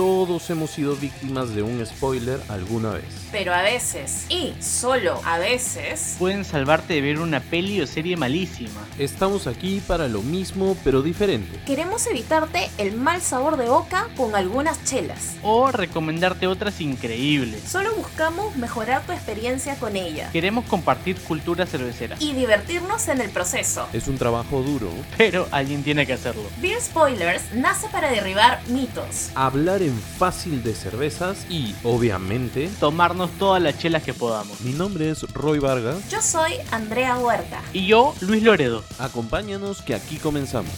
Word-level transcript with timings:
momento 0.00 0.09
todos 0.26 0.50
hemos 0.50 0.72
sido 0.72 0.96
víctimas 0.96 1.54
de 1.54 1.62
un 1.62 1.84
spoiler 1.86 2.42
alguna 2.50 2.90
vez. 2.90 3.04
Pero 3.32 3.54
a 3.54 3.62
veces, 3.62 4.26
y 4.28 4.52
solo 4.60 5.18
a 5.24 5.38
veces, 5.38 6.16
Pueden 6.18 6.44
salvarte 6.44 6.92
de 6.92 7.00
ver 7.00 7.20
una 7.20 7.40
peli 7.40 7.80
o 7.80 7.86
serie 7.86 8.18
malísima. 8.18 8.86
Estamos 8.98 9.46
aquí 9.46 9.80
para 9.80 10.08
lo 10.08 10.20
mismo 10.20 10.76
pero 10.84 11.00
diferente. 11.00 11.58
queremos 11.64 12.06
evitarte 12.06 12.68
el 12.76 12.92
mal 12.96 13.22
sabor 13.22 13.56
de 13.56 13.66
boca 13.70 14.08
con 14.14 14.34
algunas 14.36 14.84
chelas. 14.84 15.36
O 15.42 15.72
recomendarte 15.72 16.46
otras 16.46 16.82
increíbles. 16.82 17.62
Solo 17.66 17.94
buscamos 17.94 18.54
mejorar 18.56 19.00
tu 19.06 19.12
experiencia 19.12 19.76
con 19.76 19.96
ella 19.96 20.28
Queremos 20.32 20.66
compartir 20.66 21.16
cultura 21.16 21.64
cervecera. 21.64 22.16
y 22.20 22.34
divertirnos 22.34 23.08
en 23.08 23.22
el 23.22 23.30
proceso. 23.30 23.86
Es 23.94 24.06
un 24.06 24.18
trabajo 24.18 24.60
duro. 24.60 24.90
Pero 25.16 25.48
alguien 25.50 25.82
tiene 25.82 26.04
que 26.06 26.12
hacerlo. 26.12 26.42
Beer 26.60 26.78
Spoilers 26.82 27.54
nace 27.54 27.88
para 27.88 28.10
derribar 28.10 28.60
mitos. 28.68 29.30
Hablar 29.34 29.80
en 29.80 29.98
fácil 30.18 30.62
de 30.62 30.74
cervezas 30.74 31.46
y, 31.50 31.74
obviamente, 31.84 32.68
Tomarnos 32.80 33.30
todas 33.38 33.62
las 33.62 33.78
chelas 33.78 34.02
que 34.02 34.14
podamos. 34.14 34.60
mi 34.60 34.72
nombre 34.72 35.10
es 35.10 35.22
Roy 35.32 35.58
Vargas. 35.58 36.08
Yo 36.10 36.20
soy 36.20 36.52
Andrea 36.70 37.16
Huerta. 37.18 37.62
Y 37.72 37.86
yo, 37.86 38.14
Luis 38.20 38.42
Loredo. 38.42 38.82
Acompáñanos 38.98 39.82
que 39.82 39.94
aquí 39.94 40.16
comenzamos. 40.16 40.72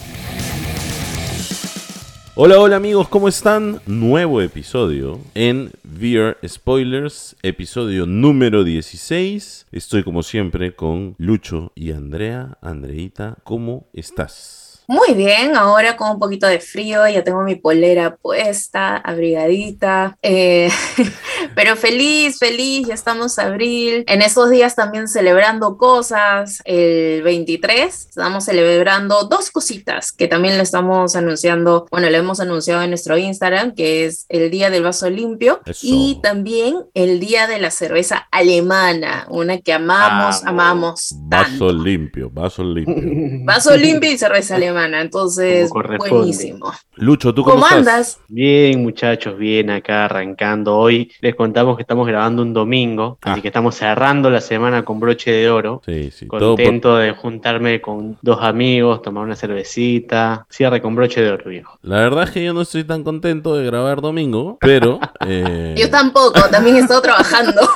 Hola, 2.35 2.59
hola 2.59 2.77
amigos, 2.77 3.07
¿cómo 3.09 3.27
están? 3.27 3.79
Nuevo 3.85 4.41
episodio 4.41 5.19
en 5.35 5.71
Beer 5.83 6.39
Spoilers, 6.47 7.35
episodio 7.43 8.07
número 8.07 8.63
16. 8.63 9.67
Estoy 9.71 10.03
como 10.03 10.23
siempre 10.23 10.75
con 10.75 11.13
Lucho 11.19 11.71
y 11.75 11.91
Andrea. 11.91 12.57
Andreita, 12.61 13.37
¿cómo 13.43 13.85
estás? 13.93 14.62
Muy 14.87 15.13
bien, 15.13 15.55
ahora 15.55 15.95
con 15.95 16.11
un 16.11 16.19
poquito 16.19 16.47
de 16.47 16.59
frío, 16.59 17.07
ya 17.07 17.23
tengo 17.23 17.41
mi 17.43 17.55
polera 17.55 18.15
puesta, 18.15 18.97
abrigadita, 18.97 20.17
eh, 20.21 20.69
pero 21.55 21.75
feliz, 21.75 22.37
feliz, 22.39 22.87
ya 22.87 22.93
estamos 22.93 23.39
abril. 23.39 24.03
En 24.07 24.21
esos 24.21 24.49
días 24.49 24.75
también 24.75 25.07
celebrando 25.07 25.77
cosas, 25.77 26.61
el 26.65 27.21
23 27.23 28.07
estamos 28.09 28.45
celebrando 28.45 29.23
dos 29.23 29.51
cositas 29.51 30.11
que 30.11 30.27
también 30.27 30.57
lo 30.57 30.63
estamos 30.63 31.15
anunciando, 31.15 31.87
bueno, 31.91 32.09
lo 32.09 32.17
hemos 32.17 32.39
anunciado 32.39 32.81
en 32.83 32.89
nuestro 32.89 33.17
Instagram, 33.17 33.73
que 33.75 34.05
es 34.05 34.25
el 34.29 34.51
Día 34.51 34.69
del 34.69 34.83
Vaso 34.83 35.09
Limpio 35.09 35.61
Eso. 35.65 35.79
y 35.81 36.19
también 36.21 36.75
el 36.93 37.19
Día 37.19 37.47
de 37.47 37.59
la 37.59 37.71
Cerveza 37.71 38.27
Alemana, 38.31 39.27
una 39.29 39.59
que 39.59 39.73
amamos, 39.73 40.41
Amo. 40.41 40.49
amamos 40.49 41.15
tanto. 41.29 41.65
Vaso 41.67 41.73
limpio, 41.73 42.29
vaso 42.29 42.63
limpio. 42.63 42.93
Vaso 43.45 43.75
limpio 43.75 44.11
y 44.11 44.17
cerveza 44.17 44.55
alemana, 44.55 44.72
entonces 44.77 45.69
buenísimo. 45.69 46.71
Lucho, 46.95 47.33
¿tú 47.33 47.43
cómo, 47.43 47.55
¿Cómo, 47.55 47.65
estás? 47.67 47.79
andas? 47.79 48.19
Bien, 48.27 48.81
muchachos, 48.83 49.37
bien 49.37 49.69
acá 49.71 50.05
arrancando. 50.05 50.77
Hoy 50.77 51.11
les 51.21 51.35
contamos 51.35 51.75
que 51.75 51.81
estamos 51.83 52.07
grabando 52.07 52.41
un 52.41 52.53
domingo, 52.53 53.17
Ah. 53.23 53.31
así 53.33 53.41
que 53.41 53.47
estamos 53.47 53.75
cerrando 53.75 54.29
la 54.29 54.41
semana 54.41 54.85
con 54.85 54.99
broche 54.99 55.31
de 55.31 55.49
oro. 55.49 55.81
Sí, 55.85 56.11
sí, 56.11 56.25
por- 56.25 56.39
Contento 56.39 56.97
de 56.97 57.11
juntarme 57.13 57.81
con 57.81 58.17
dos 58.21 58.39
amigos, 58.41 59.01
tomar 59.01 59.23
una 59.23 59.35
cervecita. 59.35 60.45
Cierre 60.49 60.81
con 60.81 60.95
broche 60.95 61.21
de 61.21 61.31
oro, 61.31 61.49
viejo. 61.49 61.77
La 61.81 61.97
verdad 61.97 62.25
es 62.25 62.31
que 62.31 62.43
yo 62.43 62.53
no 62.53 62.61
estoy 62.61 62.83
tan 62.83 63.03
contento 63.03 63.55
de 63.55 63.65
grabar 63.65 64.01
domingo, 64.01 64.57
pero 64.61 64.99
eh, 65.27 65.73
Yo 65.77 65.89
tampoco, 65.89 66.39
también 66.51 66.75
he 66.75 66.79
estado 66.79 67.01
trabajando. 67.03 67.61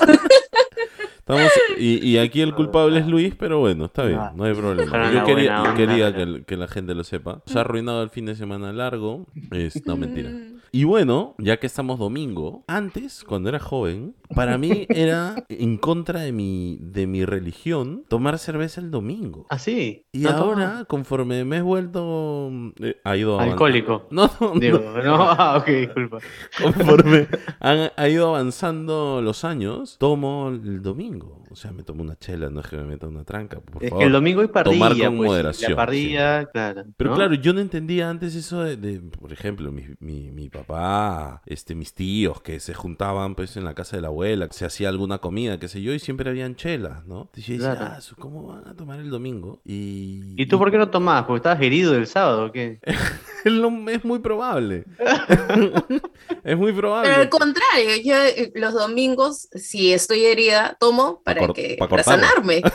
estamos 1.28 1.52
y, 1.78 2.06
y 2.08 2.17
aquí 2.17 2.42
el 2.42 2.53
culpable 2.56 3.00
es 3.00 3.08
Luis, 3.08 3.36
pero 3.38 3.59
bueno, 3.59 3.86
está 3.86 4.06
bien, 4.06 4.20
Ah, 4.20 4.31
no 4.36 4.45
hay 4.45 4.53
problema. 4.53 5.11
Yo 5.11 5.23
quería, 5.25 5.73
quería 5.75 6.16
que, 6.16 6.44
que 6.45 6.56
la 6.58 6.67
gente 6.67 6.95
lo 6.95 7.03
sepa. 7.03 7.42
Se 7.45 7.58
ha 7.58 7.61
arruinado 7.61 8.02
el 8.02 8.09
fin 8.09 8.25
de 8.25 8.36
semana 8.36 8.72
largo, 8.72 9.25
es 9.52 9.86
no 9.86 9.97
mentira. 9.97 10.31
Y 10.78 10.83
bueno, 10.83 11.33
ya 11.39 11.58
que 11.58 11.66
estamos 11.66 11.97
domingo, 11.97 12.64
antes, 12.67 13.23
cuando 13.23 13.50
era 13.50 13.58
joven, 13.58 14.16
para 14.36 14.59
mí 14.59 14.86
era 14.89 15.44
en 15.50 15.78
contra 15.78 16.19
de 16.19 16.31
mi, 16.31 16.78
de 16.79 17.07
mi 17.07 17.25
religión 17.25 18.06
tomar 18.07 18.38
cerveza 18.38 18.79
el 18.79 18.91
domingo. 18.91 19.47
¿Ah, 19.50 19.57
sí? 19.57 20.06
Y 20.12 20.19
¿No 20.19 20.29
ahora, 20.29 20.85
conforme 20.88 21.46
me 21.46 21.57
he 21.57 21.62
vuelto... 21.63 22.52
eh, 22.79 22.96
ha 23.03 23.18
ido 23.18 23.40
Alcohólico. 23.40 24.06
No, 24.12 24.29
no, 24.40 24.53
no. 24.53 24.59
Digo, 24.59 24.78
no, 25.03 25.16
ah, 25.19 25.57
ok, 25.57 25.66
disculpa. 25.66 26.19
Conforme 26.62 27.28
han, 27.59 27.90
ha 27.96 28.07
ido 28.07 28.28
avanzando 28.35 29.23
los 29.23 29.46
años, 29.46 29.97
tomo 29.97 30.50
el 30.50 30.84
domingo. 30.84 31.41
O 31.57 31.59
sea, 31.59 31.72
me 31.72 31.81
tomo 31.81 32.03
una 32.03 32.16
chela, 32.16 32.51
no 32.51 32.59
es 32.59 32.68
que 32.68 32.75
me 32.78 32.84
meta 32.84 33.07
una 33.07 33.23
tranca, 33.23 33.59
por 33.59 33.84
Es 33.84 33.90
favor. 33.90 34.03
que 34.03 34.06
el 34.06 34.13
domingo 34.13 34.41
hay 34.41 34.47
parrilla. 34.47 34.75
tomar 34.90 34.91
con 34.91 35.18
pues, 35.18 35.28
moderación, 35.28 35.72
La 35.72 35.75
parrilla, 35.75 36.45
claro. 36.45 36.84
Pero 36.95 37.16
claro, 37.16 37.34
yo 37.34 37.51
no 37.51 37.62
entendía 37.62 38.12
antes 38.12 38.35
eso 38.35 38.62
de, 38.63 38.78
de, 38.78 39.00
por 39.00 39.34
ejemplo, 39.34 39.72
mi, 39.72 39.84
mi, 40.00 40.29
mi 40.29 40.50
papá, 40.50 41.41
este, 41.47 41.73
mis 41.73 41.96
tíos 41.96 42.41
que 42.44 42.59
se 42.59 42.75
juntaban 42.75 43.34
pues 43.34 43.57
en 43.57 43.66
la 43.66 43.73
casa 43.73 43.96
de 43.96 44.03
la 44.03 44.09
abuela, 44.09 44.47
se 44.51 44.66
hacía 44.66 44.90
alguna 44.90 45.17
comida, 45.17 45.57
qué 45.59 45.67
sé 45.67 45.81
yo, 45.81 45.94
y 45.94 45.97
siempre 46.00 46.29
habían 46.29 46.56
chelas, 46.56 47.07
¿no? 47.07 47.22
Entonces 47.22 47.47
yo 47.47 47.53
decía, 47.56 47.75
Claro. 47.75 47.96
"Ah, 47.97 48.16
¿cómo 48.19 48.44
van 48.50 48.67
a 48.67 48.75
tomar 48.75 49.00
el 49.00 49.09
domingo? 49.09 49.59
Y, 49.66 50.35
¿Y 50.40 50.46
tú 50.46 50.59
por 50.59 50.69
qué 50.69 50.78
no 50.78 50.91
tomás? 50.91 51.23
¿Porque 51.25 51.38
estabas 51.38 51.59
herido 51.63 51.96
el 51.96 52.06
sábado 52.06 52.46
o 52.46 52.51
qué? 52.51 52.79
Es 53.47 54.03
muy 54.03 54.19
probable. 54.19 54.84
es 56.44 56.57
muy 56.57 56.73
probable. 56.73 57.09
Pero 57.09 57.22
al 57.22 57.29
contrario, 57.29 57.90
yo 58.03 58.16
eh, 58.16 58.51
los 58.56 58.73
domingos, 58.73 59.47
si 59.53 59.94
estoy 59.94 60.25
herida, 60.25 60.75
tomo 60.79 61.22
para, 61.23 61.47
que, 61.53 61.75
para 61.78 62.03
sanarme. 62.03 62.62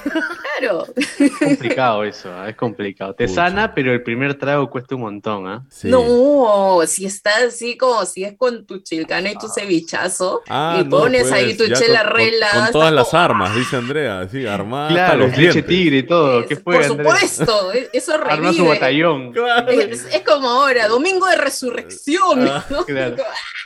Claro. 0.62 0.86
Es 1.18 1.32
complicado 1.38 2.04
eso, 2.04 2.32
¿ah? 2.32 2.48
es 2.48 2.56
complicado. 2.56 3.14
Te 3.14 3.26
Pucha. 3.26 3.34
sana, 3.48 3.74
pero 3.74 3.92
el 3.92 4.02
primer 4.02 4.34
trago 4.34 4.70
cuesta 4.70 4.94
un 4.94 5.02
montón, 5.02 5.46
¿ah? 5.48 5.64
Sí. 5.70 5.88
No, 5.88 6.80
si 6.86 7.04
está 7.06 7.30
así 7.46 7.76
como 7.76 8.04
si 8.04 8.24
es 8.24 8.36
con 8.36 8.64
tu 8.66 8.78
chilcano 8.78 9.28
y 9.28 9.34
tu 9.36 9.48
cevichazo 9.48 10.42
Ah, 10.48 10.78
y 10.80 10.84
no, 10.84 10.90
pones 10.90 11.22
pues, 11.22 11.32
ahí 11.32 11.56
tu 11.56 11.64
chela 11.66 12.02
con- 12.02 12.08
con- 12.10 12.16
relada. 12.16 12.52
Con, 12.52 12.60
está 12.60 12.72
todas 12.72 12.92
las 12.92 13.08
como- 13.08 13.22
armas, 13.22 13.54
dice 13.56 13.76
Andrea, 13.76 14.28
sí, 14.30 14.46
armada 14.46 14.88
hasta 14.88 14.94
Claro, 15.04 15.18
los 15.20 15.30
leche 15.30 15.40
dientes. 15.42 15.66
tigre 15.66 15.96
y 15.98 16.02
todo. 16.04 16.46
¿Qué 16.46 16.56
fue, 16.56 16.76
Por 16.76 16.84
Andrés? 16.84 17.06
supuesto, 17.30 17.72
e- 17.72 17.90
eso 17.92 18.14
Arma 18.14 18.36
su 18.52 18.58
revive. 18.58 18.68
batallón. 18.68 19.32
Claro. 19.32 19.70
Es, 19.70 20.04
es 20.14 20.20
como 20.22 20.48
ahora, 20.48 20.88
domingo 20.88 21.26
de 21.26 21.36
resurrección. 21.36 22.46
Ah, 22.48 22.64
¿no? 22.70 22.84
claro. 22.84 23.16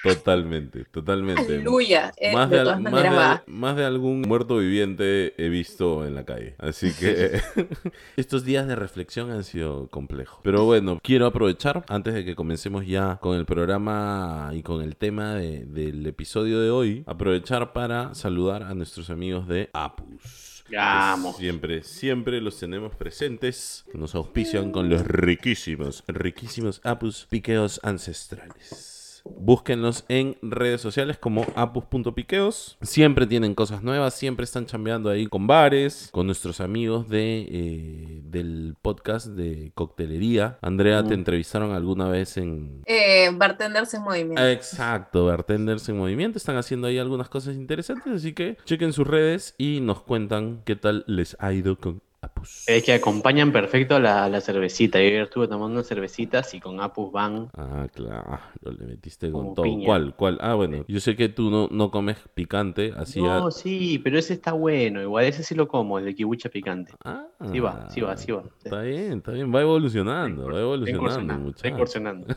Totalmente, 0.03 0.85
totalmente. 0.93 1.43
Aleluya. 1.43 2.13
eh, 2.17 2.33
Más 2.33 2.49
de 2.51 2.59
de, 2.59 2.63
todas 2.65 2.81
más, 2.81 3.03
de, 3.03 3.41
más 3.53 3.77
de 3.77 3.85
algún 3.85 4.21
muerto 4.23 4.59
viviente 4.59 5.35
he 5.37 5.49
visto 5.49 6.07
en 6.07 6.15
la 6.15 6.25
calle. 6.25 6.55
Así 6.59 6.86
que 6.93 7.41
estos 8.17 8.45
días 8.45 8.67
de 8.67 8.77
reflexión 8.77 9.31
han 9.31 9.45
sido 9.45 9.89
complejos. 9.89 10.41
Pero 10.43 10.65
bueno, 10.65 10.99
quiero 11.03 11.27
aprovechar, 11.27 11.85
antes 11.89 12.15
de 12.15 12.25
que 12.25 12.35
comencemos 12.35 12.87
ya 12.87 13.17
con 13.21 13.37
el 13.37 13.45
programa 13.47 14.51
y 14.55 14.63
con 14.63 14.83
el 14.83 14.97
tema 14.97 15.35
de- 15.35 15.65
del 15.67 16.07
episodio 16.07 16.61
de 16.61 16.71
hoy, 16.71 17.03
aprovechar 17.07 17.73
para 17.73 18.15
saludar 18.15 18.63
a 18.63 18.75
nuestros 18.75 19.11
amigos 19.11 19.47
de 19.49 19.71
Apus. 19.73 20.65
Vamos. 20.73 21.37
Siempre, 21.37 21.85
siempre 21.85 22.41
los 22.41 22.59
tenemos 22.59 22.95
presentes. 22.97 23.85
Nos 23.95 24.17
auspician 24.17 24.73
con 24.73 24.89
los 24.89 25.07
riquísimos, 25.07 26.03
riquísimos 26.09 26.81
Apus 26.83 27.27
piqueos 27.31 27.79
ancestrales. 27.85 28.96
Búsquenlos 29.39 30.05
en 30.09 30.37
redes 30.43 30.81
sociales 30.81 31.19
como 31.19 31.47
apus.piqueos. 31.55 32.79
Siempre 32.83 33.27
tienen 33.27 33.55
cosas 33.55 33.83
nuevas, 33.83 34.15
siempre 34.15 34.45
están 34.45 34.67
chambeando 34.67 35.11
ahí 35.11 35.27
con 35.27 35.47
bares, 35.47 36.09
con 36.13 36.27
nuestros 36.27 36.61
amigos 36.61 37.09
de, 37.09 37.47
eh, 37.49 38.21
del 38.25 38.77
podcast 38.81 39.27
de 39.27 39.73
coctelería. 39.75 40.59
Andrea, 40.63 41.05
¿te 41.05 41.15
entrevistaron 41.15 41.73
alguna 41.73 42.09
vez 42.09 42.37
en... 42.37 42.83
Eh, 42.87 43.31
bartenders 43.35 43.95
en 43.95 44.03
movimiento. 44.03 44.47
Exacto, 44.47 45.27
bartenders 45.27 45.89
en 45.89 45.99
movimiento. 45.99 46.39
Están 46.39 46.57
haciendo 46.57 46.87
ahí 46.87 46.99
algunas 46.99 47.29
cosas 47.29 47.57
interesantes, 47.57 48.13
así 48.13 48.33
que 48.33 48.57
chequen 48.65 48.93
sus 48.93 49.07
redes 49.07 49.55
y 49.59 49.81
nos 49.81 50.03
cuentan 50.03 50.63
qué 50.65 50.77
tal 50.77 51.05
les 51.07 51.37
ha 51.41 51.53
ido 51.53 51.79
con 51.79 52.03
Apus. 52.27 52.65
Es 52.67 52.83
que 52.85 52.93
acompañan 52.95 53.53
perfecto 53.53 53.99
la, 53.99 54.29
la 54.29 54.41
cervecita. 54.41 54.99
Yo 55.01 55.07
ayer 55.07 55.23
estuve 55.23 55.49
tomando 55.49 55.83
cervecitas 55.83 56.53
y 56.55 56.61
con 56.61 56.81
Apus 56.81 57.11
van. 57.13 57.49
Ah, 57.57 57.87
claro, 57.93 58.39
le 58.63 58.87
metiste 58.87 59.31
con 59.33 59.55
todo. 59.55 59.65
piña. 59.65 59.87
¿Cuál? 59.87 60.15
¿Cuál? 60.17 60.39
Ah, 60.41 60.55
bueno, 60.55 60.85
yo 60.89 61.01
sé 61.01 61.17
que 61.17 61.29
tú 61.29 61.51
no, 61.51 61.69
no 61.71 61.91
comes 61.91 62.19
picante, 62.35 62.93
así 62.97 63.21
No, 63.21 63.47
a- 63.47 63.51
sí, 63.51 63.99
pero 63.99 64.19
ese 64.19 64.35
está 64.35 64.53
bueno. 64.53 65.01
Igual 65.03 65.25
ese 65.25 65.43
sí 65.43 65.55
lo 65.55 65.67
como, 65.69 65.99
el 65.99 66.05
de 66.05 66.15
kibucha 66.15 66.49
picante. 66.49 66.93
Ah, 67.05 67.27
Sí 67.53 67.61
va, 67.61 67.89
sí 67.91 68.01
va, 68.01 68.17
sí 68.17 68.33
va. 68.33 68.43
Está 68.65 68.81
bien, 68.83 69.19
está 69.19 69.33
bien, 69.33 69.55
va 69.55 69.61
evolucionando, 69.61 70.47
va 70.51 70.61
evolucionando, 70.61 71.51
Está 71.51 71.69
incursionando. 71.69 72.27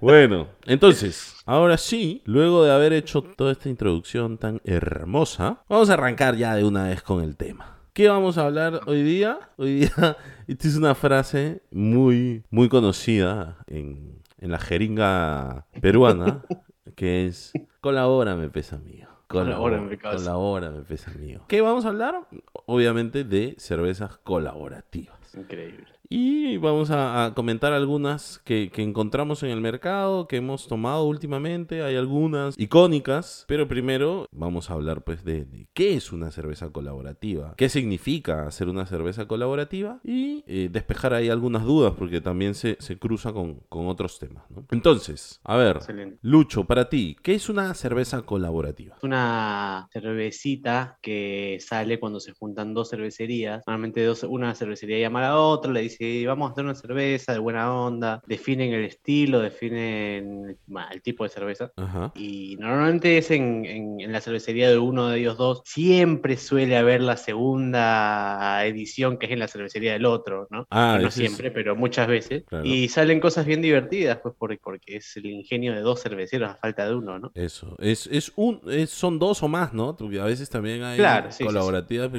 Bueno, 0.00 0.46
entonces, 0.66 1.34
ahora 1.44 1.76
sí, 1.76 2.22
luego 2.24 2.64
de 2.64 2.72
haber 2.72 2.92
hecho 2.92 3.22
toda 3.22 3.50
esta 3.52 3.68
introducción 3.68 4.38
tan 4.38 4.60
hermosa, 4.64 5.62
vamos 5.68 5.90
a 5.90 5.94
arrancar 5.94 6.36
ya 6.36 6.54
de 6.54 6.64
una 6.64 6.84
vez 6.88 7.02
con 7.02 7.22
el 7.24 7.36
tema. 7.36 7.79
¿Qué 8.00 8.08
vamos 8.08 8.38
a 8.38 8.46
hablar 8.46 8.80
hoy 8.86 9.02
día? 9.02 9.50
Hoy 9.58 9.80
día, 9.80 10.16
esta 10.46 10.68
es 10.68 10.74
una 10.74 10.94
frase 10.94 11.60
muy, 11.70 12.44
muy 12.48 12.70
conocida 12.70 13.58
en, 13.66 14.22
en 14.38 14.50
la 14.50 14.58
jeringa 14.58 15.66
peruana, 15.82 16.42
que 16.96 17.26
es, 17.26 17.52
colabórame, 17.82 18.48
pesa 18.48 18.78
mío. 18.78 19.06
Colabórame. 19.26 19.98
Colabórame, 19.98 20.80
pesa 20.80 21.10
mío. 21.12 21.42
¿Qué 21.46 21.60
vamos 21.60 21.84
a 21.84 21.88
hablar? 21.88 22.26
Obviamente 22.64 23.22
de 23.22 23.54
cervezas 23.58 24.16
colaborativas. 24.16 25.34
Increíble. 25.34 25.84
Y 26.12 26.56
vamos 26.56 26.90
a, 26.90 27.24
a 27.24 27.34
comentar 27.34 27.72
algunas 27.72 28.40
que, 28.44 28.70
que 28.72 28.82
encontramos 28.82 29.44
en 29.44 29.50
el 29.50 29.60
mercado, 29.60 30.26
que 30.26 30.38
hemos 30.38 30.66
tomado 30.66 31.04
últimamente. 31.04 31.82
Hay 31.84 31.94
algunas 31.94 32.58
icónicas, 32.58 33.44
pero 33.46 33.68
primero 33.68 34.26
vamos 34.32 34.70
a 34.70 34.74
hablar 34.74 35.04
pues 35.04 35.24
de, 35.24 35.44
de 35.44 35.68
qué 35.72 35.94
es 35.94 36.10
una 36.10 36.32
cerveza 36.32 36.70
colaborativa, 36.70 37.54
qué 37.56 37.68
significa 37.68 38.48
hacer 38.48 38.68
una 38.68 38.86
cerveza 38.86 39.28
colaborativa 39.28 40.00
y 40.02 40.42
eh, 40.48 40.68
despejar 40.70 41.14
ahí 41.14 41.28
algunas 41.28 41.64
dudas 41.64 41.94
porque 41.96 42.20
también 42.20 42.56
se, 42.56 42.76
se 42.80 42.98
cruza 42.98 43.32
con, 43.32 43.60
con 43.68 43.86
otros 43.86 44.18
temas. 44.18 44.50
¿no? 44.50 44.66
Entonces, 44.72 45.40
a 45.44 45.56
ver, 45.56 45.76
Excelente. 45.76 46.18
Lucho, 46.22 46.64
para 46.64 46.88
ti, 46.88 47.16
¿qué 47.22 47.34
es 47.34 47.48
una 47.48 47.72
cerveza 47.74 48.22
colaborativa? 48.22 48.96
Es 48.96 49.04
una 49.04 49.88
cervecita 49.92 50.98
que 51.00 51.58
sale 51.60 52.00
cuando 52.00 52.18
se 52.18 52.32
juntan 52.32 52.74
dos 52.74 52.90
cervecerías. 52.90 53.62
Normalmente 53.64 54.04
dos, 54.04 54.24
una 54.24 54.56
cervecería 54.56 54.98
llama 54.98 55.20
a 55.20 55.22
la 55.22 55.38
otra, 55.38 55.70
le 55.70 55.82
dice, 55.82 55.99
vamos 56.26 56.48
a 56.48 56.52
hacer 56.52 56.64
una 56.64 56.74
cerveza 56.74 57.32
de 57.32 57.38
buena 57.38 57.72
onda. 57.74 58.22
Definen 58.26 58.72
el 58.72 58.84
estilo, 58.84 59.40
definen 59.40 60.56
el 60.92 61.02
tipo 61.02 61.24
de 61.24 61.30
cerveza. 61.30 61.72
Ajá. 61.76 62.12
Y 62.14 62.56
normalmente 62.58 63.18
es 63.18 63.30
en, 63.30 63.64
en- 63.64 64.00
en 64.00 64.12
la 64.12 64.20
cervecería 64.20 64.70
de 64.70 64.78
uno 64.78 65.08
de 65.08 65.18
ellos 65.20 65.36
dos. 65.36 65.62
Siempre 65.64 66.36
suele 66.36 66.76
haber 66.76 67.00
la 67.02 67.16
segunda 67.16 68.64
edición 68.64 69.18
que 69.18 69.26
es 69.26 69.32
en 69.32 69.38
la 69.38 69.48
cervecería 69.48 69.92
del 69.92 70.06
otro, 70.06 70.46
¿no? 70.50 70.66
Ah, 70.70 70.98
no 71.00 71.08
es- 71.08 71.14
siempre, 71.14 71.50
pero 71.50 71.76
muchas 71.76 72.08
veces. 72.08 72.44
Claro. 72.46 72.64
Y 72.64 72.88
salen 72.88 73.20
cosas 73.20 73.46
bien 73.46 73.62
divertidas, 73.62 74.18
pues 74.22 74.34
porque, 74.38 74.58
porque 74.62 74.96
es 74.96 75.16
el 75.16 75.26
ingenio 75.26 75.72
de 75.74 75.80
dos 75.80 76.02
cerveceros 76.02 76.50
a 76.50 76.56
falta 76.56 76.86
de 76.88 76.94
uno, 76.94 77.18
¿no? 77.18 77.30
Eso, 77.34 77.76
es, 77.78 78.06
es 78.10 78.32
un, 78.36 78.60
es- 78.68 78.90
son 78.90 79.18
dos 79.18 79.42
o 79.42 79.48
más, 79.48 79.72
¿no? 79.72 79.96
Porque 79.96 80.20
a 80.20 80.24
veces 80.24 80.48
también 80.50 80.82
hay 80.82 80.98
Claro, 80.98 81.30
sí, 81.30 81.38
sí, 81.38 81.44
colaborativas 81.44 82.10
y 82.14 82.18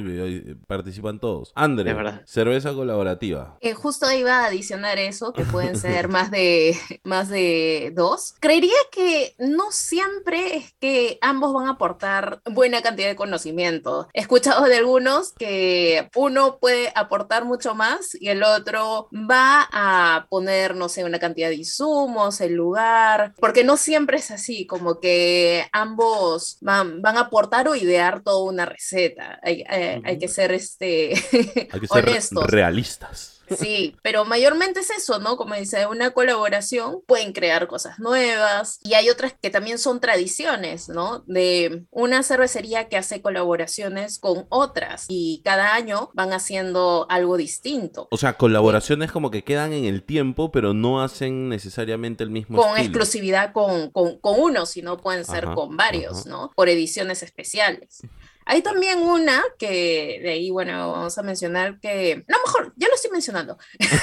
eh, 0.50 0.56
participan 0.66 1.18
todos. 1.18 1.52
André, 1.54 1.94
cerveza 2.24 2.72
colaborativa. 2.74 3.58
Eh, 3.60 3.71
justo 3.74 4.10
iba 4.10 4.40
a 4.40 4.46
adicionar 4.46 4.98
eso, 4.98 5.32
que 5.32 5.44
pueden 5.44 5.76
ser 5.76 6.08
más 6.08 6.30
de, 6.30 6.76
más 7.04 7.28
de 7.28 7.92
dos. 7.94 8.34
Creería 8.40 8.72
que 8.90 9.34
no 9.38 9.70
siempre 9.72 10.56
es 10.56 10.72
que 10.80 11.18
ambos 11.20 11.52
van 11.52 11.66
a 11.66 11.72
aportar 11.72 12.40
buena 12.50 12.82
cantidad 12.82 13.08
de 13.08 13.16
conocimiento. 13.16 14.08
He 14.12 14.20
escuchado 14.20 14.64
de 14.64 14.76
algunos 14.76 15.32
que 15.32 16.08
uno 16.14 16.58
puede 16.58 16.92
aportar 16.94 17.44
mucho 17.44 17.74
más 17.74 18.16
y 18.20 18.28
el 18.28 18.42
otro 18.42 19.08
va 19.12 19.68
a 19.72 20.26
poner, 20.28 20.74
no 20.76 20.88
sé, 20.88 21.04
una 21.04 21.18
cantidad 21.18 21.48
de 21.48 21.56
insumos, 21.56 22.40
el 22.40 22.54
lugar, 22.54 23.34
porque 23.38 23.64
no 23.64 23.76
siempre 23.76 24.18
es 24.18 24.30
así, 24.30 24.66
como 24.66 25.00
que 25.00 25.66
ambos 25.72 26.58
van, 26.60 27.02
van 27.02 27.16
a 27.16 27.22
aportar 27.22 27.68
o 27.68 27.74
idear 27.74 28.22
toda 28.22 28.44
una 28.44 28.66
receta. 28.66 29.38
Hay, 29.42 29.64
eh, 29.70 30.00
hay 30.04 30.18
que 30.18 30.28
ser 30.28 30.52
este, 30.52 31.14
Hay 31.72 31.80
que 31.80 31.86
ser 31.86 32.08
honestos. 32.08 32.46
realistas. 32.46 33.41
Sí, 33.56 33.96
pero 34.02 34.24
mayormente 34.24 34.80
es 34.80 34.90
eso, 34.90 35.18
¿no? 35.18 35.36
Como 35.36 35.54
dice, 35.54 35.86
una 35.86 36.10
colaboración 36.10 37.00
pueden 37.06 37.32
crear 37.32 37.66
cosas 37.66 37.98
nuevas 37.98 38.78
y 38.82 38.94
hay 38.94 39.08
otras 39.10 39.34
que 39.40 39.50
también 39.50 39.78
son 39.78 40.00
tradiciones, 40.00 40.88
¿no? 40.88 41.24
De 41.26 41.84
una 41.90 42.22
cervecería 42.22 42.88
que 42.88 42.96
hace 42.96 43.22
colaboraciones 43.22 44.18
con 44.18 44.46
otras 44.48 45.06
y 45.08 45.42
cada 45.44 45.74
año 45.74 46.10
van 46.14 46.32
haciendo 46.32 47.06
algo 47.08 47.36
distinto. 47.36 48.08
O 48.10 48.16
sea, 48.16 48.34
colaboraciones 48.34 49.12
como 49.12 49.30
que 49.30 49.44
quedan 49.44 49.72
en 49.72 49.84
el 49.84 50.02
tiempo, 50.02 50.50
pero 50.50 50.74
no 50.74 51.02
hacen 51.02 51.48
necesariamente 51.48 52.24
el 52.24 52.30
mismo 52.30 52.56
Con 52.58 52.70
estilo. 52.76 52.86
exclusividad 52.86 53.52
con, 53.52 53.90
con, 53.90 54.18
con 54.18 54.40
uno, 54.40 54.66
sino 54.66 54.96
pueden 54.98 55.24
ser 55.24 55.44
Ajá, 55.46 55.54
con 55.54 55.76
varios, 55.76 56.20
ajá. 56.20 56.28
¿no? 56.28 56.50
Por 56.54 56.68
ediciones 56.68 57.22
especiales. 57.22 58.02
Hay 58.44 58.62
también 58.62 59.00
una 59.00 59.42
que 59.58 60.20
de 60.22 60.30
ahí, 60.30 60.50
bueno, 60.50 60.92
vamos 60.92 61.16
a 61.16 61.22
mencionar 61.22 61.78
que, 61.80 62.24
no, 62.28 62.36
mejor, 62.46 62.72
ya 62.76 62.88
lo 62.88 62.94
estoy 62.94 63.10
mencionando. 63.10 63.58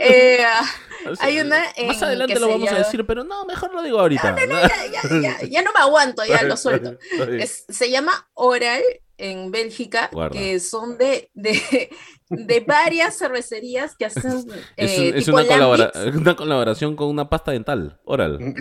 Eh, 0.00 0.38
O 1.06 1.14
sea, 1.16 1.26
hay 1.26 1.40
una 1.40 1.58
Más 1.86 2.02
adelante 2.02 2.38
lo 2.40 2.48
vamos 2.48 2.68
a 2.68 2.72
llama- 2.72 2.84
decir, 2.84 3.04
pero 3.06 3.24
no, 3.24 3.44
mejor 3.44 3.74
lo 3.74 3.82
digo 3.82 3.98
ahorita. 4.00 4.34
ya, 4.48 4.68
ya, 4.92 5.20
ya, 5.20 5.40
ya 5.48 5.62
no 5.62 5.72
me 5.72 5.80
aguanto, 5.80 6.24
ya 6.24 6.42
lo 6.44 6.56
suelto. 6.56 6.96
Es- 7.38 7.64
se 7.68 7.90
llama 7.90 8.28
Oral 8.34 8.82
en 9.18 9.50
Bélgica, 9.50 10.08
Guarda. 10.12 10.38
que 10.38 10.58
son 10.60 10.96
de, 10.96 11.30
de, 11.34 11.90
de 12.30 12.60
varias 12.60 13.18
cervecerías 13.18 13.94
que 13.96 14.06
hacen 14.06 14.44
Es, 14.76 14.90
eh, 14.98 15.12
es 15.16 15.24
tipo 15.26 15.36
una, 15.36 15.46
colabora- 15.46 15.92
una 16.14 16.34
colaboración 16.36 16.96
con 16.96 17.08
una 17.08 17.28
pasta 17.28 17.50
dental, 17.52 18.00
oral. 18.04 18.38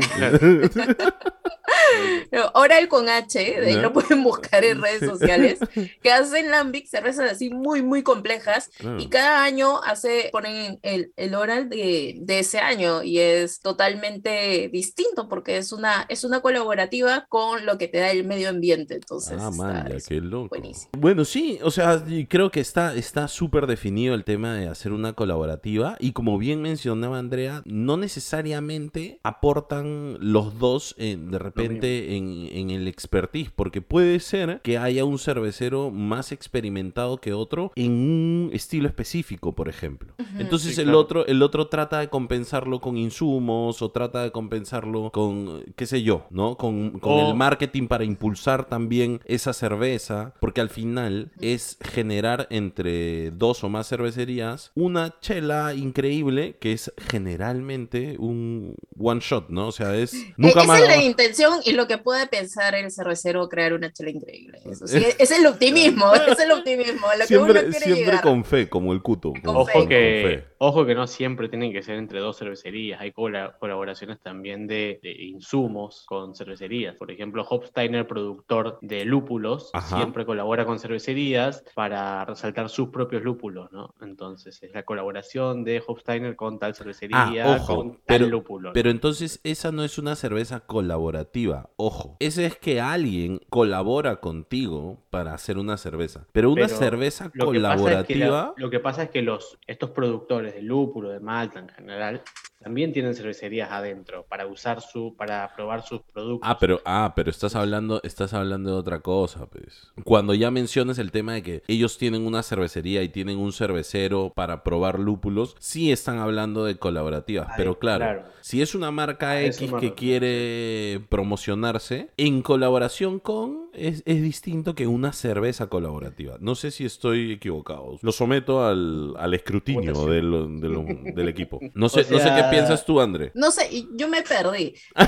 No, 2.31 2.51
Oral 2.55 2.87
con 2.87 3.09
H, 3.09 3.39
de 3.39 3.65
ahí 3.67 3.75
Ya. 3.75 3.81
lo 3.81 3.93
pueden 3.93 4.23
buscar 4.23 4.63
en 4.63 4.81
redes 4.81 5.07
sociales, 5.09 5.59
que 6.01 6.11
hacen 6.11 6.49
lambic, 6.51 6.87
cervezas 6.87 7.31
así 7.31 7.49
muy, 7.49 7.81
muy 7.81 8.03
complejas, 8.03 8.69
Claro. 8.77 8.99
y 8.99 9.07
cada 9.07 9.43
año 9.43 9.81
hace, 9.83 10.29
ponen 10.31 10.79
el, 10.81 11.11
el 11.15 11.35
oral 11.35 11.69
de, 11.69 12.15
de 12.19 12.39
ese 12.39 12.59
año, 12.59 13.03
y 13.03 13.19
es 13.19 13.59
totalmente 13.59 14.69
distinto, 14.71 15.27
porque 15.29 15.57
es 15.57 15.71
una, 15.71 16.05
es 16.09 16.23
una 16.23 16.41
colaborativa 16.41 17.25
con 17.29 17.65
lo 17.65 17.77
que 17.77 17.87
te 17.87 17.99
da 17.99 18.11
el 18.11 18.23
medio 18.25 18.49
ambiente, 18.49 18.95
entonces 18.95 19.37
Ah, 19.39 19.49
está- 19.51 19.63
man, 19.63 19.87
ya, 19.89 19.97
qué 20.07 20.15
loco. 20.21 20.49
buenísimo. 20.49 20.89
Bueno, 20.97 21.25
sí, 21.25 21.59
o 21.63 21.71
sea, 21.71 22.03
creo 22.29 22.49
que 22.51 22.59
está 22.59 22.95
está 22.95 23.27
súper 23.27 23.67
definido 23.67 24.13
el 24.15 24.23
tema 24.23 24.53
de 24.55 24.67
hacer 24.67 24.91
una 24.91 25.13
colaborativa 25.13 25.97
y 25.99 26.11
como 26.13 26.37
bien 26.37 26.61
mencionaba 26.61 27.17
Andrea, 27.19 27.61
no 27.65 27.97
necesariamente 27.97 29.19
aportan 29.23 30.17
los 30.19 30.57
dos 30.59 30.95
de 30.97 31.39
repente 31.39 31.82
en, 31.83 32.47
en 32.51 32.69
el 32.71 32.87
expertise, 32.87 33.51
porque 33.55 33.81
puede 33.81 34.19
ser 34.19 34.61
que 34.63 34.77
haya 34.77 35.05
un 35.05 35.19
cervecero 35.19 35.91
más 35.91 36.31
experimentado 36.31 37.17
que 37.17 37.33
otro 37.33 37.71
en 37.75 37.91
un 37.91 38.49
estilo 38.53 38.87
específico, 38.87 39.53
por 39.53 39.69
ejemplo. 39.69 40.13
Entonces 40.39 40.75
Sí, 40.75 40.81
el 40.81 40.87
claro. 40.87 40.99
otro 40.99 41.25
el 41.27 41.41
otro 41.41 41.67
trata 41.67 41.99
de 41.99 42.09
compensarlo 42.09 42.79
con 42.79 42.97
insumos 42.97 43.81
o 43.81 43.91
trata 43.91 44.23
de 44.23 44.31
compensarlo 44.31 45.11
con 45.11 45.63
qué 45.75 45.85
sé 45.85 46.03
yo, 46.03 46.25
¿no? 46.29 46.57
Con, 46.57 46.99
con 46.99 47.13
O- 47.13 47.19
el 47.29 47.35
marketing 47.35 47.87
para 47.87 48.03
impulsar 48.03 48.65
también 48.67 49.19
esa 49.25 49.53
cerveza, 49.53 50.33
porque 50.39 50.61
al 50.61 50.69
final 50.69 51.31
es 51.39 51.77
generar 51.81 52.47
entre 52.49 53.31
dos 53.31 53.63
o 53.63 53.69
más 53.69 53.87
cervecerías 53.89 54.71
una 54.75 55.19
chela 55.19 55.73
increíble 55.73 56.57
que 56.59 56.71
es 56.73 56.91
generalmente 57.09 58.15
un 58.19 58.75
one 58.97 59.19
shot, 59.21 59.49
¿no? 59.49 59.67
O 59.67 59.71
sea, 59.71 59.95
es 59.95 60.13
nunca 60.37 60.59
Esa 60.61 60.67
más 60.67 60.81
es 60.81 60.87
la 60.87 61.03
intención 61.03 61.59
y 61.65 61.72
lo 61.77 61.87
que 61.87 61.97
puede 61.97 62.27
pensar 62.27 62.75
el 62.75 62.89
cervecero 62.91 63.47
crear 63.49 63.73
una 63.73 63.91
chela 63.91 64.09
increíble. 64.11 64.59
Eso 64.65 64.87
sí, 64.87 65.03
es 65.19 65.31
el 65.31 65.45
optimismo, 65.47 66.13
es 66.15 66.39
el 66.39 66.51
optimismo, 66.51 67.07
lo 67.19 67.25
que 67.27 67.37
uno 67.37 67.53
siempre, 67.53 67.71
siempre 67.79 68.05
llegar. 68.05 68.21
con 68.21 68.43
fe, 68.45 68.69
como 68.69 68.93
el 68.93 69.01
cuto. 69.01 69.33
Ojo 69.45 69.65
fe. 69.65 69.87
que, 69.87 70.43
ojo 70.59 70.85
que 70.85 70.95
no 70.95 71.07
siempre 71.07 71.49
tienen 71.49 71.71
que 71.73 71.81
ser 71.83 71.95
entre 71.95 72.19
dos 72.19 72.37
cervecerías. 72.37 73.01
Hay 73.01 73.11
cola- 73.11 73.55
colaboraciones 73.59 74.19
también 74.21 74.67
de, 74.67 74.99
de 75.01 75.11
insumos 75.11 76.05
con 76.07 76.35
cervecerías. 76.35 76.95
Por 76.95 77.11
ejemplo, 77.11 77.45
Hopsteiner, 77.47 78.07
productor 78.07 78.77
de 78.81 79.05
lúpulos, 79.05 79.69
Ajá. 79.73 79.97
siempre 79.97 80.25
colabora 80.25 80.65
con 80.65 80.79
cervecerías 80.79 81.63
para 81.75 82.25
resaltar 82.25 82.69
sus 82.69 82.89
propios 82.89 83.23
lúpulos, 83.23 83.71
¿no? 83.71 83.93
Entonces 84.01 84.61
es 84.63 84.71
la 84.73 84.83
colaboración 84.83 85.63
de 85.63 85.81
Hopsteiner 85.85 86.35
con 86.35 86.59
tal 86.59 86.75
cervecería, 86.75 87.13
Ah, 87.45 87.57
ojo, 87.59 87.75
con 87.75 87.91
tal 87.93 88.01
pero- 88.05 88.27
lúpulo. 88.27 88.69
¿no? 88.69 88.73
Pero 88.73 88.89
entonces 88.89 89.39
esa 89.43 89.71
no 89.71 89.83
es 89.83 89.97
una 89.97 90.15
cerveza 90.15 90.61
colaborativa, 90.61 91.62
ojo. 91.75 92.17
Ese 92.19 92.45
es 92.45 92.57
que 92.57 92.79
alguien 92.81 93.39
colabora 93.49 94.17
contigo 94.17 95.03
para 95.09 95.33
hacer 95.33 95.57
una 95.57 95.77
cerveza. 95.77 96.25
Pero 96.31 96.51
una 96.51 96.67
Pero 96.67 96.77
cerveza 96.77 97.31
Lo 97.33 97.51
que, 97.51 97.59
pasa 97.59 97.73
es 97.73 97.77
que 97.79 97.83
colaborativa... 97.83 98.27
la- 98.29 98.53
lo 98.57 98.69
que 98.69 98.79
pasa 98.79 99.03
es 99.03 99.09
que 99.09 99.21
los, 99.21 99.57
estos 99.67 99.91
productores 99.91 100.53
de 100.55 100.61
lúpulo, 100.61 101.09
de 101.09 101.19
malta 101.19 101.59
en 101.59 101.69
general, 101.69 102.21
también 102.63 102.93
tienen 102.93 103.13
cervecerías 103.15 103.69
adentro 103.71 104.25
para 104.29 104.47
usar 104.47 104.81
su, 104.81 105.15
para 105.15 105.53
probar 105.55 105.83
sus 105.83 106.01
productos. 106.01 106.49
Ah, 106.49 106.57
pero, 106.59 106.81
ah, 106.85 107.13
pero 107.15 107.29
estás 107.29 107.55
hablando, 107.55 107.99
estás 108.03 108.33
hablando 108.33 108.71
de 108.71 108.77
otra 108.77 108.99
cosa, 109.01 109.45
pues. 109.47 109.91
Cuando 110.03 110.33
ya 110.33 110.49
mencionas 110.51 110.97
el 110.99 111.11
tema 111.11 111.33
de 111.33 111.43
que 111.43 111.63
ellos 111.67 111.97
tienen 111.97 112.25
una 112.25 112.41
cervecería 112.43 113.03
y 113.03 113.09
tienen 113.09 113.37
un 113.37 113.51
cervecero 113.53 114.31
para 114.35 114.63
probar 114.63 114.99
lúpulos, 114.99 115.55
sí 115.59 115.91
están 115.91 116.19
hablando 116.19 116.65
de 116.65 116.77
colaborativas. 116.77 117.47
Ahí, 117.49 117.53
pero 117.57 117.77
claro, 117.79 118.05
claro. 118.05 118.23
si 118.41 118.61
es 118.61 118.75
una 118.75 118.91
marca 118.91 119.31
A 119.31 119.41
eso 119.41 119.65
X 119.65 119.73
que 119.79 119.93
quiere 119.93 121.01
promocionarse, 121.09 122.09
en 122.17 122.41
colaboración 122.41 123.19
con, 123.19 123.69
es, 123.73 124.03
es 124.05 124.21
distinto 124.21 124.75
que 124.75 124.87
una 124.87 125.13
cerveza 125.13 125.67
colaborativa. 125.67 126.37
No 126.39 126.55
sé 126.55 126.71
si 126.71 126.85
estoy 126.85 127.33
equivocado. 127.33 127.97
Lo 128.01 128.11
someto 128.11 128.65
al, 128.65 129.13
al 129.17 129.33
escrutinio 129.33 130.05
del, 130.05 130.59
del- 130.61 131.13
del 131.15 131.27
equipo. 131.29 131.59
No 131.73 131.89
sé, 131.89 132.01
O 132.01 132.11
no 132.11 132.17
sé 132.19 132.29
qué 132.29 132.39
sea- 132.41 132.49
piensas 132.53 132.85
tú, 132.85 132.99
André. 132.99 133.31
No 133.33 133.51
sé, 133.51 133.69
yo 133.91 134.07
me 134.07 134.21
perdí. 134.21 134.75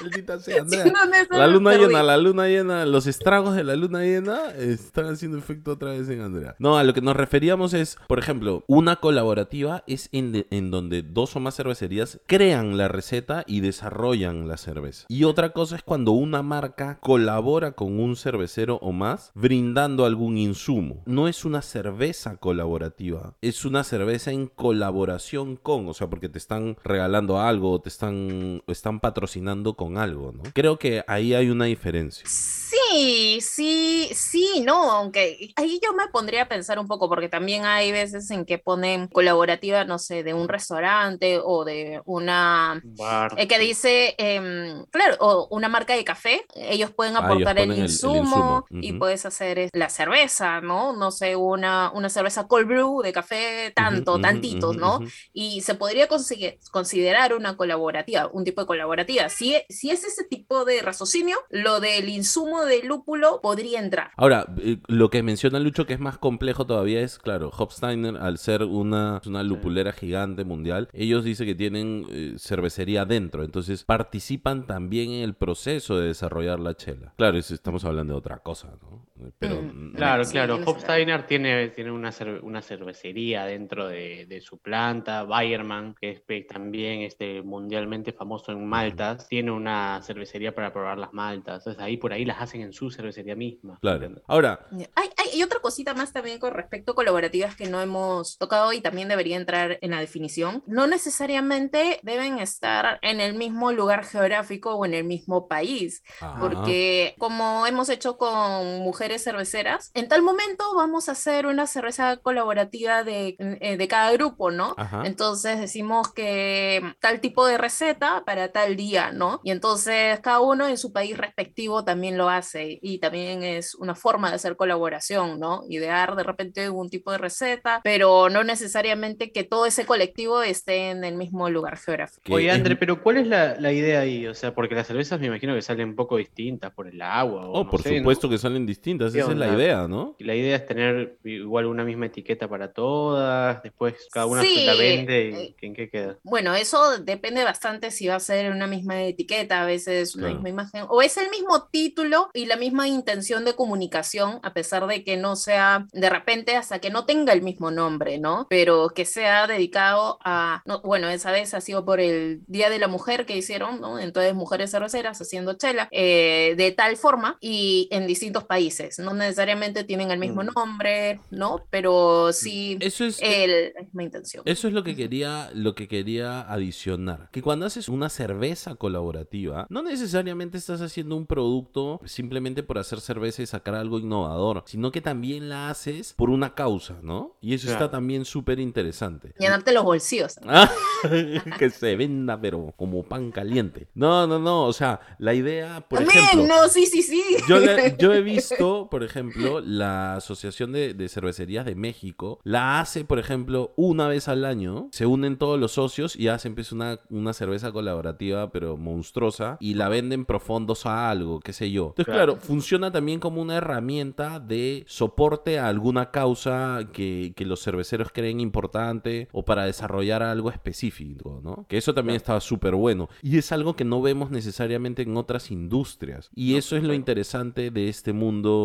Maldita 0.00 0.38
sea, 0.38 0.56
Andrea. 0.62 0.82
Siendo 0.84 1.00
honesta, 1.02 1.36
La 1.38 1.46
luna 1.46 1.74
llena, 1.76 2.02
la 2.02 2.16
luna 2.16 2.46
llena, 2.48 2.86
los 2.86 3.06
estragos 3.06 3.54
de 3.56 3.64
la 3.64 3.76
luna 3.76 4.00
llena 4.02 4.50
están 4.58 5.06
haciendo 5.06 5.38
efecto 5.38 5.72
otra 5.72 5.90
vez 5.90 6.08
en 6.08 6.20
Andrea. 6.20 6.54
No, 6.58 6.76
a 6.78 6.84
lo 6.84 6.94
que 6.94 7.00
nos 7.00 7.16
referíamos 7.16 7.74
es, 7.74 7.96
por 8.08 8.18
ejemplo, 8.18 8.64
una 8.66 8.96
colaborativa 8.96 9.84
es 9.86 10.08
en, 10.12 10.32
de- 10.32 10.46
en 10.50 10.70
donde 10.70 11.02
dos 11.02 11.36
o 11.36 11.40
más 11.40 11.56
cervecerías 11.56 12.20
crean 12.26 12.76
la 12.76 12.88
receta 12.88 13.44
y 13.46 13.60
desarrollan 13.60 14.48
la 14.48 14.56
cerveza. 14.56 15.06
Y 15.08 15.24
otra 15.24 15.50
cosa 15.52 15.76
es 15.76 15.82
cuando 15.82 16.12
una 16.12 16.42
marca 16.42 16.98
colabora 17.00 17.72
con 17.72 17.98
un 18.00 18.16
cervecero 18.16 18.76
o 18.82 18.92
más 18.92 19.30
brindando 19.34 20.04
algún 20.04 20.38
insumo. 20.38 21.02
No 21.06 21.28
es 21.28 21.44
una 21.44 21.62
cerveza 21.62 22.36
colaborativa, 22.36 23.34
es 23.40 23.64
una 23.64 23.84
cerveza 23.84 24.30
en 24.30 24.46
colaboración 24.46 25.56
con, 25.56 25.88
o 25.88 25.94
sea, 25.94 26.08
porque 26.08 26.28
te 26.28 26.38
están 26.38 26.76
regalando 26.84 27.40
algo 27.40 27.72
o 27.72 27.80
te 27.80 27.88
están, 27.88 28.62
están 28.66 29.00
patrocinando 29.00 29.74
con 29.74 29.81
algo, 29.98 30.32
¿no? 30.32 30.42
Creo 30.54 30.78
que 30.78 31.04
ahí 31.06 31.34
hay 31.34 31.50
una 31.50 31.64
diferencia. 31.66 32.24
Sí, 32.26 33.40
sí, 33.40 34.08
sí, 34.14 34.62
no, 34.64 34.90
aunque 34.92 35.52
ahí 35.56 35.78
yo 35.82 35.92
me 35.92 36.08
pondría 36.08 36.42
a 36.42 36.48
pensar 36.48 36.78
un 36.78 36.86
poco, 36.86 37.08
porque 37.08 37.28
también 37.28 37.64
hay 37.64 37.92
veces 37.92 38.30
en 38.30 38.44
que 38.44 38.58
ponen 38.58 39.08
colaborativa, 39.08 39.84
no 39.84 39.98
sé, 39.98 40.22
de 40.22 40.32
un 40.34 40.48
restaurante 40.48 41.38
o 41.42 41.64
de 41.64 42.00
una 42.06 42.80
Bar. 42.84 43.34
eh, 43.36 43.46
que 43.46 43.58
dice, 43.58 44.14
em, 44.18 44.84
claro, 44.90 45.16
o 45.20 45.48
una 45.50 45.68
marca 45.68 45.94
de 45.94 46.04
café, 46.04 46.44
ellos 46.54 46.90
pueden 46.90 47.16
Ah, 47.16 47.20
ellos 47.20 47.30
aportar 47.32 47.58
el, 47.58 47.64
ponen 47.64 47.72
el- 47.78 47.84
el 47.84 47.90
insumo 47.90 48.64
y 48.70 48.92
puedes 48.94 49.26
hacer 49.26 49.58
es- 49.58 49.70
la 49.74 49.88
cerveza, 49.90 50.60
¿no? 50.60 50.94
No 50.96 51.10
sé, 51.10 51.36
una, 51.36 51.90
una 51.94 52.08
cerveza 52.08 52.46
cold 52.46 52.66
brew 52.66 53.02
de 53.02 53.12
café, 53.12 53.72
tanto, 53.74 54.18
tantitos, 54.20 54.76
¿no? 54.76 54.98
Y 55.32 55.60
se 55.62 55.74
podría 55.74 56.08
consigue- 56.08 56.58
considerar 56.70 57.34
una 57.34 57.56
colaborativa, 57.56 58.28
un 58.32 58.44
tipo 58.44 58.60
de 58.62 58.66
colaborativa. 58.66 59.28
E- 59.52 59.66
si 59.72 59.90
es 59.90 60.04
ese 60.04 60.24
tipo 60.24 60.64
de 60.64 60.82
raciocinio, 60.82 61.36
lo 61.50 61.80
del 61.80 62.08
insumo 62.08 62.64
de 62.64 62.82
lúpulo 62.82 63.40
podría 63.42 63.80
entrar. 63.80 64.10
Ahora, 64.16 64.46
eh, 64.58 64.78
lo 64.86 65.10
que 65.10 65.22
menciona 65.22 65.58
Lucho 65.58 65.86
que 65.86 65.94
es 65.94 66.00
más 66.00 66.18
complejo 66.18 66.66
todavía 66.66 67.00
es, 67.00 67.18
claro, 67.18 67.50
Hopsteiner, 67.56 68.16
al 68.16 68.38
ser 68.38 68.62
una, 68.64 69.20
una 69.26 69.42
lupulera 69.42 69.92
gigante 69.92 70.44
mundial, 70.44 70.88
ellos 70.92 71.24
dicen 71.24 71.46
que 71.46 71.54
tienen 71.54 72.06
eh, 72.10 72.34
cervecería 72.38 73.04
dentro, 73.04 73.44
entonces 73.44 73.84
participan 73.84 74.66
también 74.66 75.10
en 75.10 75.22
el 75.22 75.34
proceso 75.34 75.96
de 75.96 76.08
desarrollar 76.08 76.60
la 76.60 76.76
chela. 76.76 77.14
Claro, 77.16 77.38
estamos 77.38 77.84
hablando 77.84 78.14
de 78.14 78.18
otra 78.18 78.38
cosa, 78.38 78.76
¿no? 78.82 79.06
Pero... 79.38 79.62
Mm, 79.62 79.92
Claro, 79.94 80.24
Sí, 80.24 80.32
claro. 80.32 80.58
Hopsteiner 80.64 81.26
tiene, 81.26 81.68
tiene 81.68 81.90
una, 81.92 82.10
cer- 82.12 82.40
una 82.42 82.62
cervecería 82.62 83.44
dentro 83.44 83.88
de, 83.88 84.24
de 84.26 84.40
su 84.40 84.58
planta. 84.58 85.22
Bayerman, 85.24 85.94
que 86.00 86.10
es 86.26 86.46
también 86.46 87.02
este, 87.02 87.42
mundialmente 87.42 88.12
famoso 88.12 88.52
en 88.52 88.66
maltas, 88.66 89.28
tiene 89.28 89.50
una 89.50 90.00
cervecería 90.02 90.54
para 90.54 90.72
probar 90.72 90.98
las 90.98 91.12
maltas. 91.12 91.58
Entonces 91.66 91.82
ahí 91.82 91.98
por 91.98 92.12
ahí 92.12 92.24
las 92.24 92.40
hacen 92.40 92.62
en 92.62 92.72
su 92.72 92.90
cervecería 92.90 93.36
misma. 93.36 93.78
Claro. 93.80 93.96
¿entiendes? 93.96 94.24
Ahora, 94.26 94.66
Hay, 94.94 95.08
hay, 95.34 95.42
otra 95.42 95.60
cosita 95.60 95.92
más 95.94 96.12
también 96.12 96.38
con 96.38 96.54
respecto 96.54 96.92
a 96.92 96.94
colaborativas 96.94 97.54
que 97.54 97.68
no 97.68 97.80
hemos 97.80 98.38
tocado 98.38 98.72
y 98.72 98.80
también 98.80 99.08
debería 99.08 99.36
entrar 99.36 99.78
en 99.82 99.90
la 99.90 100.00
definición. 100.00 100.62
No 100.66 100.86
necesariamente 100.86 102.00
deben 102.02 102.38
estar 102.38 102.98
en 103.02 103.20
el 103.20 103.34
mismo 103.34 103.72
lugar 103.72 104.04
geográfico 104.04 104.74
o 104.74 104.86
en 104.86 104.94
el 104.94 105.04
mismo 105.04 105.48
país, 105.48 106.02
ah, 106.20 106.38
porque 106.40 107.14
como 107.18 107.66
hemos 107.66 107.88
hecho 107.90 108.16
con 108.16 108.78
mujeres 108.80 109.11
cerveceras, 109.18 109.90
en 109.94 110.08
tal 110.08 110.22
momento 110.22 110.64
vamos 110.74 111.08
a 111.08 111.12
hacer 111.12 111.46
una 111.46 111.66
cerveza 111.66 112.16
colaborativa 112.18 113.04
de, 113.04 113.36
eh, 113.38 113.76
de 113.76 113.88
cada 113.88 114.12
grupo, 114.12 114.50
¿no? 114.50 114.74
Ajá. 114.76 115.02
Entonces 115.04 115.60
decimos 115.60 116.12
que 116.12 116.82
tal 117.00 117.20
tipo 117.20 117.46
de 117.46 117.58
receta 117.58 118.22
para 118.24 118.52
tal 118.52 118.76
día, 118.76 119.12
¿no? 119.12 119.40
Y 119.44 119.50
entonces 119.50 120.20
cada 120.20 120.40
uno 120.40 120.66
en 120.68 120.78
su 120.78 120.92
país 120.92 121.16
respectivo 121.16 121.84
también 121.84 122.16
lo 122.18 122.28
hace 122.28 122.78
y 122.82 122.98
también 122.98 123.42
es 123.42 123.74
una 123.74 123.94
forma 123.94 124.30
de 124.30 124.36
hacer 124.36 124.56
colaboración, 124.56 125.38
¿no? 125.40 125.62
Idear 125.68 126.16
de 126.16 126.22
repente 126.22 126.68
un 126.70 126.88
tipo 126.90 127.10
de 127.12 127.18
receta, 127.18 127.80
pero 127.84 128.28
no 128.28 128.44
necesariamente 128.44 129.32
que 129.32 129.44
todo 129.44 129.66
ese 129.66 129.86
colectivo 129.86 130.42
esté 130.42 130.90
en 130.90 131.04
el 131.04 131.16
mismo 131.16 131.48
lugar 131.50 131.76
geográfico. 131.78 132.34
Oye, 132.34 132.50
André, 132.50 132.76
pero 132.76 133.02
¿cuál 133.02 133.18
es 133.18 133.26
la, 133.26 133.54
la 133.58 133.72
idea 133.72 134.00
ahí? 134.00 134.26
O 134.26 134.34
sea, 134.34 134.54
porque 134.54 134.74
las 134.74 134.86
cervezas 134.86 135.20
me 135.20 135.26
imagino 135.26 135.54
que 135.54 135.62
salen 135.62 135.90
un 135.90 135.96
poco 135.96 136.16
distintas 136.16 136.72
por 136.72 136.86
el 136.86 137.00
agua. 137.02 137.48
O 137.48 137.62
Oh, 137.62 137.64
no 137.64 137.70
por 137.70 137.82
sé, 137.82 137.90
¿no? 137.92 137.98
supuesto 137.98 138.28
que 138.30 138.38
salen 138.38 138.66
distintas, 138.66 139.01
¿Qué 139.10 139.20
esa 139.20 139.32
es 139.32 139.38
la 139.38 139.54
idea, 139.54 139.88
¿no? 139.88 140.14
La 140.18 140.34
idea 140.34 140.56
es 140.56 140.66
tener 140.66 141.18
igual 141.24 141.66
una 141.66 141.84
misma 141.84 142.06
etiqueta 142.06 142.48
para 142.48 142.72
todas, 142.72 143.62
después 143.62 143.94
cada 144.12 144.26
una 144.26 144.42
Sí, 144.42 144.64
la 144.64 144.74
vende 144.74 145.28
eh, 145.30 145.56
y 145.60 145.66
¿en 145.66 145.74
qué 145.74 145.88
queda? 145.88 146.18
Bueno, 146.22 146.54
eso 146.54 146.98
depende 146.98 147.44
bastante 147.44 147.90
si 147.90 148.06
va 148.06 148.16
a 148.16 148.20
ser 148.20 148.50
una 148.52 148.66
misma 148.66 149.02
etiqueta, 149.02 149.62
a 149.62 149.66
veces 149.66 150.14
una 150.14 150.22
Claro. 150.26 150.34
misma 150.34 150.48
imagen, 150.50 150.84
o 150.88 151.02
es 151.02 151.16
el 151.16 151.30
mismo 151.30 151.68
título 151.70 152.30
y 152.34 152.46
la 152.46 152.56
misma 152.56 152.86
intención 152.88 153.44
de 153.44 153.54
comunicación, 153.54 154.38
a 154.42 154.52
pesar 154.52 154.86
de 154.86 155.04
que 155.04 155.16
no 155.16 155.36
sea 155.36 155.86
de 155.92 156.10
repente 156.10 156.56
hasta 156.56 156.78
que 156.80 156.90
no 156.90 157.06
tenga 157.06 157.32
el 157.32 157.42
mismo 157.42 157.70
nombre, 157.70 158.18
¿no? 158.18 158.46
Pero 158.50 158.90
que 158.90 159.04
sea 159.04 159.46
dedicado 159.46 160.18
a, 160.24 160.62
no, 160.66 160.80
bueno, 160.82 161.08
esa 161.08 161.32
vez 161.32 161.54
ha 161.54 161.60
sido 161.60 161.84
por 161.84 162.00
el 162.00 162.42
Día 162.46 162.68
de 162.70 162.78
la 162.78 162.88
Mujer 162.88 163.26
que 163.26 163.36
hicieron, 163.36 163.80
¿no? 163.80 163.98
Entonces, 163.98 164.34
mujeres 164.34 164.70
cerveceras 164.70 165.20
haciendo 165.20 165.54
chela, 165.54 165.88
eh, 165.90 166.54
de 166.56 166.72
tal 166.72 166.96
forma 166.96 167.36
y 167.40 167.88
en 167.90 168.06
distintos 168.06 168.44
países. 168.44 168.81
No 168.98 169.14
necesariamente 169.14 169.84
tienen 169.84 170.10
el 170.10 170.18
mismo 170.18 170.42
Mm. 170.42 170.48
nombre, 170.54 171.20
¿no? 171.30 171.64
Pero 171.70 172.32
sí 172.32 172.76
Eso 172.80 173.04
es... 173.04 173.18
el, 173.22 173.72
la 173.74 173.82
misma 173.82 174.02
intención. 174.04 174.42
Eso 174.46 174.68
es 174.68 174.74
lo 174.74 174.82
que 174.84 174.96
quería, 174.96 175.50
lo 175.54 175.74
que 175.74 175.88
quería 175.88 176.40
adicionar. 176.42 177.28
Que 177.32 177.42
cuando 177.42 177.66
haces 177.66 177.88
una 177.88 178.08
cerveza 178.08 178.74
colaborativa, 178.74 179.66
no 179.68 179.82
necesariamente 179.82 180.58
estás 180.58 180.80
haciendo 180.80 181.16
un 181.16 181.26
producto 181.26 182.00
simplemente 182.04 182.62
por 182.62 182.78
hacer 182.78 183.00
cerveza 183.00 183.42
y 183.42 183.46
sacar 183.46 183.74
algo 183.74 183.98
innovador, 183.98 184.62
sino 184.66 184.90
que 184.90 185.00
también 185.00 185.48
la 185.48 185.70
haces 185.70 186.14
por 186.14 186.30
una 186.30 186.54
causa, 186.54 186.98
¿no? 187.02 187.36
Y 187.40 187.54
eso 187.54 187.66
Claro. 187.68 187.84
está 187.84 187.90
también 187.90 188.24
súper 188.24 188.58
interesante. 188.60 189.34
Llenarte 189.38 189.72
los 189.72 189.84
bolsillos. 189.84 190.38
Ah, 190.46 190.70
que 191.58 191.70
se 191.70 191.96
venda, 191.96 192.40
pero 192.40 192.72
como 192.76 193.02
pan 193.02 193.30
caliente. 193.30 193.86
No, 193.94 194.26
no, 194.26 194.38
no. 194.38 194.64
O 194.66 194.72
sea, 194.72 195.00
la 195.18 195.34
idea, 195.34 195.80
por 195.88 195.98
Amén, 196.00 196.10
ejemplo. 196.16 196.46
no, 196.48 196.68
sí, 196.68 196.86
sí, 196.86 197.02
sí. 197.02 197.22
Yo, 197.48 197.58
le- 197.58 197.96
yo 197.98 198.12
he 198.12 198.20
visto, 198.22 198.71
por 198.90 199.02
ejemplo, 199.02 199.60
la 199.60 200.16
Asociación 200.16 200.72
de, 200.72 200.94
de 200.94 201.08
Cervecerías 201.08 201.64
de 201.64 201.74
México, 201.74 202.40
la 202.44 202.80
hace, 202.80 203.04
por 203.04 203.18
ejemplo, 203.18 203.72
una 203.76 204.08
vez 204.08 204.28
al 204.28 204.44
año, 204.44 204.88
se 204.92 205.06
unen 205.06 205.36
todos 205.36 205.58
los 205.58 205.72
socios 205.72 206.16
y 206.16 206.28
hacen 206.28 206.54
pues, 206.54 206.72
una, 206.72 206.98
una 207.10 207.32
cerveza 207.32 207.72
colaborativa, 207.72 208.50
pero 208.50 208.76
monstruosa, 208.76 209.56
y 209.60 209.74
la 209.74 209.88
venden 209.88 210.24
profundos 210.24 210.86
a 210.86 211.10
algo, 211.10 211.40
qué 211.40 211.52
sé 211.52 211.70
yo. 211.70 211.88
Entonces, 211.88 212.06
claro, 212.06 212.32
Claro. 212.34 212.40
funciona 212.46 212.92
también 212.92 213.18
como 213.18 213.42
una 213.42 213.56
herramienta 213.56 214.38
de 214.38 214.84
soporte 214.86 215.58
a 215.58 215.66
alguna 215.68 216.10
causa 216.12 216.88
que, 216.92 217.32
que 217.34 217.44
los 217.44 217.62
cerveceros 217.62 218.10
creen 218.12 218.38
importante 218.40 219.28
o 219.32 219.44
para 219.44 219.64
desarrollar 219.64 220.22
algo 220.22 220.50
específico, 220.50 221.40
¿no? 221.42 221.66
Que 221.68 221.78
eso 221.78 221.94
también 221.94 222.16
estaba 222.16 222.40
súper 222.40 222.74
bueno. 222.76 223.08
Y 223.22 223.38
es 223.38 223.50
algo 223.50 223.74
que 223.74 223.84
no 223.84 224.00
vemos 224.02 224.30
necesariamente 224.30 225.02
en 225.02 225.16
otras 225.16 225.50
industrias. 225.50 226.30
Y 226.34 226.54
eso 226.56 226.76
es 226.76 226.82
lo 226.84 226.94
interesante 226.94 227.70
de 227.70 227.88
este 227.88 228.12
mundo 228.12 228.61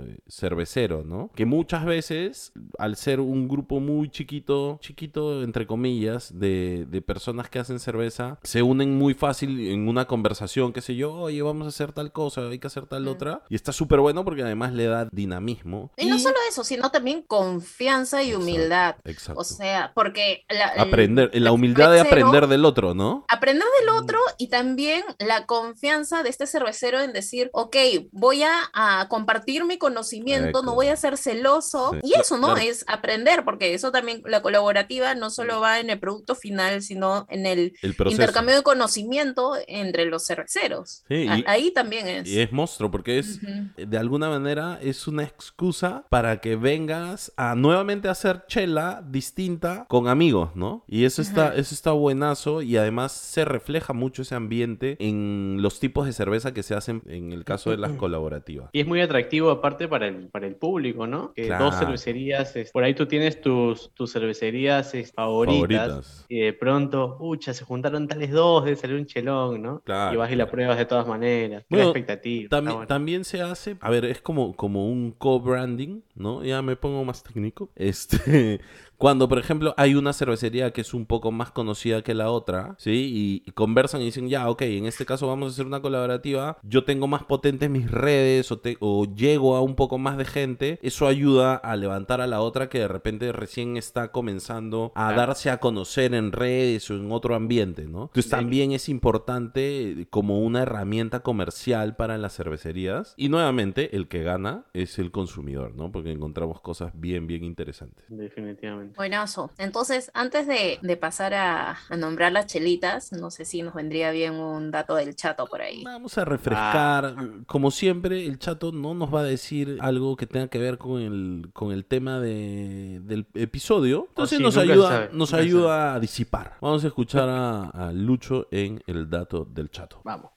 eh, 0.00 0.18
cervecero, 0.28 1.02
¿no? 1.04 1.30
Que 1.34 1.46
muchas 1.46 1.84
veces, 1.84 2.52
al 2.78 2.96
ser 2.96 3.20
un 3.20 3.48
grupo 3.48 3.80
muy 3.80 4.10
chiquito, 4.10 4.78
chiquito 4.80 5.42
entre 5.42 5.66
comillas, 5.66 6.38
de, 6.38 6.86
de 6.88 7.02
personas 7.02 7.48
que 7.48 7.58
hacen 7.58 7.78
cerveza, 7.80 8.38
se 8.42 8.62
unen 8.62 8.96
muy 8.96 9.14
fácil 9.14 9.68
en 9.68 9.88
una 9.88 10.06
conversación, 10.06 10.72
qué 10.72 10.80
sé 10.80 10.94
yo, 10.96 11.12
oye, 11.14 11.42
vamos 11.42 11.66
a 11.66 11.68
hacer 11.68 11.92
tal 11.92 12.12
cosa, 12.12 12.48
hay 12.48 12.58
que 12.58 12.66
hacer 12.66 12.86
tal 12.86 13.04
Mm. 13.04 13.08
otra. 13.08 13.42
Y 13.48 13.54
está 13.54 13.72
súper 13.72 14.00
bueno 14.00 14.24
porque 14.24 14.42
además 14.42 14.72
le 14.72 14.84
da 14.86 15.08
dinamismo. 15.12 15.90
Y 15.96 16.06
no 16.06 16.18
solo 16.18 16.36
eso, 16.48 16.64
sino 16.64 16.90
también 16.90 17.22
confianza 17.22 18.22
y 18.22 18.28
Exacto, 18.30 18.44
humildad. 18.44 18.96
Exacto. 19.04 19.40
O 19.40 19.44
sea, 19.44 19.92
porque 19.94 20.44
la, 20.48 20.82
aprender, 20.82 21.30
la 21.34 21.52
humildad 21.52 21.92
de 21.92 22.00
aprender 22.00 22.46
del 22.48 22.64
otro, 22.64 22.94
¿no? 22.94 23.24
Aprender 23.28 23.66
del 23.80 23.88
otro 23.90 24.18
y 24.36 24.48
también 24.48 25.02
la 25.18 25.46
confianza 25.46 26.22
de 26.22 26.30
este 26.30 26.46
cervecero 26.46 27.00
en 27.00 27.12
decir, 27.12 27.50
ok, 27.52 27.76
voy 28.12 28.42
a, 28.42 28.52
a 28.72 29.06
compartir 29.08 29.37
mi 29.66 29.78
conocimiento, 29.78 30.62
no 30.62 30.74
voy 30.74 30.88
a 30.88 30.96
ser 30.96 31.16
celoso. 31.16 31.92
Sí, 31.92 32.00
Y 32.14 32.18
eso, 32.20 32.36
¿no? 32.38 32.48
claro. 32.54 32.60
Es 32.62 32.84
aprender, 32.88 33.44
porque 33.44 33.74
eso 33.74 33.90
también, 33.92 34.22
la 34.26 34.42
colaborativa 34.42 35.14
no 35.14 35.30
solo 35.30 35.60
va 35.60 35.80
en 35.80 35.90
el 35.90 35.98
producto 35.98 36.34
final, 36.34 36.82
sino 36.82 37.26
en 37.30 37.46
el 37.46 37.72
El 37.82 37.94
intercambio 38.10 38.56
de 38.56 38.62
conocimiento 38.62 39.54
entre 39.66 40.04
los 40.06 40.26
cerveceros. 40.26 41.04
Sí, 41.08 41.26
A- 41.28 41.38
y- 41.38 41.44
Ahí 41.46 41.70
también 41.70 42.06
es. 42.08 42.28
Y 42.28 42.40
es 42.40 42.52
monstruo 42.52 42.90
porque 42.90 43.18
es, 43.18 43.40
Ujú. 43.42 43.70
de 43.86 43.98
alguna 43.98 44.28
manera, 44.28 44.78
es 44.82 45.06
una 45.08 45.22
excusa 45.24 46.04
para 46.10 46.40
que 46.40 46.56
vengas 46.56 47.32
a 47.36 47.54
nuevamente 47.54 48.08
hacer 48.08 48.44
chela 48.48 49.02
distinta 49.08 49.86
con 49.88 50.08
amigos, 50.08 50.50
¿no? 50.54 50.84
Y 50.86 51.04
eso 51.04 51.22
está, 51.22 51.48
Ajá. 51.48 51.56
eso 51.56 51.74
está 51.74 51.92
buenazo 51.92 52.62
y 52.62 52.76
además 52.76 53.12
se 53.12 53.44
refleja 53.44 53.92
mucho 53.92 54.22
ese 54.22 54.34
ambiente 54.34 54.96
en 55.00 55.58
los 55.60 55.80
tipos 55.80 56.06
de 56.06 56.12
cerveza 56.12 56.52
que 56.52 56.62
se 56.62 56.74
hacen 56.74 57.02
en 57.06 57.32
el 57.32 57.44
caso 57.44 57.70
de 57.70 57.76
las 57.78 57.92
colaborativas. 57.92 58.70
Y 58.72 58.80
es 58.80 58.86
muy 58.86 59.00
atractivo 59.00 59.27
aparte 59.50 59.88
para 59.88 60.06
el, 60.08 60.28
para 60.28 60.46
el 60.46 60.56
público, 60.56 61.06
¿no? 61.06 61.32
Que 61.34 61.46
Claro. 61.46 61.66
dos 61.66 61.78
cervecerías, 61.78 62.56
es- 62.56 62.70
por 62.72 62.84
ahí 62.84 62.94
tú 62.94 63.06
tienes 63.06 63.40
tus, 63.40 63.90
tus 63.94 64.12
cervecerías 64.12 64.94
es, 64.94 65.12
favoritas, 65.12 65.88
Favoritas. 65.88 66.26
y 66.28 66.40
de 66.40 66.52
pronto, 66.52 67.16
ucha, 67.20 67.52
se 67.54 67.64
juntaron 67.64 68.08
tales 68.08 68.30
dos, 68.32 68.64
debe 68.64 68.76
salir 68.76 68.96
un 68.96 69.06
chelón, 69.06 69.62
¿no? 69.62 69.80
Claro, 69.84 70.14
y 70.14 70.16
vas 70.16 70.32
y 70.32 70.36
la 70.36 70.50
pruebas 70.50 70.78
de 70.78 70.86
todas 70.86 71.06
maneras, 71.06 71.64
Bueno, 71.68 71.84
expectativa. 71.86 72.48
También, 72.48 72.74
bueno. 72.76 72.86
también 72.86 73.24
se 73.24 73.42
hace, 73.42 73.76
a 73.80 73.90
ver, 73.90 74.04
es 74.04 74.20
como, 74.20 74.54
como 74.56 74.88
un 74.88 75.12
co-branding, 75.12 76.00
¿no? 76.14 76.42
Ya 76.44 76.62
me 76.62 76.76
pongo 76.76 77.04
más 77.04 77.22
técnico. 77.22 77.68
Este, 77.76 78.60
cuando, 78.98 79.28
por 79.28 79.38
ejemplo, 79.38 79.74
hay 79.76 79.94
una 79.94 80.12
cervecería 80.12 80.72
que 80.72 80.80
es 80.82 80.92
un 80.92 81.06
poco 81.06 81.30
más 81.32 81.50
conocida 81.52 82.02
que 82.02 82.14
la 82.14 82.30
otra, 82.30 82.74
¿sí? 82.78 83.42
Y, 83.44 83.48
y 83.48 83.52
conversan 83.52 84.02
y 84.02 84.06
dicen, 84.06 84.28
ya, 84.28 84.50
ok, 84.50 84.62
en 84.62 84.86
este 84.86 85.06
caso 85.06 85.26
vamos 85.28 85.46
a 85.48 85.52
hacer 85.54 85.66
una 85.66 85.80
colaborativa, 85.80 86.58
yo 86.62 86.84
tengo 86.84 87.06
más 87.06 87.22
potentes 87.24 87.70
mis 87.70 87.90
redes 87.90 88.50
o, 88.52 88.58
te- 88.58 88.76
o 88.80 89.06
llego 89.06 89.56
a 89.56 89.62
un 89.62 89.74
poco 89.76 89.98
más 89.98 90.18
de 90.18 90.24
gente, 90.24 90.78
eso 90.82 91.06
ayuda 91.06 91.54
a 91.54 91.76
levantar 91.76 92.20
a 92.20 92.26
la 92.26 92.40
otra 92.40 92.68
que 92.68 92.80
de 92.80 92.88
repente 92.88 93.32
recién 93.32 93.76
está 93.76 94.10
comenzando 94.12 94.92
a 94.94 95.08
Claro. 95.08 95.16
darse 95.28 95.50
a 95.50 95.58
conocer 95.60 96.12
en 96.14 96.32
redes 96.32 96.90
o 96.90 96.94
en 96.96 97.10
otro 97.12 97.34
ambiente, 97.34 97.86
¿no? 97.86 98.04
Entonces 98.04 98.28
también 98.30 98.72
es 98.72 98.88
importante 98.88 100.06
como 100.10 100.40
una 100.40 100.62
herramienta 100.62 101.20
comercial 101.20 101.94
para 101.96 102.18
las 102.18 102.34
cervecerías. 102.36 103.14
Y 103.16 103.28
nuevamente, 103.28 103.94
el 103.96 104.08
que 104.08 104.22
gana 104.22 104.64
es 104.74 104.98
el 104.98 105.10
consumidor, 105.10 105.74
¿no? 105.76 105.92
Porque 105.92 106.10
encontramos 106.10 106.60
cosas 106.60 106.92
bien, 106.94 107.26
bien 107.26 107.44
interesantes. 107.44 108.04
Definitivamente. 108.08 108.87
Buenazo. 108.96 109.50
Entonces, 109.58 110.10
antes 110.14 110.46
de, 110.46 110.78
de 110.82 110.96
pasar 110.96 111.34
a, 111.34 111.78
a 111.88 111.96
nombrar 111.96 112.32
las 112.32 112.46
chelitas, 112.46 113.12
no 113.12 113.30
sé 113.30 113.44
si 113.44 113.62
nos 113.62 113.74
vendría 113.74 114.10
bien 114.10 114.34
un 114.34 114.70
dato 114.70 114.94
del 114.94 115.14
chato 115.16 115.46
por 115.46 115.60
ahí. 115.62 115.82
Vamos 115.84 116.16
a 116.18 116.24
refrescar. 116.24 117.14
Como 117.46 117.70
siempre, 117.70 118.26
el 118.26 118.38
chato 118.38 118.72
no 118.72 118.94
nos 118.94 119.12
va 119.14 119.20
a 119.20 119.24
decir 119.24 119.78
algo 119.80 120.16
que 120.16 120.26
tenga 120.26 120.48
que 120.48 120.58
ver 120.58 120.78
con 120.78 121.00
el, 121.00 121.50
con 121.52 121.72
el 121.72 121.84
tema 121.84 122.20
de- 122.20 123.00
del 123.02 123.26
episodio. 123.34 124.06
Entonces 124.08 124.38
sí, 124.38 124.42
nos, 124.44 124.56
ayuda, 124.56 125.08
nos 125.12 125.32
ayuda 125.34 125.94
a 125.94 126.00
disipar. 126.00 126.56
Vamos 126.60 126.84
a 126.84 126.86
escuchar 126.88 127.28
a, 127.28 127.64
a 127.70 127.92
Lucho 127.92 128.46
en 128.50 128.82
el 128.86 129.08
dato 129.08 129.44
del 129.44 129.70
chato. 129.70 130.00
Vamos. 130.04 130.30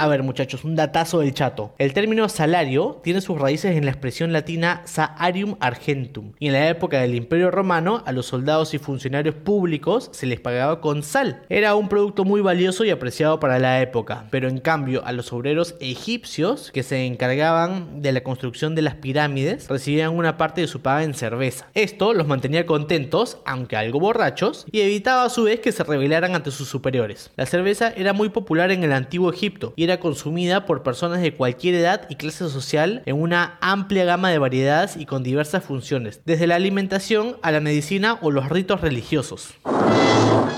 A 0.00 0.08
ver 0.08 0.22
muchachos, 0.22 0.64
un 0.64 0.76
datazo 0.76 1.18
del 1.18 1.34
chato. 1.34 1.74
El 1.76 1.92
término 1.92 2.26
salario 2.30 3.02
tiene 3.04 3.20
sus 3.20 3.38
raíces 3.38 3.76
en 3.76 3.84
la 3.84 3.90
expresión 3.90 4.32
latina 4.32 4.80
salarium 4.86 5.56
argentum. 5.60 6.32
Y 6.38 6.46
en 6.46 6.54
la 6.54 6.70
época 6.70 7.02
del 7.02 7.14
Imperio 7.14 7.50
Romano, 7.50 8.02
a 8.06 8.12
los 8.12 8.24
soldados 8.24 8.72
y 8.72 8.78
funcionarios 8.78 9.34
públicos 9.34 10.08
se 10.14 10.24
les 10.24 10.40
pagaba 10.40 10.80
con 10.80 11.02
sal. 11.02 11.42
Era 11.50 11.74
un 11.74 11.90
producto 11.90 12.24
muy 12.24 12.40
valioso 12.40 12.82
y 12.86 12.88
apreciado 12.88 13.40
para 13.40 13.58
la 13.58 13.82
época. 13.82 14.24
Pero 14.30 14.48
en 14.48 14.60
cambio, 14.60 15.04
a 15.04 15.12
los 15.12 15.34
obreros 15.34 15.74
egipcios 15.80 16.70
que 16.72 16.82
se 16.82 17.04
encargaban 17.04 18.00
de 18.00 18.12
la 18.12 18.22
construcción 18.22 18.74
de 18.74 18.80
las 18.80 18.94
pirámides, 18.94 19.68
recibían 19.68 20.16
una 20.16 20.38
parte 20.38 20.62
de 20.62 20.66
su 20.66 20.80
paga 20.80 21.04
en 21.04 21.12
cerveza. 21.12 21.66
Esto 21.74 22.14
los 22.14 22.26
mantenía 22.26 22.64
contentos, 22.64 23.36
aunque 23.44 23.76
algo 23.76 24.00
borrachos, 24.00 24.64
y 24.72 24.80
evitaba 24.80 25.24
a 25.24 25.28
su 25.28 25.42
vez 25.42 25.60
que 25.60 25.72
se 25.72 25.84
rebelaran 25.84 26.34
ante 26.34 26.52
sus 26.52 26.68
superiores. 26.68 27.30
La 27.36 27.44
cerveza 27.44 27.92
era 27.94 28.14
muy 28.14 28.30
popular 28.30 28.70
en 28.70 28.82
el 28.82 28.94
antiguo 28.94 29.30
Egipto 29.30 29.74
y 29.76 29.89
consumida 29.98 30.66
por 30.66 30.84
personas 30.84 31.20
de 31.22 31.34
cualquier 31.34 31.74
edad 31.74 32.02
y 32.08 32.14
clase 32.14 32.48
social 32.48 33.02
en 33.06 33.20
una 33.20 33.58
amplia 33.60 34.04
gama 34.04 34.30
de 34.30 34.38
variedades 34.38 34.96
y 34.96 35.06
con 35.06 35.24
diversas 35.24 35.64
funciones, 35.64 36.20
desde 36.26 36.46
la 36.46 36.54
alimentación 36.54 37.36
a 37.42 37.50
la 37.50 37.60
medicina 37.60 38.18
o 38.22 38.30
los 38.30 38.48
ritos 38.50 38.80
religiosos. 38.82 39.54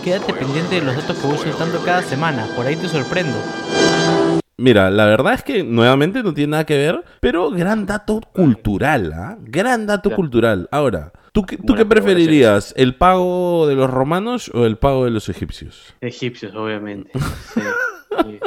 Quédate 0.05 0.35
pendiente 0.35 0.75
de 0.75 0.83
los 0.83 0.97
datos 0.97 1.17
que 1.19 1.27
voy 1.27 1.39
soltando 1.39 1.79
cada 1.85 2.03
semana, 2.03 2.47
por 2.57 2.67
ahí 2.67 2.77
te 2.77 2.89
sorprendo. 2.89 3.39
Mira, 4.59 4.91
la 4.91 5.07
verdad 5.07 5.35
es 5.35 5.43
que 5.43 5.65
nuevamente 5.65 6.23
no 6.23 6.35
tiene 6.35 6.53
nada 6.53 6.67
que 6.67 6.77
ver, 6.77 7.03
pero 7.21 7.51
gran 7.51 7.87
dato 7.87 8.21
cultural, 8.33 9.13
¿ah? 9.13 9.37
Gran 9.41 9.87
dato 9.87 10.11
Claro. 10.11 10.17
cultural. 10.17 10.69
Ahora, 10.71 11.13
¿tú, 11.33 11.45
qué- 11.45 11.57
tú 11.57 11.75
qué 11.75 11.85
preferirías? 11.85 12.73
¿El 12.77 12.95
pago 12.95 13.67
de 13.67 13.75
los 13.75 13.91
romanos 13.91 14.51
o 14.55 14.65
el 14.67 14.77
pago 14.77 15.05
de 15.05 15.11
los 15.11 15.29
egipcios? 15.29 15.95
Egipcios, 16.01 16.55
obviamente. 16.55 17.11
Sí, 17.55 17.61
sí. 18.25 18.41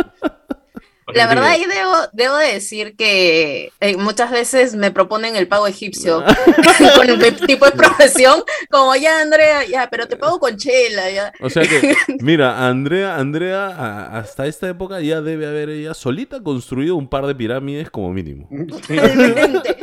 La 1.14 1.28
verdad, 1.28 1.46
ahí 1.46 1.66
debo, 1.66 1.94
debo 2.14 2.36
de 2.38 2.54
decir 2.54 2.96
que 2.96 3.72
eh, 3.80 3.96
muchas 3.98 4.32
veces 4.32 4.76
me 4.76 4.90
proponen 4.92 5.36
el 5.36 5.48
pago 5.48 5.68
egipcio 5.68 6.24
con 6.96 7.20
mi 7.20 7.32
tipo 7.48 7.66
de 7.66 7.72
profesión, 7.74 8.44
como 8.72 8.96
ya, 8.96 9.22
Andrea, 9.22 9.66
ya, 9.66 9.88
pero 9.90 10.08
te 10.08 10.18
pago 10.18 10.40
con 10.40 10.58
chela, 10.58 11.12
ya. 11.12 11.32
O 11.42 11.50
sea 11.50 11.64
que, 11.64 11.96
mira, 12.22 12.68
Andrea, 12.68 13.18
Andrea 13.18 13.68
a- 13.68 14.18
hasta 14.18 14.48
esta 14.48 14.68
época 14.68 15.00
ya 15.02 15.22
debe 15.22 15.46
haber 15.48 15.70
ella 15.70 15.94
solita 15.94 16.42
construido 16.42 16.96
un 16.96 17.08
par 17.08 17.28
de 17.28 17.36
pirámides 17.36 17.90
como 17.92 18.12
mínimo. 18.12 18.50
Totalmente. 18.68 19.78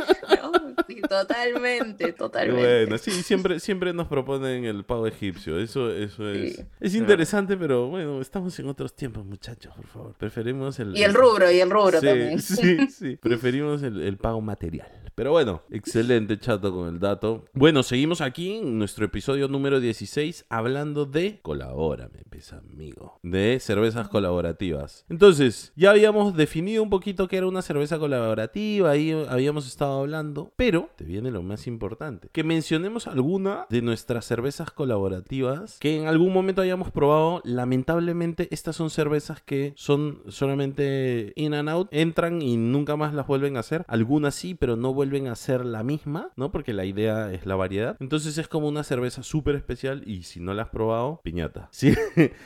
Totalmente, 1.21 2.05
Qué 2.05 2.13
totalmente. 2.13 2.85
bueno, 2.85 2.97
sí, 2.97 3.11
siempre, 3.11 3.59
siempre 3.59 3.93
nos 3.93 4.07
proponen 4.07 4.65
el 4.65 4.83
pago 4.83 5.07
egipcio. 5.07 5.59
Eso, 5.59 5.91
eso 5.91 6.29
es. 6.29 6.55
Sí. 6.55 6.63
Es 6.79 6.95
interesante, 6.95 7.55
pero 7.57 7.87
bueno, 7.87 8.21
estamos 8.21 8.57
en 8.59 8.67
otros 8.67 8.95
tiempos, 8.95 9.25
muchachos, 9.25 9.73
por 9.75 9.87
favor. 9.87 10.13
Preferimos 10.17 10.79
el. 10.79 10.97
Y 10.97 11.03
el 11.03 11.13
rubro, 11.13 11.51
y 11.51 11.59
el 11.59 11.69
rubro 11.69 11.99
sí, 11.99 12.05
también. 12.05 12.39
Sí, 12.41 12.87
sí. 12.87 13.15
Preferimos 13.17 13.83
el, 13.83 14.01
el 14.01 14.17
pago 14.17 14.41
material. 14.41 14.87
Pero 15.15 15.29
bueno, 15.31 15.61
excelente 15.69 16.39
chato 16.39 16.73
con 16.73 16.87
el 16.87 16.99
dato. 16.99 17.45
Bueno, 17.53 17.83
seguimos 17.83 18.19
aquí 18.19 18.53
en 18.57 18.79
nuestro 18.79 19.05
episodio 19.05 19.47
número 19.47 19.79
16 19.79 20.45
hablando 20.49 21.05
de 21.05 21.39
Colabórame, 21.43 22.23
pesa 22.31 22.57
amigo. 22.57 23.19
De 23.21 23.59
cervezas 23.59 24.09
colaborativas. 24.09 25.05
Entonces, 25.09 25.71
ya 25.75 25.91
habíamos 25.91 26.35
definido 26.35 26.81
un 26.81 26.89
poquito 26.89 27.27
que 27.27 27.37
era 27.37 27.45
una 27.45 27.61
cerveza 27.61 27.99
colaborativa, 27.99 28.89
ahí 28.89 29.11
habíamos 29.29 29.67
estado 29.67 29.99
hablando, 29.99 30.51
pero 30.55 30.89
viene 31.03 31.31
lo 31.31 31.41
más 31.43 31.67
importante, 31.67 32.29
que 32.31 32.43
mencionemos 32.43 33.07
alguna 33.07 33.65
de 33.69 33.81
nuestras 33.81 34.25
cervezas 34.25 34.71
colaborativas 34.71 35.77
que 35.79 35.97
en 35.97 36.07
algún 36.07 36.33
momento 36.33 36.61
hayamos 36.61 36.91
probado. 36.91 37.41
Lamentablemente, 37.43 38.47
estas 38.51 38.75
son 38.75 38.89
cervezas 38.89 39.41
que 39.41 39.73
son 39.75 40.21
solamente 40.27 41.33
in 41.35 41.53
and 41.53 41.69
out, 41.69 41.87
entran 41.91 42.41
y 42.41 42.57
nunca 42.57 42.95
más 42.95 43.13
las 43.13 43.27
vuelven 43.27 43.57
a 43.57 43.61
hacer. 43.61 43.83
Algunas 43.87 44.35
sí, 44.35 44.55
pero 44.55 44.75
no 44.75 44.93
vuelven 44.93 45.27
a 45.27 45.35
ser 45.35 45.65
la 45.65 45.83
misma, 45.83 46.29
¿no? 46.35 46.51
Porque 46.51 46.73
la 46.73 46.85
idea 46.85 47.31
es 47.33 47.45
la 47.45 47.55
variedad. 47.55 47.97
Entonces 47.99 48.37
es 48.37 48.47
como 48.47 48.67
una 48.67 48.83
cerveza 48.83 49.23
súper 49.23 49.55
especial 49.55 50.03
y 50.05 50.23
si 50.23 50.39
no 50.39 50.53
la 50.53 50.63
has 50.63 50.69
probado, 50.69 51.19
piñata. 51.23 51.69
Si, 51.83 51.93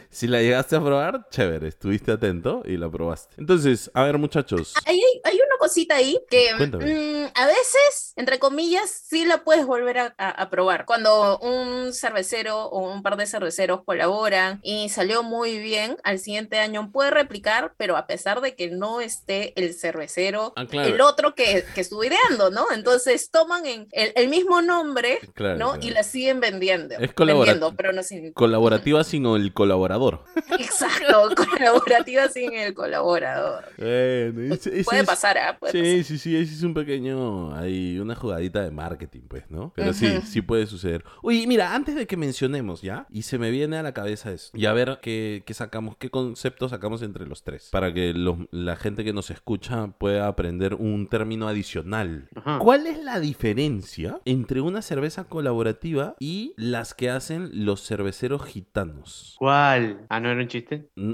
si 0.10 0.28
la 0.28 0.42
llegaste 0.42 0.76
a 0.76 0.82
probar, 0.84 1.28
chévere, 1.30 1.68
estuviste 1.68 2.12
atento 2.12 2.64
y 2.66 2.78
la 2.78 2.90
probaste. 2.90 3.36
Entonces, 3.38 3.92
a 3.94 4.04
ver 4.04 4.18
muchachos. 4.18 4.74
Hay, 4.86 5.00
hay- 5.24 5.36
una 5.38 5.58
cosita 5.60 5.96
ahí 5.96 6.18
que 6.30 6.54
mm, 6.56 7.32
a 7.36 7.46
veces, 7.46 8.14
entre 8.16 8.40
comillas, 8.40 8.47
sí 8.90 9.26
la 9.26 9.44
puedes 9.44 9.66
volver 9.66 9.98
a, 10.00 10.16
a- 10.18 10.30
a 10.30 10.50
probar. 10.50 10.86
Cuando 10.86 11.38
un 11.40 11.94
cervecero 11.94 12.66
o 12.66 12.92
un 12.92 13.02
par 13.04 13.18
de 13.18 13.26
cerveceros 13.26 13.84
colaboran 13.84 14.60
y 14.64 14.90
salió 14.90 15.24
muy 15.24 15.58
bien, 15.60 15.98
al 16.04 16.20
siguiente 16.20 16.60
año 16.60 16.92
puede 16.92 17.12
replicar, 17.12 17.74
pero 17.78 17.98
a 17.98 18.08
pesar 18.08 18.42
de 18.42 18.56
que 18.56 18.70
no 18.70 19.02
esté 19.02 19.54
el 19.60 19.74
cervecero, 19.74 20.54
Ah, 20.56 20.66
claro. 20.66 20.94
el 20.94 21.02
otro 21.02 21.36
que, 21.36 21.64
que 21.76 21.82
estuvo 21.82 22.04
ideando, 22.04 22.50
¿no? 22.52 22.66
Entonces 22.74 23.30
toman 23.32 23.66
en 23.66 23.88
el, 23.92 24.12
el 24.16 24.28
mismo 24.30 24.62
nombre, 24.62 25.20
Claro, 25.34 25.58
¿no? 25.58 25.72
claro. 25.74 25.86
Y 25.88 25.92
la 25.92 26.04
siguen 26.04 26.40
vendiendo. 26.40 26.96
Es 27.00 27.14
vendiendo, 27.16 27.74
pero 27.76 27.94
no 27.94 28.04
sin... 28.04 28.34
Colaborativa 28.34 29.04
sino 29.04 29.36
el 29.36 29.54
colaborador. 29.54 30.24
Exacto, 30.60 31.30
colaborativa 31.36 32.28
sin 32.30 32.54
el 32.54 32.74
colaborador. 32.74 33.66
Bueno, 33.78 34.54
ese 34.56 34.84
Puede 34.84 35.04
pasar, 35.04 35.38
¿ah? 35.38 35.58
Sí, 35.72 36.04
sí, 36.04 36.18
sí, 36.18 36.36
ese 36.36 36.54
es 36.54 36.64
un 36.64 36.74
pequeño, 36.74 37.56
hay 37.56 38.00
una 38.00 38.16
jugadita 38.38 38.62
de 38.64 38.72
marketing, 38.72 39.22
pues, 39.28 39.50
¿no? 39.50 39.74
Pero 39.76 39.94
sí, 39.94 40.22
sí 40.22 40.42
puede 40.42 40.68
suceder. 40.68 41.04
Oye, 41.24 41.46
mira, 41.48 41.74
antes 41.74 41.96
de 41.96 42.06
que 42.06 42.18
mencionemos 42.18 42.82
ya, 42.82 43.08
y 43.10 43.24
se 43.24 43.38
me 43.40 43.50
viene 43.52 43.78
a 43.78 43.84
la 43.84 43.94
cabeza 43.94 44.32
eso, 44.32 44.52
y 44.56 44.66
a 44.66 44.74
ver 44.74 45.00
qué, 45.02 45.44
qué 45.46 45.54
sacamos, 45.54 45.98
qué 45.98 46.10
conceptos 46.10 46.72
sacamos 46.72 47.02
entre 47.02 47.26
los 47.26 47.44
tres, 47.44 47.70
para 47.72 47.94
que 47.94 48.14
los- 48.14 48.38
la 48.52 48.76
gente 48.76 49.04
que 49.04 49.14
nos 49.14 49.32
escucha 49.32 49.88
pueda 49.98 50.28
aprender 50.28 50.76
un 50.76 51.08
término 51.08 51.48
adicional 51.48 52.30
Ajá. 52.36 52.60
¿Cuál 52.60 52.86
es 52.88 53.04
la 53.04 53.20
diferencia 53.20 54.20
entre 54.26 54.62
una 54.62 54.82
cerveza 54.82 55.24
colaborativa 55.24 56.16
y 56.20 56.54
las 56.58 56.94
que 56.94 57.10
hacen 57.10 57.66
los 57.66 57.86
cerveceros 57.86 58.44
gitanos? 58.46 59.36
¿Cuál? 59.40 60.06
Ah, 60.10 60.20
¿no 60.20 60.30
era 60.30 60.42
un 60.42 60.48
chiste? 60.48 60.90
No, 60.96 61.12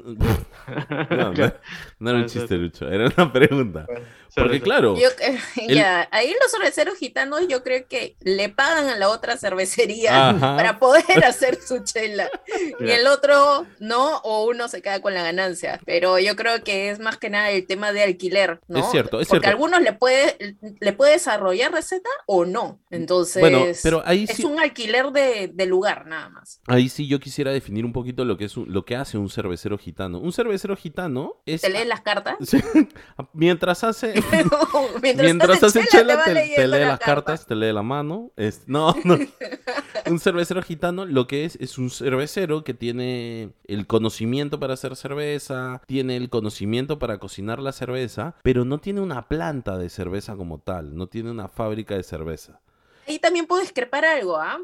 no, 1.10 1.34
no, 1.34 1.54
no 2.00 2.10
era 2.10 2.20
un 2.20 2.26
chiste, 2.26 2.58
Lucho, 2.58 2.90
era 2.90 3.10
una 3.18 3.32
pregunta. 3.32 3.86
Porque 4.36 4.62
claro, 4.62 4.96
Yo, 4.98 5.08
ya, 5.70 6.08
ahí 6.12 6.34
los 6.42 6.52
cerveceros 6.52 6.98
gitanos 7.04 7.48
yo 7.48 7.64
creo 7.64 7.88
que 7.88 8.16
le 8.22 8.50
pagan 8.50 8.88
a 8.90 8.96
la 8.98 9.10
otra 9.10 9.38
cervecería 9.38 10.30
Ajá. 10.30 10.56
para 10.56 10.80
poder 10.80 11.04
hacer 11.26 11.60
su 11.62 11.84
chela. 11.84 12.30
Y 12.80 12.90
el 12.90 13.08
otro 13.08 13.66
no, 13.80 14.18
o 14.20 14.46
uno 14.46 14.68
se 14.70 14.82
queda 14.82 15.02
con 15.02 15.14
la 15.14 15.24
ganancia. 15.24 15.80
Pero 15.86 16.20
yo 16.20 16.36
creo 16.36 16.64
que 16.64 16.90
es 16.90 17.00
más 17.00 17.18
que 17.18 17.30
nada 17.30 17.50
el 17.52 17.68
tema 17.68 17.92
de 17.92 18.04
alquiler, 18.04 18.62
¿no? 18.68 18.80
Es 18.80 18.86
cierto, 18.92 19.20
es 19.20 19.28
Porque 19.28 19.46
cierto. 19.48 19.50
algunos 19.50 19.82
le 19.82 19.94
puede, 19.94 20.56
le 20.80 20.94
puede 20.94 21.14
desarrollar 21.14 21.72
receta 21.72 22.10
o 22.26 22.46
no. 22.46 22.80
Entonces, 22.90 23.42
Bueno, 23.42 23.64
pero 23.84 24.02
ahí 24.06 24.26
es 24.30 24.38
sí- 24.38 24.46
un 24.46 24.60
alquiler 24.60 25.12
de, 25.12 25.50
de 25.54 25.66
lugar 25.66 26.06
nada 26.08 26.30
más. 26.30 26.62
ahí 26.68 26.88
sí 26.90 27.08
yo 27.08 27.20
quisiera 27.20 27.52
definir 27.52 27.84
un 27.86 27.94
poquito 27.94 28.24
lo 28.26 28.38
que 28.38 28.46
es 28.46 28.56
un- 28.58 28.72
lo 28.72 28.86
que 28.86 28.96
hace 28.96 29.18
un 29.18 29.30
cervecero 29.30 29.78
gitano. 29.78 30.20
Un 30.20 30.32
cervecero 30.32 30.76
gitano 30.78 31.42
es 31.46 31.62
¿Te 31.62 31.70
lees 31.70 31.88
las 31.88 32.02
cartas? 32.02 32.36
Mientras 33.34 33.84
hace 33.84 34.14
Mientras, 35.02 35.26
Mientras 35.26 35.64
hace 35.64 35.86
chela, 35.88 36.24
te, 36.24 36.34
te 36.56 36.68
lee 36.68 36.80
la 36.80 36.93
las 36.94 37.00
carta. 37.00 37.36
cartas, 37.36 37.46
te 37.48 37.56
lee 37.56 37.72
la 37.74 37.84
mano. 37.84 38.32
Es, 38.36 38.68
no, 38.68 38.96
no. 39.04 39.18
Un 40.06 40.20
cervecero 40.20 40.62
gitano 40.62 41.06
lo 41.06 41.28
que 41.28 41.46
es 41.46 41.56
es 41.58 41.78
un 41.78 41.90
cervecero 41.90 42.64
que 42.64 42.74
tiene 42.74 43.54
el 43.66 43.88
conocimiento 43.88 44.60
para 44.60 44.74
hacer 44.74 44.96
cerveza, 44.96 45.82
tiene 45.88 46.18
el 46.18 46.30
conocimiento 46.30 47.00
para 47.00 47.20
cocinar 47.20 47.60
la 47.60 47.72
cerveza, 47.72 48.36
pero 48.44 48.66
no 48.66 48.80
tiene 48.80 49.02
una 49.02 49.28
planta 49.28 49.78
de 49.78 49.90
cerveza 49.90 50.36
como 50.36 50.60
tal, 50.60 50.96
no 50.96 51.08
tiene 51.08 51.32
una 51.32 51.48
fábrica 51.48 51.96
de 51.96 52.04
cerveza. 52.04 52.62
Ahí 53.08 53.20
también 53.20 53.48
puedo 53.48 53.62
discrepar 53.62 54.06
algo, 54.06 54.38
¿ah? 54.38 54.60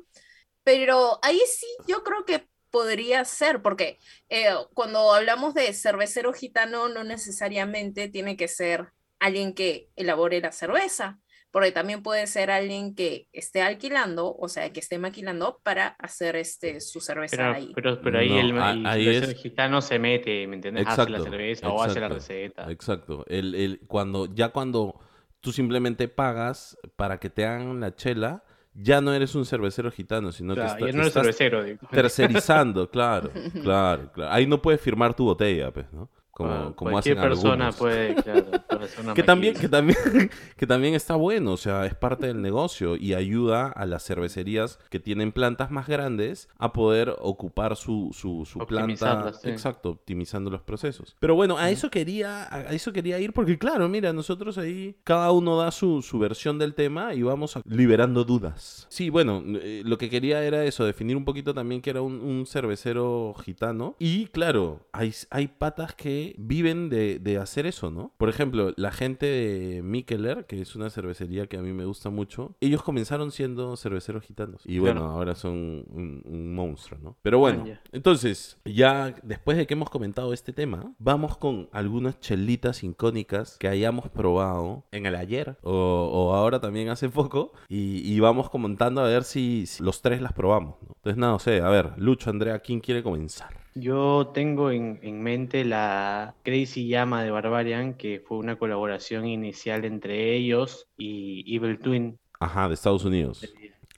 Pero 0.63 1.19
ahí 1.21 1.39
sí 1.47 1.67
yo 1.87 2.03
creo 2.03 2.25
que 2.25 2.47
podría 2.69 3.25
ser, 3.25 3.61
porque 3.61 3.99
eh, 4.29 4.49
cuando 4.73 5.13
hablamos 5.13 5.53
de 5.53 5.73
cervecero 5.73 6.33
gitano, 6.33 6.89
no 6.89 7.03
necesariamente 7.03 8.09
tiene 8.09 8.37
que 8.37 8.47
ser 8.47 8.91
alguien 9.19 9.53
que 9.53 9.89
elabore 9.95 10.41
la 10.41 10.51
cerveza, 10.51 11.19
porque 11.51 11.71
también 11.71 12.03
puede 12.03 12.27
ser 12.27 12.51
alguien 12.51 12.93
que 12.95 13.27
esté 13.33 13.62
alquilando, 13.62 14.35
o 14.35 14.47
sea, 14.49 14.71
que 14.71 14.79
esté 14.79 14.99
maquilando 14.99 15.59
para 15.63 15.88
hacer 15.99 16.35
este, 16.35 16.79
su 16.81 16.99
cerveza 17.01 17.38
Pero, 17.38 17.53
ahí. 17.53 17.71
pero, 17.75 18.01
pero 18.01 18.19
ahí 18.19 18.29
No, 18.29 18.39
el, 18.39 18.57
a- 18.62 18.71
el 18.71 18.85
ahí 18.85 19.03
cervecero 19.05 19.31
es- 19.31 19.41
gitano 19.41 19.81
se 19.81 19.99
mete, 19.99 20.45
¿me 20.47 20.55
entiendes? 20.55 20.85
hace 20.88 21.09
la 21.09 21.17
Exacto, 21.17 21.31
cerveza 21.31 21.69
o 21.69 21.81
hace 21.81 21.99
la 21.99 22.07
exacto, 22.07 22.13
receta. 22.15 22.71
Exacto. 22.71 23.25
El, 23.27 23.55
el- 23.55 23.79
cuando, 23.88 24.27
ya 24.33 24.49
cuando 24.49 24.99
tú 25.41 25.51
simplemente 25.51 26.07
pagas 26.07 26.77
para 26.95 27.19
que 27.19 27.29
te 27.29 27.45
hagan 27.45 27.79
la 27.79 27.95
chela, 27.95 28.43
ya 28.75 29.01
no 29.01 29.13
eres 29.13 29.33
un 29.35 29.45
cervecero 29.45 29.89
gitano, 29.91 30.31
sino 30.31 30.53
Claro, 30.53 30.75
que 30.75 30.81
ya 30.81 30.88
está- 30.88 30.97
no 30.97 31.01
eres 31.03 31.07
estás 31.07 31.23
cervecero. 31.23 31.63
digo. 31.63 31.79
tercerizando, 31.91 32.89
claro, 32.91 33.31
claro, 33.63 34.12
claro. 34.13 34.31
Ahí 34.31 34.45
no 34.45 34.62
puedes 34.62 34.79
firmar 34.81 35.13
tu 35.15 35.25
botella, 35.25 35.71
pues, 35.71 35.91
¿no? 35.91 36.09
Como, 36.39 36.49
Bueno, 36.52 36.73
como 36.78 36.91
cualquier 36.91 37.17
hacen 37.17 37.30
persona 37.30 37.52
algunos. 37.67 37.75
puede, 37.75 38.15
claro, 38.15 38.45
Que 39.13 39.23
también, 39.23 39.56
que 39.56 39.67
también, 39.67 39.97
que 40.56 40.65
también 40.65 40.93
está 40.95 41.15
bueno, 41.17 41.52
o 41.52 41.58
sea, 41.58 41.86
es 41.86 41.95
parte 41.95 42.28
del 42.28 42.41
negocio 42.41 42.95
y 42.95 43.13
ayuda 43.13 43.67
a 43.67 43.86
las 43.86 44.06
cervecerías 44.06 44.80
que 44.89 45.02
tienen 45.02 45.34
plantas 45.34 45.69
más 45.69 45.86
grandes 45.88 46.47
a 46.58 46.71
poder 46.71 47.13
ocupar 47.19 47.75
su, 47.75 48.12
su, 48.13 48.45
su 48.45 48.60
planta. 48.60 49.34
Sí. 49.34 49.49
Exacto, 49.49 49.89
optimizando 49.89 50.49
los 50.49 50.62
procesos. 50.62 51.17
Pero 51.19 51.36
bueno, 51.36 51.58
a 51.58 51.69
eso 51.71 51.89
quería, 51.91 52.47
a 52.54 52.71
eso 52.73 52.93
quería 52.93 53.19
ir, 53.19 53.34
porque 53.34 53.58
claro, 53.58 53.89
mira, 53.89 54.13
nosotros 54.13 54.58
ahí, 54.58 54.95
cada 55.04 55.32
uno 55.34 55.58
da 55.58 55.71
su, 55.71 56.02
su 56.02 56.19
versión 56.19 56.58
del 56.58 56.73
tema 56.73 57.13
y 57.13 57.21
vamos 57.21 57.58
a- 57.58 57.62
liberando 57.65 58.23
dudas. 58.23 58.88
Sí, 58.88 59.10
bueno, 59.10 59.43
eh, 59.62 59.82
lo 59.84 59.97
que 59.97 60.10
quería 60.10 60.41
era 60.43 60.63
eso, 60.63 60.86
definir 60.86 61.17
un 61.17 61.25
poquito 61.25 61.54
también 61.54 61.82
que 61.82 61.89
era 61.89 62.02
un, 62.02 62.21
un 62.21 62.45
cervecero 62.45 63.34
gitano. 63.43 63.97
Y 63.99 64.28
claro, 64.28 64.88
hay, 64.93 65.13
hay 65.32 65.47
patas 65.49 65.93
que 65.95 66.28
viven 66.37 66.89
de, 66.89 67.19
de 67.19 67.37
hacer 67.37 67.65
eso, 67.65 67.91
¿no? 67.91 68.13
Por 68.17 68.29
ejemplo, 68.29 68.73
la 68.77 68.91
gente 68.91 69.25
de 69.25 69.81
Mikkeller, 69.83 70.45
que 70.45 70.61
es 70.61 70.75
una 70.75 70.89
cervecería 70.89 71.47
que 71.47 71.57
a 71.57 71.61
mí 71.61 71.73
me 71.73 71.85
gusta 71.85 72.09
mucho, 72.09 72.55
ellos 72.59 72.83
comenzaron 72.83 73.31
siendo 73.31 73.75
cerveceros 73.77 74.23
gitanos. 74.23 74.61
Y 74.65 74.79
bueno, 74.79 75.01
Claro. 75.01 75.13
ahora 75.15 75.35
son 75.35 75.53
un, 75.89 76.21
un 76.25 76.53
monstruo, 76.55 76.99
¿no? 77.01 77.17
Pero 77.21 77.39
bueno, 77.39 77.65
entonces, 77.91 78.59
ya 78.65 79.13
después 79.23 79.57
de 79.57 79.67
que 79.67 79.73
hemos 79.73 79.89
comentado 79.89 80.33
este 80.33 80.53
tema, 80.53 80.93
vamos 80.99 81.37
con 81.37 81.69
algunas 81.71 82.19
chelitas 82.19 82.83
icónicas 82.83 83.57
que 83.59 83.67
hayamos 83.67 84.09
probado 84.09 84.85
en 84.91 85.05
el 85.05 85.15
ayer 85.15 85.57
o, 85.63 85.71
o 86.11 86.33
ahora 86.33 86.59
también 86.59 86.89
hace 86.89 87.09
poco 87.09 87.51
y, 87.67 87.99
y 88.11 88.19
vamos 88.19 88.49
comentando 88.49 89.01
a 89.01 89.07
ver 89.07 89.23
si, 89.23 89.65
si 89.65 89.83
los 89.83 90.01
tres 90.01 90.21
las 90.21 90.33
probamos, 90.33 90.75
¿no? 90.81 90.93
Entonces, 90.97 91.17
nada, 91.17 91.33
no 91.33 91.39
sé, 91.39 91.61
a 91.61 91.69
ver, 91.69 91.91
Lucho, 91.97 92.29
Andrea, 92.29 92.59
¿quién 92.59 92.79
quiere 92.79 93.03
comenzar? 93.03 93.59
Yo 93.75 94.32
tengo 94.34 94.71
en, 94.71 94.99
en 95.03 95.21
mente 95.21 95.63
la 95.63 96.36
Crazy 96.43 96.88
Llama 96.88 97.23
de 97.23 97.32
Barbarian, 97.32 97.93
que 97.93 98.19
fue 98.19 98.38
una 98.38 98.58
colaboración 98.58 99.25
inicial 99.25 99.86
entre 99.86 100.36
ellos 100.36 100.88
y 100.97 101.55
Evil 101.55 101.79
Twin. 101.79 102.19
Ajá, 102.39 102.67
de 102.67 102.73
Estados 102.73 103.05
Unidos. 103.05 103.45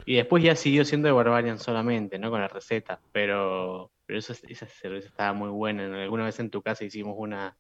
Y 0.05 0.15
después 0.15 0.43
ya 0.43 0.55
siguió 0.55 0.84
siendo 0.84 1.07
de 1.07 1.13
Barbarian 1.13 1.60
solamente, 1.60 2.19
¿no? 2.19 2.31
Con 2.31 2.41
la 2.41 2.47
receta. 2.47 2.99
Pero, 3.12 3.91
pero 4.05 4.19
eso, 4.19 4.34
esa 4.47 4.65
cerveza 4.65 5.07
estaba 5.07 5.34
muy 5.34 5.49
buena. 5.49 5.86
Alguna 6.01 6.25
vez 6.25 6.39
en 6.39 6.49
tu 6.49 6.62
casa 6.62 6.84
hicimos 6.84 7.15
una, 7.17 7.55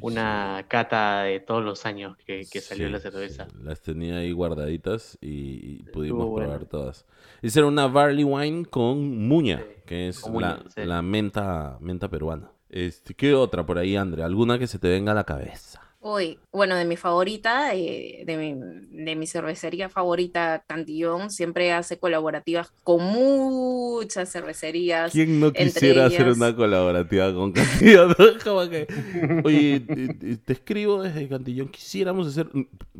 Uy, 0.00 0.12
una 0.12 0.64
cata 0.68 1.22
de 1.22 1.40
todos 1.40 1.64
los 1.64 1.86
años 1.86 2.16
que, 2.18 2.46
que 2.50 2.60
salió 2.60 2.86
sí, 2.86 2.92
la 2.92 3.00
cerveza. 3.00 3.46
sí, 3.48 3.56
las 3.62 3.80
tenía 3.80 4.16
ahí 4.18 4.32
guardaditas 4.32 5.18
y, 5.20 5.80
y 5.80 5.82
pudimos 5.92 6.34
probar 6.34 6.64
todas. 6.66 7.04
Era 7.42 7.66
una 7.66 7.86
barley 7.86 8.24
wine 8.24 8.64
con 8.64 9.26
muña, 9.28 9.64
que 9.86 10.08
es 10.08 10.26
muña, 10.28 10.62
la, 10.76 11.02
menta, 11.02 11.78
menta 11.80 12.08
peruana. 12.08 12.50
Este, 12.68 13.14
¿qué 13.14 13.34
otra 13.34 13.64
por 13.64 13.78
ahí, 13.78 13.96
Andrea? 13.96 14.26
¿Alguna 14.26 14.58
que 14.58 14.66
se 14.66 14.78
te 14.78 14.88
venga 14.88 15.12
a 15.12 15.14
la 15.14 15.24
cabeza? 15.24 15.85
Uy, 16.08 16.38
bueno, 16.52 16.76
de 16.76 16.84
mi 16.84 16.96
favorita, 16.96 17.74
eh, 17.74 18.22
de 18.24 18.36
mi, 18.36 18.54
de 19.04 19.16
mi 19.16 19.26
cervecería 19.26 19.88
favorita, 19.88 20.62
Cantillón, 20.68 21.30
siempre 21.30 21.72
hace 21.72 21.98
colaborativas 21.98 22.72
con 22.84 23.02
muchas 23.02 24.30
cervecerías. 24.30 25.10
¿Quién 25.10 25.40
no 25.40 25.52
quisiera 25.52 26.06
hacer 26.06 26.28
una 26.28 26.54
colaborativa 26.54 27.34
con 27.34 27.50
Cantillón? 27.50 28.14
Como 28.44 28.68
que, 28.70 28.86
Oye, 29.42 29.80
te, 30.44 30.52
escribo 30.52 31.02
desde 31.02 31.28
Cantillón, 31.28 31.70
quisiéramos 31.70 32.28
hacer... 32.28 32.50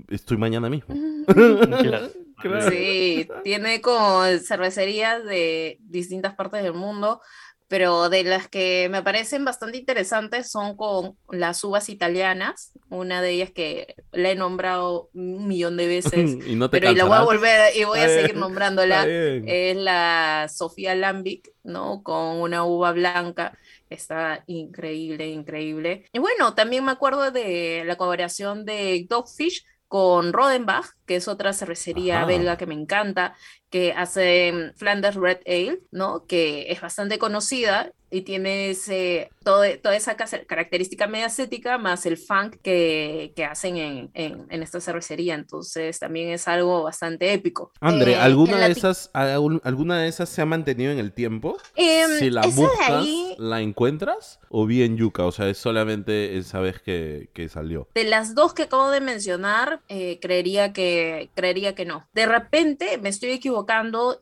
Estoy 0.08 0.36
mañana 0.36 0.68
mismo. 0.68 0.92
Claro. 1.26 2.10
Claro. 2.38 2.70
Sí, 2.70 3.26
tiene 3.44 3.80
como 3.80 4.22
cervecerías 4.44 5.24
de 5.24 5.78
distintas 5.80 6.34
partes 6.34 6.62
del 6.62 6.74
mundo, 6.74 7.22
pero 7.68 8.08
de 8.08 8.22
las 8.22 8.48
que 8.48 8.88
me 8.90 9.02
parecen 9.02 9.44
bastante 9.44 9.78
interesantes 9.78 10.50
son 10.50 10.76
con 10.76 11.16
las 11.30 11.62
uvas 11.64 11.88
italianas, 11.88 12.72
una 12.88 13.20
de 13.20 13.30
ellas 13.30 13.50
que 13.50 13.96
la 14.12 14.30
he 14.30 14.36
nombrado 14.36 15.10
un 15.14 15.48
millón 15.48 15.76
de 15.76 15.88
veces, 15.88 16.14
y 16.46 16.54
no 16.54 16.70
te 16.70 16.78
pero 16.78 16.92
y 16.92 16.94
la 16.94 17.04
voy 17.04 17.16
a 17.16 17.22
volver 17.22 17.76
y 17.76 17.84
voy 17.84 17.98
a 17.98 18.08
seguir 18.08 18.32
bien, 18.32 18.40
nombrándola. 18.40 19.04
Es 19.06 19.76
la 19.76 20.48
Sofía 20.48 20.94
Lambic, 20.94 21.50
¿no? 21.64 22.02
Con 22.02 22.40
una 22.40 22.64
uva 22.64 22.92
blanca. 22.92 23.58
Está 23.90 24.44
increíble, 24.46 25.28
increíble. 25.28 26.06
Y 26.12 26.18
bueno, 26.18 26.54
también 26.54 26.84
me 26.84 26.92
acuerdo 26.92 27.30
de 27.30 27.82
la 27.84 27.96
colaboración 27.96 28.64
de 28.64 29.06
Dogfish 29.08 29.64
con 29.88 30.32
Rodenbach, 30.32 30.86
que 31.06 31.16
es 31.16 31.28
otra 31.28 31.52
cervecería 31.52 32.18
Ajá. 32.18 32.26
belga 32.26 32.56
que 32.56 32.66
me 32.66 32.74
encanta, 32.74 33.36
que 33.70 33.92
hace 33.92 34.72
Flanders 34.76 35.16
Red 35.16 35.38
Ale, 35.46 35.80
¿no? 35.90 36.24
Que 36.26 36.70
es 36.70 36.80
bastante 36.80 37.18
conocida 37.18 37.92
y 38.08 38.20
tiene 38.22 38.70
ese, 38.70 39.30
todo, 39.42 39.62
toda 39.82 39.96
esa 39.96 40.14
característica 40.16 41.08
media 41.08 41.26
acética 41.26 41.76
más 41.76 42.06
el 42.06 42.16
funk 42.16 42.54
que, 42.62 43.32
que 43.34 43.44
hacen 43.44 43.76
en, 43.76 44.10
en, 44.14 44.46
en 44.48 44.62
esta 44.62 44.80
cervecería. 44.80 45.34
Entonces 45.34 45.98
también 45.98 46.30
es 46.30 46.46
algo 46.46 46.84
bastante 46.84 47.32
épico. 47.32 47.72
André, 47.80 48.12
Eh, 48.12 48.16
¿alguna 48.16 48.58
de 48.58 48.70
esas, 48.70 49.10
alguna 49.12 49.98
de 50.00 50.08
esas 50.08 50.28
se 50.28 50.40
ha 50.40 50.46
mantenido 50.46 50.92
en 50.92 51.00
el 51.00 51.12
tiempo? 51.12 51.58
Em, 51.74 52.10
si 52.20 52.30
la 52.30 52.42
buscas, 52.46 52.88
ahí- 52.88 53.34
¿la 53.38 53.60
encuentras? 53.60 54.38
¿O 54.50 54.66
bien 54.66 54.96
yuca? 54.96 55.24
O 55.26 55.32
sea, 55.32 55.48
es 55.48 55.58
solamente 55.58 56.38
esa 56.38 56.60
vez 56.60 56.80
que, 56.80 57.28
que 57.34 57.48
salió. 57.48 57.88
De 57.92 58.04
las 58.04 58.36
dos 58.36 58.54
que 58.54 58.62
acabo 58.62 58.88
de 58.90 59.00
mencionar, 59.00 59.80
eh, 59.88 60.20
creería 60.22 60.72
que, 60.72 61.28
creería 61.34 61.74
que 61.74 61.84
no. 61.84 62.06
De 62.14 62.26
repente 62.26 62.98
me 62.98 63.08
estoy 63.08 63.30
equivocando 63.30 63.55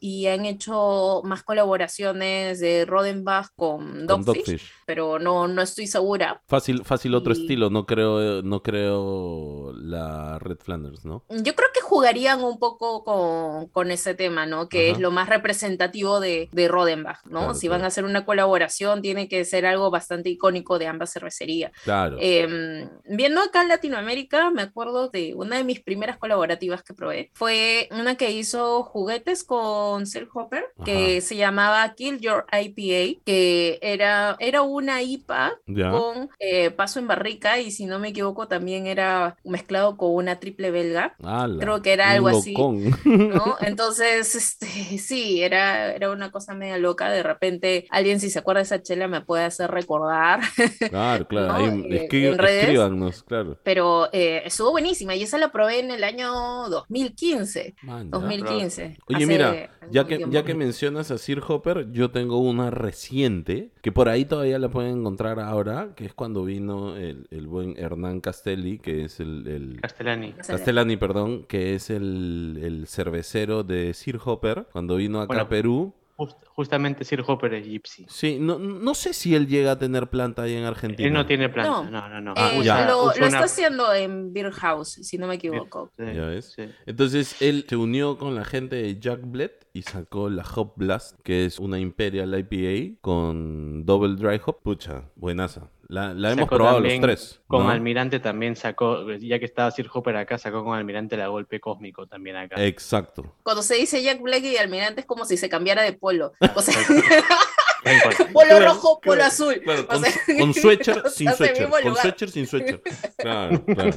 y 0.00 0.26
han 0.26 0.46
hecho 0.46 1.22
más 1.24 1.42
colaboraciones 1.42 2.60
de 2.60 2.84
Rodenbach 2.84 3.48
con 3.56 4.06
Dogfish. 4.06 4.60
Pero 4.86 5.18
no, 5.18 5.48
no 5.48 5.62
estoy 5.62 5.86
segura. 5.86 6.42
Fácil, 6.48 6.84
fácil 6.84 7.14
otro 7.14 7.34
Y- 7.34 7.40
estilo, 7.40 7.70
no 7.70 7.86
creo, 7.86 8.42
no 8.42 8.62
creo 8.62 9.72
la 9.76 10.38
Red 10.38 10.58
Flanders, 10.58 11.04
¿no? 11.04 11.24
Yo 11.28 11.54
creo 11.54 11.68
que 11.74 11.80
jugarían 11.80 12.42
un 12.42 12.58
poco 12.58 13.04
con, 13.04 13.68
con 13.68 13.90
ese 13.90 14.14
tema, 14.14 14.46
¿no? 14.46 14.68
Que 14.68 14.88
Ajá. 14.88 14.96
es 14.96 15.00
lo 15.00 15.10
más 15.10 15.28
representativo 15.28 16.20
de, 16.20 16.48
de 16.52 16.68
Rodenbach, 16.68 17.24
¿no? 17.26 17.38
Claro, 17.40 17.54
si 17.54 17.68
van 17.68 17.78
claro. 17.78 17.84
a 17.84 17.88
hacer 17.88 18.04
una 18.04 18.24
colaboración, 18.24 19.02
tiene 19.02 19.28
que 19.28 19.44
ser 19.44 19.66
algo 19.66 19.90
bastante 19.90 20.30
icónico 20.30 20.78
de 20.78 20.86
ambas 20.86 21.12
cervecerías. 21.12 21.72
Claro. 21.84 22.16
Em, 22.20 22.88
viendo 23.04 23.40
acá 23.40 23.62
en 23.62 23.68
Latinoamérica, 23.68 24.50
me 24.50 24.62
acuerdo 24.62 25.08
de 25.08 25.34
una 25.34 25.56
de 25.56 25.64
mis 25.64 25.80
primeras 25.80 26.18
colaborativas 26.18 26.82
que 26.82 26.94
probé. 26.94 27.30
Fue 27.34 27.88
una 27.92 28.16
que 28.16 28.30
hizo 28.30 28.82
juguetes 28.82 29.44
con 29.44 30.06
Sir 30.06 30.28
Hopper, 30.32 30.64
que 30.84 31.20
se 31.20 31.36
llamaba 31.36 31.94
Kill 31.94 32.18
Your 32.20 32.46
IPA, 32.52 33.20
que 33.24 33.78
era, 33.82 34.36
era 34.38 34.62
una 34.76 35.02
IPA 35.02 35.52
ya. 35.66 35.90
con 35.90 36.30
eh, 36.38 36.70
paso 36.70 36.98
en 36.98 37.06
barrica 37.06 37.58
y 37.60 37.70
si 37.70 37.86
no 37.86 37.98
me 37.98 38.08
equivoco 38.08 38.48
también 38.48 38.86
era 38.86 39.36
mezclado 39.44 39.96
con 39.96 40.14
una 40.14 40.40
triple 40.40 40.70
belga. 40.70 41.14
Ala, 41.22 41.58
creo 41.60 41.82
que 41.82 41.92
era 41.92 42.10
algo 42.10 42.28
así. 42.28 42.54
¿no? 42.54 43.56
Entonces, 43.60 44.34
este, 44.34 44.66
sí, 44.98 45.42
era, 45.42 45.92
era 45.94 46.10
una 46.10 46.30
cosa 46.30 46.54
media 46.54 46.78
loca. 46.78 47.10
De 47.10 47.22
repente, 47.22 47.86
alguien 47.90 48.20
si 48.20 48.30
se 48.30 48.38
acuerda 48.38 48.60
de 48.60 48.64
esa 48.64 48.82
chela 48.82 49.08
me 49.08 49.20
puede 49.20 49.44
hacer 49.44 49.70
recordar. 49.70 50.40
Claro, 50.90 51.26
claro. 51.26 51.48
¿no? 51.48 51.54
ahí 51.54 51.86
Eh, 51.90 52.08
escri- 52.08 52.26
en 52.32 52.38
redes. 52.38 52.62
escríbanos, 52.64 53.22
claro. 53.24 53.58
Pero 53.64 54.08
eh, 54.12 54.42
estuvo 54.44 54.70
buenísima 54.70 55.14
y 55.14 55.22
esa 55.22 55.38
la 55.38 55.50
probé 55.50 55.80
en 55.80 55.90
el 55.90 56.04
año 56.04 56.30
2015. 56.68 57.74
Man, 57.82 58.04
ya. 58.04 58.10
2015. 58.10 58.98
Oye, 59.08 59.26
mira, 59.26 59.70
ya 59.90 60.04
que, 60.06 60.16
tiempo. 60.16 60.32
ya 60.34 60.44
que 60.44 60.54
mencionas 60.54 61.10
a 61.10 61.18
Sir 61.18 61.42
Hopper, 61.46 61.90
yo 61.92 62.10
tengo 62.10 62.38
una 62.38 62.70
reciente, 62.70 63.70
que 63.82 63.92
por 63.92 64.08
ahí 64.08 64.24
todavía 64.24 64.58
la 64.58 64.63
pueden 64.68 64.98
encontrar 65.00 65.40
ahora, 65.40 65.90
que 65.96 66.04
es 66.06 66.14
cuando 66.14 66.44
vino 66.44 66.96
el, 66.96 67.26
el 67.30 67.46
buen 67.46 67.76
Hernán 67.78 68.20
Castelli, 68.20 68.78
que 68.78 69.04
es 69.04 69.20
el, 69.20 69.46
el- 69.46 69.80
Castellani. 69.80 70.32
Castellani, 70.32 70.96
perdón, 70.96 71.44
que 71.48 71.74
es 71.74 71.90
el, 71.90 72.58
el 72.62 72.86
cervecero 72.86 73.62
de 73.64 73.92
Sir 73.94 74.18
Hopper, 74.24 74.66
cuando 74.72 74.96
vino 74.96 75.18
acá 75.20 75.28
Bueno. 75.28 75.42
a 75.42 75.48
Perú. 75.48 75.94
Just- 76.16 76.38
justamente 76.46 77.04
Sir 77.04 77.22
Hopper 77.26 77.54
es 77.54 77.66
Gypsy. 77.66 78.06
Sí, 78.08 78.38
no, 78.40 78.58
no 78.58 78.94
sé 78.94 79.12
si 79.12 79.34
él 79.34 79.46
llega 79.48 79.72
a 79.72 79.78
tener 79.78 80.08
planta 80.08 80.42
ahí 80.42 80.54
en 80.54 80.64
Argentina. 80.64 81.06
Él 81.08 81.12
no 81.14 81.26
tiene 81.26 81.48
planta. 81.48 81.82
No. 81.82 81.90
No, 81.90 82.08
no, 82.08 82.20
no. 82.20 82.34
Ah, 82.36 82.52
Eh, 82.54 82.62
ya. 82.62 82.86
lo, 82.86 83.04
usa 83.06 83.14
lo 83.20 83.26
una- 83.26 83.26
está 83.26 83.44
haciendo 83.44 83.92
en 83.94 84.32
Beer 84.32 84.50
House, 84.52 84.90
si 85.02 85.18
no 85.18 85.26
me 85.26 85.34
equivoco. 85.34 85.90
Sí, 85.96 86.04
Ya 86.04 86.26
ves. 86.26 86.52
sí. 86.56 86.62
Entonces 86.86 87.40
él 87.42 87.64
se 87.68 87.76
unió 87.76 88.16
con 88.18 88.34
la 88.34 88.44
gente 88.44 88.76
de 88.76 88.98
Jack 89.00 89.20
Bled 89.24 89.50
y 89.72 89.82
sacó 89.82 90.30
la 90.30 90.44
Hop 90.54 90.74
Blast, 90.76 91.18
que 91.22 91.44
es 91.44 91.58
una 91.58 91.78
Imperial 91.80 92.32
IPA 92.38 92.96
con 93.00 93.84
Double 93.84 94.14
Dry 94.16 94.40
Hop. 94.46 94.62
Pucha, 94.62 95.04
buenaza. 95.16 95.68
La, 95.88 96.14
la 96.14 96.32
hemos 96.32 96.48
probado 96.48 96.80
los 96.80 97.00
tres. 97.00 97.40
Con 97.46 97.64
¿no? 97.64 97.70
Almirante 97.70 98.20
también 98.20 98.56
sacó, 98.56 99.10
ya 99.12 99.38
que 99.38 99.44
estaba 99.44 99.70
Sir 99.70 99.88
Hopper 99.92 100.16
acá, 100.16 100.38
sacó 100.38 100.64
con 100.64 100.76
Almirante 100.76 101.16
la 101.16 101.28
golpe 101.28 101.60
cósmico 101.60 102.06
también 102.06 102.36
acá. 102.36 102.62
Exacto. 102.64 103.34
Cuando 103.42 103.62
se 103.62 103.74
dice 103.76 104.02
Jack 104.02 104.20
Black 104.20 104.42
y 104.44 104.56
Almirante 104.56 105.00
es 105.00 105.06
como 105.06 105.24
si 105.24 105.36
se 105.36 105.48
cambiara 105.48 105.82
de 105.82 105.92
polo. 105.92 106.32
O 106.54 106.62
sea. 106.62 106.74
polo 108.32 108.60
rojo, 108.60 109.00
polo 109.00 109.24
azul. 109.24 109.60
Claro, 109.62 109.82
O 109.82 109.86
con, 109.86 110.04
sea, 110.04 110.12
con 110.38 110.54
suéter, 110.54 111.02
o 111.04 111.08
sin 111.08 111.28
mismo 111.28 111.76
Con 111.82 111.96
suéter, 111.96 112.30
sin 112.30 112.46
suéter. 112.46 112.82
Claro, 113.16 113.64
claro. 113.64 113.90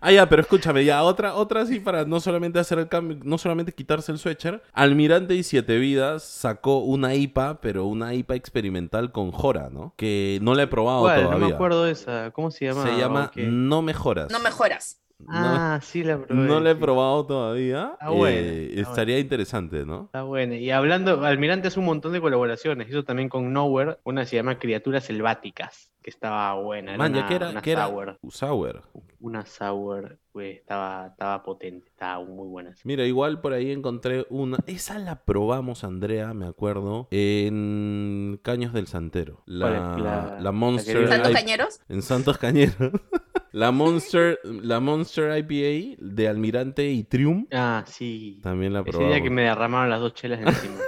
ah, 0.00 0.12
ya, 0.12 0.28
pero 0.28 0.42
escúchame, 0.42 0.84
ya, 0.84 1.02
otra, 1.02 1.34
otra 1.34 1.62
así 1.62 1.80
para 1.80 2.04
no 2.04 2.20
solamente 2.20 2.58
hacer 2.58 2.78
el 2.78 2.88
cambio, 2.88 3.18
no 3.22 3.38
solamente 3.38 3.72
quitarse 3.72 4.12
el 4.12 4.18
suéter. 4.18 4.62
Almirante 4.72 5.34
y 5.34 5.42
Siete 5.42 5.76
Vidas 5.78 6.22
sacó 6.22 6.78
una 6.78 7.14
IPA, 7.14 7.60
pero 7.60 7.84
una 7.84 8.14
IPA 8.14 8.34
experimental 8.34 9.12
con 9.12 9.30
Jora, 9.30 9.68
¿no? 9.70 9.94
Que 9.96 10.38
no 10.42 10.54
la 10.54 10.64
he 10.64 10.66
probado 10.66 11.00
¿Cuál? 11.00 11.22
todavía. 11.22 11.38
No 11.40 11.48
me 11.48 11.54
acuerdo 11.54 11.84
de 11.84 11.92
esa. 11.92 12.30
¿Cómo 12.30 12.50
se 12.50 12.66
llama? 12.66 12.84
Se 12.84 12.96
llama. 12.96 13.30
No 13.36 13.82
Mejoras. 13.82 14.30
No 14.30 14.40
mejoras. 14.40 15.00
No- 15.18 15.32
Ah, 15.34 15.80
sí 15.82 16.04
la 16.04 16.18
probé. 16.18 16.42
no 16.46 16.60
la 16.60 16.70
he 16.72 16.74
probado 16.76 17.24
todavía. 17.26 17.90
Está 17.94 18.10
buena, 18.10 18.36
Eh, 18.38 18.66
está 18.76 18.90
estaría 18.90 19.18
interesante, 19.18 19.84
¿no? 19.86 20.04
Está 20.04 20.22
buena. 20.22 20.56
Y 20.56 20.70
hablando, 20.70 21.24
Almirante 21.24 21.68
hace 21.68 21.78
un 21.80 21.86
montón 21.86 22.12
de 22.12 22.20
colaboraciones. 22.20 22.88
Hizo 22.88 23.02
también 23.04 23.28
con 23.28 23.52
Nowhere, 23.52 23.96
una 24.04 24.24
se 24.26 24.36
llama 24.36 24.58
Criaturas 24.58 25.04
Selváticas, 25.04 25.90
que 26.06 26.10
estaba 26.10 26.54
buena. 26.54 26.92
Era 26.92 26.98
Man, 26.98 27.12
una, 27.16 27.26
que 27.26 27.34
era, 27.34 27.50
una 27.50 27.60
era 27.64 27.86
sour. 27.88 28.18
Una 29.18 29.44
sour, 29.44 30.18
estaba, 30.38 31.08
estaba 31.08 31.42
potente, 31.42 31.88
estaba 31.88 32.24
muy 32.24 32.46
buena. 32.46 32.72
Mira, 32.84 33.04
igual 33.04 33.40
por 33.40 33.52
ahí 33.52 33.72
encontré 33.72 34.24
una. 34.30 34.58
Esa 34.68 35.00
la 35.00 35.24
probamos, 35.24 35.82
Andrea, 35.82 36.32
me 36.32 36.46
acuerdo, 36.46 37.08
en 37.10 38.38
Caños 38.44 38.72
del 38.72 38.86
Santero. 38.86 39.42
La. 39.46 39.68
La- 39.70 39.96
la 39.98 40.40
la 40.40 40.52
Monster. 40.52 40.96
que- 40.96 41.08
¿Santos 41.08 41.32
cañeros? 41.32 41.80
En 41.88 42.02
Santos 42.02 42.38
Cañeros. 42.38 42.76
la 43.50 43.72
Monster, 43.72 44.38
la 44.44 44.78
Monster 44.78 45.36
IPA 45.38 45.96
de 45.98 46.28
Almirante 46.28 46.88
y 46.88 47.02
Trium. 47.02 47.48
Ah, 47.52 47.82
sí. 47.84 48.38
También 48.44 48.72
la 48.72 48.82
Ese 48.82 48.92
probamos. 48.92 49.12
día 49.12 49.22
que 49.24 49.30
me 49.30 49.42
derramaron 49.42 49.90
las 49.90 49.98
dos 49.98 50.14
chelas 50.14 50.38
encima. 50.40 50.76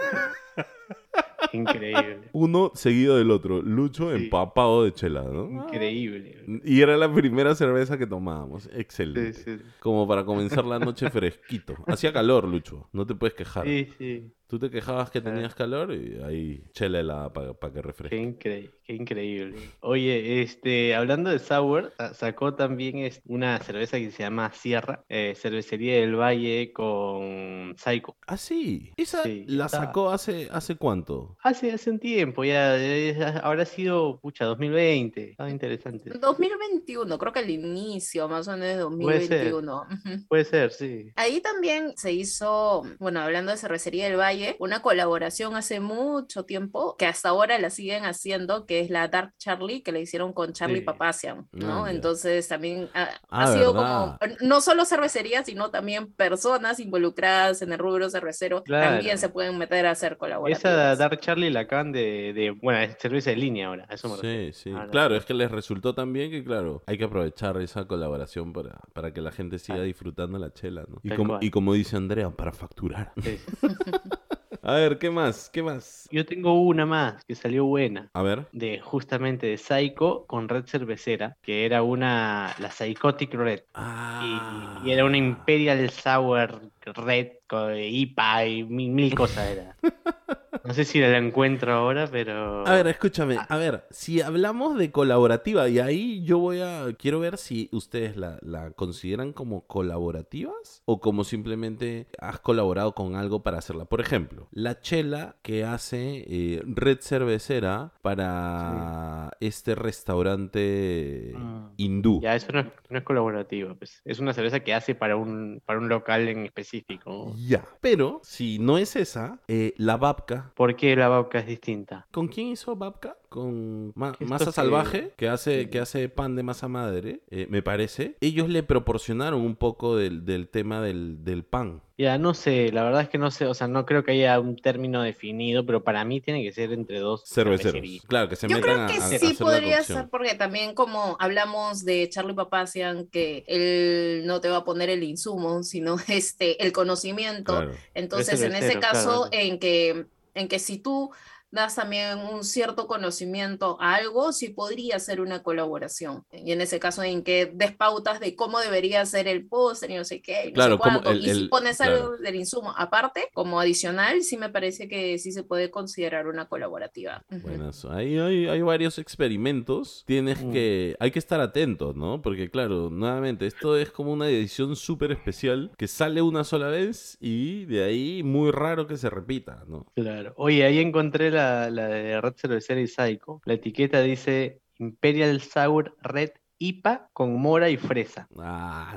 Increíble. 1.52 2.20
Uno 2.32 2.72
seguido 2.74 3.16
del 3.16 3.30
otro. 3.30 3.62
Lucho 3.62 4.10
Sí. 4.16 4.24
empapado 4.24 4.84
de 4.84 4.92
chela, 4.92 5.22
¿no? 5.22 5.50
Increíble. 5.64 6.60
Y 6.64 6.80
era 6.80 6.96
la 6.96 7.12
primera 7.12 7.54
cerveza 7.54 7.98
que 7.98 8.06
tomábamos. 8.06 8.64
Sí, 8.64 8.70
Excelente. 8.74 9.32
sí. 9.32 9.58
Como 9.80 10.06
para 10.06 10.24
comenzar 10.24 10.64
la 10.64 10.78
noche 10.78 11.10
fresquito. 11.10 11.74
Hacía 11.86 12.12
calor, 12.12 12.46
Lucho. 12.48 12.88
No 12.92 13.06
te 13.06 13.14
puedes 13.14 13.34
quejar. 13.34 13.64
Sí, 13.66 13.88
sí. 13.98 14.32
Tú 14.48 14.58
te 14.58 14.70
quejabas 14.70 15.10
que 15.10 15.20
tenías 15.20 15.54
calor 15.54 15.92
y 15.92 16.22
ahí 16.24 16.62
chela 16.72 17.00
helada 17.00 17.30
para 17.30 17.52
que 17.52 17.74
Qué, 17.74 17.82
refresque. 17.82 18.16
incre- 18.18 18.70
qué 18.82 18.94
increíble. 18.94 19.58
Oye, 19.80 20.40
este, 20.40 20.94
hablando 20.94 21.28
de 21.28 21.38
Sour, 21.38 21.92
sa- 21.98 22.14
sacó 22.14 22.54
también 22.54 22.96
es- 23.00 23.20
una 23.26 23.58
cerveza 23.60 23.98
que 23.98 24.10
se 24.10 24.22
llama 24.22 24.50
Sierra, 24.54 25.04
eh, 25.10 25.34
Cervecería 25.36 26.00
del 26.00 26.16
Valle 26.18 26.72
con 26.72 27.74
Psycho. 27.76 28.16
Ah, 28.26 28.38
sí. 28.38 28.90
¿Esa 28.96 29.22
Sí, 29.22 29.44
la 29.48 29.66
está- 29.66 29.80
sacó 29.84 30.10
hace, 30.10 30.48
hace 30.50 30.76
cuánto? 30.76 31.36
Hace, 31.42 31.70
hace 31.72 31.90
un 31.90 31.98
tiempo, 31.98 32.42
ya, 32.42 32.78
eh, 32.78 33.18
habrá 33.42 33.66
sido, 33.66 34.18
pucha, 34.18 34.46
2020. 34.46 35.32
Estaba 35.32 35.50
interesante. 35.50 36.10
2021, 36.18 37.18
creo 37.18 37.32
que 37.34 37.40
al 37.40 37.50
inicio 37.50 38.26
más 38.28 38.48
o 38.48 38.56
menos 38.56 38.90
de 38.90 38.96
Puede 38.96 39.20
ser. 39.20 39.50
2021. 39.52 39.86
Puede 40.26 40.44
ser, 40.46 40.70
sí. 40.70 41.12
Ahí 41.16 41.42
también 41.42 41.92
se 41.96 42.12
hizo, 42.12 42.84
bueno, 42.98 43.20
hablando 43.20 43.52
de 43.52 43.58
Cervecería 43.58 44.06
del 44.08 44.16
Valle, 44.18 44.37
una 44.58 44.80
colaboración 44.82 45.56
hace 45.56 45.80
mucho 45.80 46.44
tiempo 46.44 46.96
que 46.96 47.06
hasta 47.06 47.28
ahora 47.30 47.58
la 47.58 47.70
siguen 47.70 48.04
haciendo, 48.04 48.66
que 48.66 48.80
es 48.80 48.90
la 48.90 49.08
Dark 49.08 49.32
Charlie, 49.38 49.82
que 49.82 49.92
la 49.92 49.98
hicieron 49.98 50.32
con 50.32 50.52
Charlie 50.52 50.78
Sí. 50.80 50.84
Papacian, 50.84 51.48
¿no? 51.52 51.84
Ah, 51.84 51.88
ya. 51.88 51.94
Entonces 51.94 52.46
también 52.48 52.88
ha, 52.94 53.08
Ah, 53.30 53.44
ha 53.44 53.52
sido 53.52 53.72
¿verdad? 53.74 54.18
como, 54.20 54.34
no 54.40 54.60
solo 54.60 54.84
cervecería, 54.84 55.44
sino 55.44 55.70
también 55.70 56.12
personas 56.12 56.80
involucradas 56.80 57.62
en 57.62 57.72
el 57.72 57.78
rubro 57.78 58.08
cervecero, 58.10 58.62
Claro. 58.64 58.96
también 58.96 59.18
se 59.18 59.28
pueden 59.28 59.58
meter 59.58 59.86
a 59.86 59.92
hacer 59.92 60.16
colaboraciones. 60.16 60.60
Esa 60.78 60.96
Dark 60.96 61.20
Charlie 61.20 61.50
la 61.50 61.60
acaban 61.60 61.92
de, 61.92 62.32
de- 62.34 62.50
bueno, 62.50 62.80
es 62.80 62.96
cerveza 62.98 63.30
de 63.30 63.36
línea 63.36 63.68
ahora, 63.68 63.86
a 63.88 63.94
eso 63.94 64.08
me 64.08 64.14
refiero. 64.16 64.52
Sí, 64.52 64.62
sí. 64.64 64.70
Ahora 64.70 64.88
Claro, 64.90 65.16
es 65.16 65.24
que 65.24 65.34
les 65.34 65.50
resultó 65.50 65.94
tan 65.94 66.12
bien 66.12 66.30
que, 66.30 66.42
claro, 66.44 66.82
hay 66.86 66.98
que 66.98 67.04
aprovechar 67.04 67.56
esa 67.60 67.86
colaboración 67.86 68.52
para, 68.52 68.78
para 68.92 69.12
que 69.12 69.20
la 69.20 69.32
gente 69.32 69.58
siga 69.58 69.78
Ah. 69.78 69.82
disfrutando 69.82 70.38
la 70.38 70.52
chela, 70.52 70.84
¿no? 70.88 70.98
Y 71.02 71.10
como, 71.10 71.38
y 71.40 71.50
como 71.50 71.72
dice 71.74 71.96
Andrea, 71.96 72.30
para 72.30 72.52
facturar. 72.52 73.12
Sí. 73.22 73.38
A 74.68 74.74
ver, 74.74 74.98
¿qué 74.98 75.08
más? 75.08 75.48
¿Qué 75.50 75.62
más? 75.62 76.06
Yo 76.12 76.26
tengo 76.26 76.60
una 76.60 76.84
más 76.84 77.24
que 77.24 77.34
salió 77.34 77.64
buena. 77.64 78.10
A 78.12 78.20
ver. 78.20 78.44
de 78.52 78.80
justamente 78.80 79.46
de 79.46 79.56
Psycho 79.56 80.26
con 80.26 80.46
Red 80.46 80.66
Cervecera, 80.66 81.38
que 81.40 81.64
era 81.64 81.82
una, 81.82 82.54
la 82.58 82.70
Psychotic 82.70 83.32
Red, 83.32 83.60
Ah. 83.72 84.78
y, 84.84 84.88
y 84.88 84.92
era 84.92 85.06
una 85.06 85.16
Imperial 85.16 85.88
Sour 85.88 86.70
Red 86.84 87.28
con 87.46 87.74
IPA 87.78 88.44
y 88.46 88.64
mil, 88.64 88.90
mil 88.90 89.14
cosas 89.14 89.48
era. 89.48 89.74
No 90.68 90.74
sé 90.74 90.84
si 90.84 91.00
la 91.00 91.16
encuentro 91.16 91.72
ahora, 91.72 92.06
pero... 92.10 92.66
A 92.66 92.72
ver, 92.74 92.86
escúchame, 92.88 93.36
Ah. 93.38 93.46
a 93.48 93.56
ver, 93.56 93.84
si 93.90 94.20
hablamos 94.20 94.76
de 94.78 94.90
colaborativa, 94.92 95.66
y 95.68 95.78
ahí 95.78 96.22
yo 96.24 96.38
voy 96.38 96.60
a, 96.60 96.86
quiero 96.98 97.20
ver 97.20 97.38
si 97.38 97.70
ustedes 97.72 98.16
la, 98.18 98.38
la 98.42 98.70
consideran 98.72 99.32
como 99.32 99.66
colaborativas 99.66 100.82
o 100.84 101.00
como 101.00 101.24
simplemente 101.24 102.06
has 102.20 102.38
colaborado 102.40 102.94
con 102.94 103.16
algo 103.16 103.42
para 103.42 103.58
hacerla. 103.58 103.86
Por 103.86 104.00
ejemplo, 104.02 104.46
la 104.52 104.80
chela 104.80 105.36
que 105.42 105.64
hace 105.64 106.24
eh, 106.28 106.62
Red 106.66 106.98
Cervecera 107.00 107.92
para 108.02 109.30
este 109.40 109.74
restaurante 109.74 111.32
Mm. 111.34 111.66
hindú. 111.76 112.20
Ya, 112.22 112.34
eso 112.34 112.52
no 112.52 112.60
es, 112.60 112.66
no 112.90 112.98
es 112.98 113.04
colaborativo, 113.04 113.74
pues. 113.74 114.02
Es 114.04 114.18
una 114.18 114.32
cerveza 114.32 114.60
que 114.60 114.74
hace 114.74 114.94
para 114.94 115.16
un, 115.16 115.62
para 115.64 115.78
un 115.78 115.88
local 115.88 116.28
en 116.28 116.44
específico. 116.44 117.32
Ya, 117.36 117.64
pero 117.80 118.20
si 118.22 118.58
no 118.58 118.76
es 118.78 118.96
esa, 118.96 119.40
eh, 119.48 119.72
la 119.78 119.96
Babka. 119.96 120.52
¿Por 120.58 120.74
qué 120.74 120.96
la 120.96 121.06
Babka 121.08 121.38
es 121.38 121.46
distinta? 121.46 122.08
¿Con 122.10 122.26
quién 122.26 122.48
hizo 122.48 122.74
Babka? 122.74 123.16
con 123.28 123.92
ma- 123.94 124.16
masa 124.20 124.50
salvaje, 124.52 125.12
que 125.18 125.28
hace, 125.28 125.68
que 125.68 125.78
hace 125.80 126.08
pan 126.08 126.34
de 126.34 126.42
masa 126.42 126.66
madre, 126.66 127.20
eh, 127.30 127.46
me 127.50 127.60
parece. 127.62 128.16
Ellos 128.22 128.48
le 128.48 128.62
proporcionaron 128.62 129.42
un 129.42 129.54
poco 129.54 129.96
del, 129.96 130.24
del 130.24 130.48
tema 130.48 130.80
del, 130.80 131.22
del 131.24 131.44
pan. 131.44 131.82
Ya, 131.98 132.16
no 132.16 132.32
sé, 132.32 132.72
la 132.72 132.82
verdad 132.84 133.02
es 133.02 133.08
que 133.10 133.18
no 133.18 133.30
sé, 133.30 133.44
o 133.44 133.52
sea, 133.52 133.68
no 133.68 133.84
creo 133.84 134.02
que 134.02 134.12
haya 134.12 134.40
un 134.40 134.56
término 134.56 135.02
definido, 135.02 135.66
pero 135.66 135.84
para 135.84 136.04
mí 136.06 136.22
tiene 136.22 136.42
que 136.42 136.52
ser 136.52 136.72
entre 136.72 137.00
dos 137.00 137.22
Cerveceros. 137.26 138.00
Claro, 138.08 138.30
que 138.30 138.36
se 138.36 138.48
Yo 138.48 138.56
metan 138.56 138.72
creo 138.72 138.84
a, 138.84 138.86
que 138.88 138.94
a- 138.94 139.04
a 139.04 139.08
sí 139.08 139.14
hacer 139.16 139.32
la 139.34 139.38
podría 139.38 139.82
ser 139.82 140.08
porque 140.08 140.34
también 140.34 140.74
como 140.74 141.16
hablamos 141.20 141.84
de 141.84 142.08
Charlie 142.08 142.34
Papacian 142.34 143.08
que 143.08 143.44
él 143.46 144.26
no 144.26 144.40
te 144.40 144.48
va 144.48 144.56
a 144.58 144.64
poner 144.64 144.88
el 144.88 145.02
insumo, 145.02 145.62
sino 145.62 145.96
este 146.08 146.64
el 146.64 146.72
conocimiento. 146.72 147.52
Claro. 147.56 147.72
Entonces, 147.94 148.40
en 148.40 148.52
ese 148.54 148.68
cervecero, 148.72 148.80
caso, 148.80 149.28
claro. 149.30 149.44
en 149.46 149.58
que, 149.58 150.06
en 150.34 150.48
que 150.48 150.58
si 150.58 150.78
tú 150.78 151.10
das 151.50 151.74
también 151.76 152.18
un 152.18 152.44
cierto 152.44 152.86
conocimiento 152.86 153.78
a 153.80 153.94
algo, 153.94 154.32
sí 154.32 154.50
podría 154.50 154.98
ser 154.98 155.20
una 155.20 155.42
colaboración. 155.42 156.24
Y 156.32 156.52
en 156.52 156.60
ese 156.60 156.78
caso, 156.78 157.02
en 157.02 157.22
que 157.22 157.50
des 157.54 157.72
pautas 157.74 158.20
de 158.20 158.34
cómo 158.36 158.60
debería 158.60 159.04
ser 159.06 159.28
el 159.28 159.46
póster 159.46 159.90
y 159.90 159.94
no 159.96 160.04
sé 160.04 160.20
qué, 160.20 160.44
y 160.44 160.48
no 160.48 160.54
Claro, 160.54 160.74
sé 160.76 160.78
como 160.82 161.02
cuánto. 161.02 161.10
el- 161.10 161.18
y 161.20 161.24
si 161.24 161.30
el- 161.30 161.48
pones 161.48 161.76
claro. 161.78 161.94
algo 161.96 162.16
del 162.18 162.34
insumo 162.36 162.74
aparte, 162.76 163.28
como 163.32 163.60
adicional, 163.60 164.22
sí 164.22 164.36
me 164.36 164.50
parece 164.50 164.88
que 164.88 165.18
sí 165.18 165.32
se 165.32 165.42
puede 165.42 165.70
considerar 165.70 166.26
una 166.26 166.48
colaborativa. 166.48 167.24
Ujú. 167.30 167.40
Buenazo. 167.48 167.90
Ahí 167.92 168.18
hay, 168.18 168.46
hay 168.48 168.60
varios 168.62 168.98
experimentos. 168.98 170.04
Tienes 170.06 170.42
Mm. 170.42 170.52
que. 170.52 170.96
Hay 171.00 171.10
que 171.10 171.18
estar 171.18 171.40
atentos, 171.40 171.94
¿no? 171.96 172.20
Porque, 172.22 172.50
claro, 172.50 172.90
nuevamente, 172.90 173.46
esto 173.46 173.76
es 173.76 173.90
como 173.90 174.12
una 174.12 174.28
edición 174.28 174.76
súper 174.76 175.12
especial 175.12 175.70
que 175.76 175.86
sale 175.86 176.22
una 176.22 176.44
sola 176.44 176.68
vez 176.68 177.16
y 177.20 177.64
de 177.66 177.84
ahí 177.84 178.22
muy 178.22 178.50
raro 178.50 178.86
que 178.86 178.96
se 178.96 179.08
repita, 179.10 179.64
¿no? 179.68 179.86
Claro. 179.94 180.34
Oye, 180.36 180.64
ahí 180.64 180.78
encontré 180.78 181.30
la, 181.30 181.37
la 181.38 181.88
de 181.88 182.20
Red 182.20 182.34
Cervecera 182.36 182.80
y 182.80 182.86
Psycho. 182.86 183.40
La 183.44 183.54
etiqueta 183.54 184.02
dice 184.02 184.60
Imperial 184.78 185.40
Sour 185.40 185.96
Red 186.02 186.30
IPA 186.58 187.10
con 187.12 187.40
mora 187.40 187.70
y 187.70 187.76
fresa. 187.76 188.28
Ah, 188.36 188.96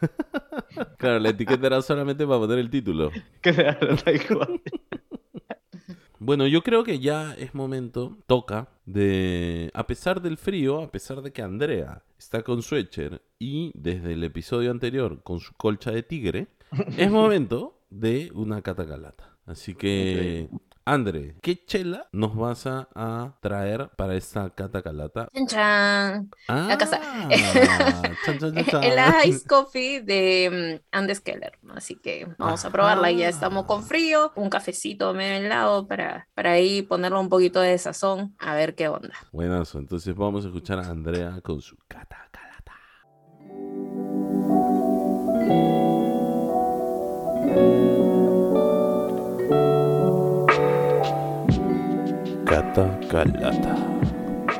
claro, 0.98 1.18
la 1.18 1.30
etiqueta 1.30 1.66
era 1.66 1.82
solamente 1.82 2.26
para 2.26 2.40
poner 2.40 2.58
el 2.58 2.70
título. 2.70 3.10
Claro, 3.40 3.96
tal 3.96 4.26
cual. 4.26 4.60
Bueno, 6.22 6.46
yo 6.46 6.62
creo 6.62 6.84
que 6.84 6.98
ya 6.98 7.32
es 7.32 7.54
momento, 7.54 8.18
toca, 8.26 8.68
de, 8.84 9.70
a 9.72 9.86
pesar 9.86 10.20
del 10.20 10.36
frío, 10.36 10.82
a 10.82 10.90
pesar 10.90 11.22
de 11.22 11.32
que 11.32 11.40
Andrea 11.40 12.04
está 12.18 12.42
con 12.42 12.60
suéter 12.60 13.22
y 13.38 13.72
desde 13.74 14.12
el 14.12 14.22
episodio 14.22 14.70
anterior 14.70 15.22
con 15.22 15.40
su 15.40 15.54
colcha 15.54 15.90
de 15.92 16.02
tigre, 16.02 16.48
es 16.98 17.10
momento 17.10 17.80
de 17.88 18.30
una 18.34 18.60
catacalata. 18.60 19.38
Así 19.46 19.74
que, 19.74 20.50
Andre, 20.84 21.36
¿qué 21.42 21.64
chela 21.64 22.08
nos 22.12 22.34
vas 22.34 22.66
a, 22.66 23.36
traer 23.40 23.90
para 23.96 24.14
esta 24.14 24.50
catacalata? 24.50 25.28
Chan, 25.32 25.46
chan. 25.46 26.30
Ah, 26.48 26.72
Acá 26.72 26.84
está. 26.84 27.00
chan, 28.24 28.38
chan, 28.38 28.64
chan. 28.66 28.82
El 28.84 29.28
Ice 29.28 29.46
Coffee 29.46 30.00
de 30.00 30.80
mm, 30.82 30.96
Andes 30.96 31.20
Keller. 31.20 31.58
Así 31.74 31.96
que 31.96 32.26
vamos 32.38 32.64
a 32.64 32.70
probarla. 32.70 33.10
Ya 33.12 33.28
estamos 33.28 33.66
con 33.66 33.82
frío. 33.82 34.32
Un 34.34 34.50
cafecito 34.50 35.12
medio 35.14 35.46
helado 35.46 35.86
para, 35.86 36.28
para 36.34 36.52
ahí 36.52 36.82
ponerle 36.82 37.18
un 37.18 37.28
poquito 37.28 37.60
de 37.60 37.76
sazón. 37.78 38.34
A 38.38 38.54
ver 38.54 38.74
qué 38.74 38.88
onda. 38.88 39.14
Buenazo, 39.32 39.78
entonces 39.78 40.14
vamos 40.14 40.44
a 40.44 40.48
escuchar 40.48 40.78
a 40.78 40.88
Andrea 40.88 41.40
con 41.42 41.60
su 41.60 41.76
catacalata. 52.50 52.98
Catacalata. 53.08 53.76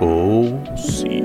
Oh, 0.01 0.45
sí. 0.77 1.23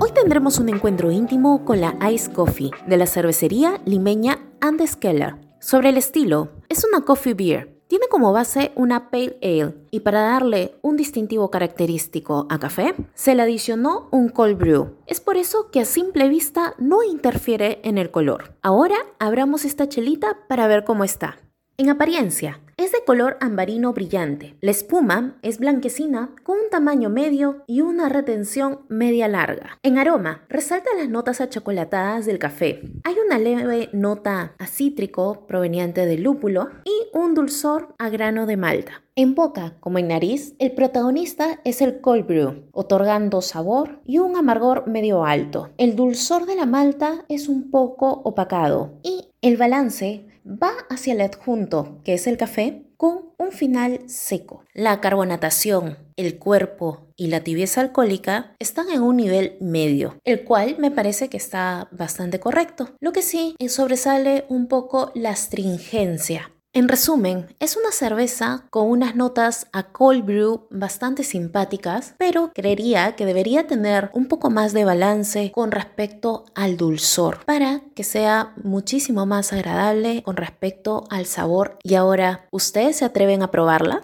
Hoy 0.00 0.10
tendremos 0.12 0.58
un 0.58 0.68
encuentro 0.68 1.12
íntimo 1.12 1.64
con 1.64 1.80
la 1.80 1.94
Ice 2.10 2.32
Coffee 2.32 2.72
de 2.88 2.96
la 2.96 3.06
cervecería 3.06 3.80
limeña 3.84 4.40
Andes 4.60 4.96
Keller. 4.96 5.36
Sobre 5.60 5.90
el 5.90 5.96
estilo, 5.96 6.50
es 6.68 6.84
una 6.84 7.02
coffee 7.04 7.34
beer. 7.34 7.73
Tiene 7.94 8.08
como 8.08 8.32
base 8.32 8.72
una 8.74 9.08
pale 9.08 9.38
ale 9.40 9.72
y 9.92 10.00
para 10.00 10.20
darle 10.20 10.74
un 10.82 10.96
distintivo 10.96 11.52
característico 11.52 12.48
a 12.50 12.58
café, 12.58 12.96
se 13.14 13.36
le 13.36 13.42
adicionó 13.42 14.08
un 14.10 14.30
cold 14.30 14.58
brew. 14.58 14.96
Es 15.06 15.20
por 15.20 15.36
eso 15.36 15.70
que 15.70 15.78
a 15.78 15.84
simple 15.84 16.28
vista 16.28 16.74
no 16.78 17.04
interfiere 17.04 17.78
en 17.84 17.96
el 17.96 18.10
color. 18.10 18.56
Ahora 18.62 18.96
abramos 19.20 19.64
esta 19.64 19.88
chelita 19.88 20.38
para 20.48 20.66
ver 20.66 20.82
cómo 20.82 21.04
está. 21.04 21.38
En 21.76 21.88
apariencia, 21.88 22.60
es 22.76 22.92
de 22.92 23.02
color 23.04 23.36
ambarino 23.40 23.92
brillante. 23.92 24.54
La 24.60 24.70
espuma 24.70 25.38
es 25.42 25.58
blanquecina 25.58 26.30
con 26.44 26.56
un 26.58 26.70
tamaño 26.70 27.10
medio 27.10 27.64
y 27.66 27.80
una 27.80 28.08
retención 28.08 28.80
media 28.88 29.26
larga. 29.26 29.78
En 29.82 29.98
aroma, 29.98 30.44
resalta 30.48 30.90
las 30.96 31.08
notas 31.08 31.40
achocolatadas 31.40 32.26
del 32.26 32.38
café. 32.38 32.80
Hay 33.02 33.16
una 33.26 33.38
leve 33.38 33.88
nota 33.92 34.54
a 34.56 34.66
cítrico 34.68 35.46
proveniente 35.48 36.06
del 36.06 36.22
lúpulo 36.22 36.68
y 36.84 36.92
un 37.12 37.34
dulzor 37.34 37.92
a 37.98 38.08
grano 38.08 38.46
de 38.46 38.56
malta. 38.56 39.02
En 39.16 39.34
boca, 39.34 39.74
como 39.80 39.98
en 39.98 40.08
nariz, 40.08 40.54
el 40.60 40.72
protagonista 40.72 41.60
es 41.64 41.82
el 41.82 42.00
cold 42.00 42.26
brew, 42.26 42.64
otorgando 42.70 43.42
sabor 43.42 44.00
y 44.04 44.18
un 44.18 44.36
amargor 44.36 44.86
medio 44.86 45.24
alto. 45.24 45.70
El 45.76 45.96
dulzor 45.96 46.46
de 46.46 46.54
la 46.54 46.66
malta 46.66 47.24
es 47.28 47.48
un 47.48 47.72
poco 47.72 48.10
opacado 48.24 48.94
y 49.02 49.28
el 49.42 49.56
balance 49.56 50.33
va 50.44 50.72
hacia 50.90 51.14
el 51.14 51.20
adjunto, 51.20 52.00
que 52.04 52.14
es 52.14 52.26
el 52.26 52.36
café, 52.36 52.86
con 52.96 53.32
un 53.38 53.52
final 53.52 54.00
seco. 54.06 54.64
La 54.72 55.00
carbonatación, 55.00 55.98
el 56.16 56.38
cuerpo 56.38 57.08
y 57.16 57.26
la 57.28 57.40
tibieza 57.40 57.80
alcohólica 57.80 58.54
están 58.58 58.88
en 58.90 59.02
un 59.02 59.16
nivel 59.16 59.56
medio, 59.60 60.16
el 60.24 60.44
cual 60.44 60.76
me 60.78 60.90
parece 60.90 61.28
que 61.28 61.36
está 61.36 61.88
bastante 61.92 62.40
correcto. 62.40 62.94
Lo 63.00 63.12
que 63.12 63.22
sí 63.22 63.56
eh, 63.58 63.68
sobresale 63.68 64.44
un 64.48 64.68
poco 64.68 65.12
la 65.14 65.30
astringencia. 65.30 66.53
En 66.76 66.88
resumen, 66.88 67.54
es 67.60 67.76
una 67.76 67.92
cerveza 67.92 68.64
con 68.70 68.90
unas 68.90 69.14
notas 69.14 69.68
a 69.72 69.84
cold 69.84 70.24
brew 70.24 70.66
bastante 70.70 71.22
simpáticas, 71.22 72.16
pero 72.18 72.50
creería 72.52 73.14
que 73.14 73.24
debería 73.24 73.68
tener 73.68 74.10
un 74.12 74.26
poco 74.26 74.50
más 74.50 74.72
de 74.72 74.84
balance 74.84 75.52
con 75.52 75.70
respecto 75.70 76.46
al 76.56 76.76
dulzor 76.76 77.44
para 77.44 77.82
que 77.94 78.02
sea 78.02 78.54
muchísimo 78.64 79.24
más 79.24 79.52
agradable 79.52 80.24
con 80.24 80.36
respecto 80.36 81.04
al 81.10 81.26
sabor. 81.26 81.78
Y 81.84 81.94
ahora, 81.94 82.48
¿ustedes 82.50 82.96
se 82.96 83.04
atreven 83.04 83.44
a 83.44 83.52
probarla? 83.52 84.02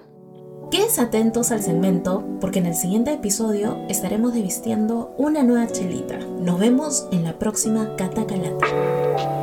Quédense 0.70 1.00
atentos 1.00 1.50
al 1.50 1.64
segmento 1.64 2.24
porque 2.40 2.60
en 2.60 2.66
el 2.66 2.76
siguiente 2.76 3.12
episodio 3.12 3.84
estaremos 3.88 4.32
devistiendo 4.32 5.12
una 5.18 5.42
nueva 5.42 5.66
chelita. 5.72 6.18
Nos 6.18 6.60
vemos 6.60 7.08
en 7.10 7.24
la 7.24 7.36
próxima 7.36 7.96
Catacalata. 7.96 9.39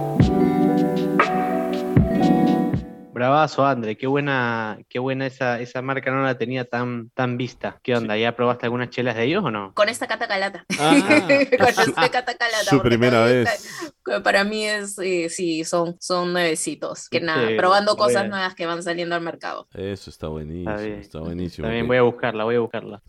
Bravazo, 3.17 3.65
André, 3.65 3.97
qué 3.97 4.05
buena, 4.05 4.77
qué 4.89 4.99
buena 4.99 5.25
esa, 5.25 5.59
esa 5.59 5.81
marca, 5.81 6.11
no 6.11 6.21
la 6.21 6.37
tenía 6.37 6.65
tan, 6.65 7.09
tan 7.15 7.35
vista. 7.35 7.79
¿Qué 7.81 7.95
onda? 7.95 8.15
¿Ya 8.15 8.35
probaste 8.35 8.67
algunas 8.67 8.91
chelas 8.91 9.15
de 9.15 9.23
ellos 9.23 9.43
o 9.43 9.49
no? 9.49 9.73
Con 9.73 9.89
esta 9.89 10.05
catacalata. 10.05 10.63
Ah, 10.79 10.93
Con 11.59 11.73
su- 11.73 11.81
esta 11.89 12.09
catacalata. 12.09 12.63
su 12.69 12.79
primera 12.79 13.23
vez. 13.23 13.49
está- 13.49 13.93
para 14.23 14.43
mí 14.43 14.65
es, 14.65 14.97
eh, 14.99 15.29
sí, 15.29 15.63
son, 15.63 15.95
son 15.99 16.33
nuevecitos. 16.33 17.09
Que 17.09 17.21
nada, 17.21 17.47
Sí, 17.47 17.55
probando 17.55 17.95
cosas 17.95 18.27
nuevas 18.27 18.55
que 18.55 18.65
van 18.65 18.83
saliendo 18.83 19.15
al 19.15 19.21
mercado. 19.21 19.67
Eso 19.73 20.09
está 20.09 20.27
buenísimo, 20.27 20.75
Está 20.77 21.19
buenísimo. 21.19 21.67
También 21.67 21.87
voy 21.87 21.97
a 21.97 22.01
buscarla, 22.01 22.43
voy 22.43 22.55
a 22.55 22.59
buscarla. 22.59 23.01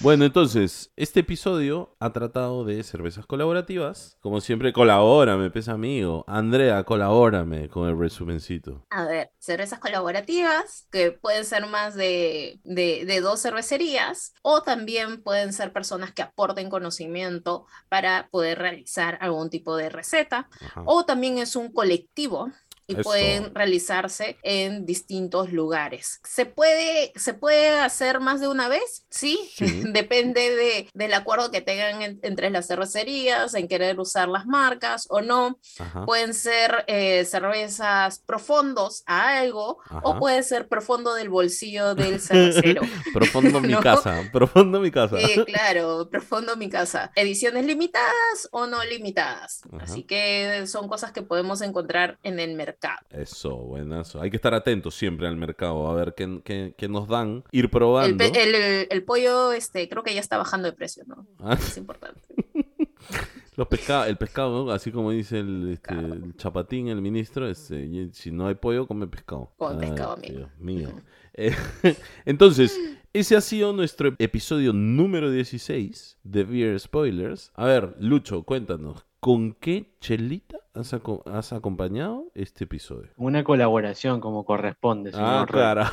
Bueno, 0.00 0.24
entonces, 0.24 0.92
este 0.96 1.20
episodio 1.20 1.96
ha 2.00 2.12
tratado 2.12 2.64
de 2.64 2.82
cervezas 2.82 3.26
colaborativas. 3.26 4.16
Como 4.20 4.40
siempre, 4.40 4.72
colabórame, 4.72 5.50
pesa 5.50 5.72
amigo. 5.72 6.24
Andrea, 6.26 6.82
colabórame 6.84 7.68
con 7.68 7.88
el 7.88 7.98
resumencito. 7.98 8.86
A 8.90 9.04
ver, 9.04 9.30
cervezas 9.38 9.78
colaborativas, 9.78 10.86
que 10.90 11.12
pueden 11.12 11.44
ser 11.44 11.66
más 11.66 11.94
de, 11.94 12.60
de, 12.64 13.04
de 13.04 13.20
dos 13.20 13.40
cervecerías, 13.42 14.34
o 14.42 14.62
también 14.62 15.22
pueden 15.22 15.52
ser 15.52 15.72
personas 15.72 16.12
que 16.12 16.22
aporten 16.22 16.70
conocimiento 16.70 17.66
para 17.88 18.28
poder 18.30 18.58
realizar 18.58 19.18
algún 19.20 19.50
tipo 19.50 19.76
de 19.76 19.88
receta, 19.88 20.39
O 20.84 21.04
también 21.04 21.38
es 21.38 21.56
un 21.56 21.72
colectivo 21.72 22.50
y 22.90 22.94
Eso. 22.94 23.02
pueden 23.02 23.54
realizarse 23.54 24.36
en 24.42 24.84
distintos 24.86 25.52
lugares. 25.52 26.20
¿Se 26.24 26.46
puede, 26.46 27.12
¿Se 27.16 27.34
puede 27.34 27.70
hacer 27.70 28.20
más 28.20 28.40
de 28.40 28.48
una 28.48 28.68
vez? 28.68 29.04
Sí, 29.10 29.38
Sí. 29.54 29.82
depende 29.92 30.54
de, 30.54 30.88
del 30.94 31.14
acuerdo 31.14 31.50
que 31.50 31.60
tengan 31.60 32.02
en- 32.02 32.18
entre 32.22 32.50
las 32.50 32.66
cervecerías, 32.66 33.54
en 33.54 33.68
querer 33.68 33.98
usar 34.00 34.28
las 34.28 34.46
marcas 34.46 35.06
o 35.10 35.20
no. 35.20 35.58
Ajá. 35.78 36.04
Pueden 36.06 36.34
ser 36.34 36.84
eh, 36.86 37.24
cervezas 37.24 38.18
profundos 38.20 39.02
a 39.06 39.38
algo 39.38 39.78
Ajá. 39.84 40.00
o 40.04 40.18
puede 40.18 40.42
ser 40.42 40.68
profundo 40.68 41.14
del 41.14 41.28
bolsillo 41.28 41.94
del 41.94 42.20
cervecero. 42.20 42.82
Profundo 43.12 43.60
mi 43.60 43.68
No. 43.68 43.80
casa, 43.80 44.22
profundo 44.32 44.80
mi 44.80 44.90
casa. 44.90 45.16
Claro, 45.46 46.08
profundo 46.10 46.56
mi 46.56 46.68
casa. 46.68 47.12
Ediciones 47.14 47.64
limitadas 47.66 48.48
o 48.50 48.66
no 48.66 48.82
limitadas. 48.84 49.62
Ajá. 49.72 49.84
Así 49.84 50.02
que 50.04 50.66
son 50.66 50.88
cosas 50.88 51.12
que 51.12 51.22
podemos 51.22 51.60
encontrar 51.62 52.18
en 52.22 52.38
el 52.40 52.54
mercado. 52.54 52.79
Eso, 53.10 53.56
buenazo. 53.56 54.20
Hay 54.20 54.30
que 54.30 54.36
estar 54.36 54.54
atentos 54.54 54.94
siempre 54.94 55.26
al 55.26 55.36
mercado, 55.36 55.88
a 55.88 55.94
ver 55.94 56.14
qué, 56.16 56.40
qué- 56.44 56.74
qué 56.76 56.88
nos 56.88 57.08
dan, 57.08 57.44
ir 57.52 57.70
probando. 57.70 58.24
el- 58.24 58.54
el- 58.54 58.86
el 58.90 59.02
pollo, 59.04 59.52
este, 59.52 59.88
creo 59.88 60.02
que 60.02 60.14
ya 60.14 60.20
está 60.20 60.38
bajando 60.38 60.66
de 60.70 60.72
precio, 60.76 61.04
¿no? 61.06 61.26
Ah, 61.40 61.54
Es 61.54 61.76
importante. 61.76 62.20
los 63.56 63.68
pesca- 63.68 64.08
el 64.08 64.16
pescado, 64.16 64.64
¿no? 64.64 64.70
así 64.72 64.90
como 64.92 65.10
dice 65.10 65.40
el, 65.40 65.70
este, 65.72 65.94
el 65.94 66.34
chapatín, 66.36 66.88
el 66.88 67.00
ministro, 67.02 67.48
este, 67.48 68.10
si 68.12 68.30
no 68.30 68.46
hay 68.46 68.54
pollo, 68.54 68.86
come 68.86 69.06
pescado. 69.06 69.52
Come 69.58 69.74
Ay, 69.74 69.90
pescado, 69.90 70.12
amigo. 70.12 70.38
Dios 70.38 70.50
mío. 70.58 70.88
Eh, 71.34 71.54
entonces, 72.24 72.78
ese 73.12 73.36
ha 73.36 73.40
sido 73.40 73.72
nuestro 73.72 74.14
episodio 74.18 74.72
número 74.72 75.30
16 75.30 76.18
de 76.22 76.44
Beer 76.44 76.78
Spoilers. 76.80 77.50
A 77.54 77.64
ver, 77.66 77.94
Lucho, 77.98 78.42
cuéntanos, 78.44 79.04
¿con 79.20 79.52
qué 79.54 79.94
chelita 80.00 80.58
has, 80.74 80.92
aco- 80.94 81.22
has 81.30 81.52
acompañado 81.52 82.30
este 82.34 82.64
episodio? 82.64 83.10
Una 83.16 83.44
colaboración 83.44 84.20
como 84.20 84.44
corresponde. 84.44 85.10
Ah, 85.14 85.44
señor 85.46 85.50
claro. 85.50 85.84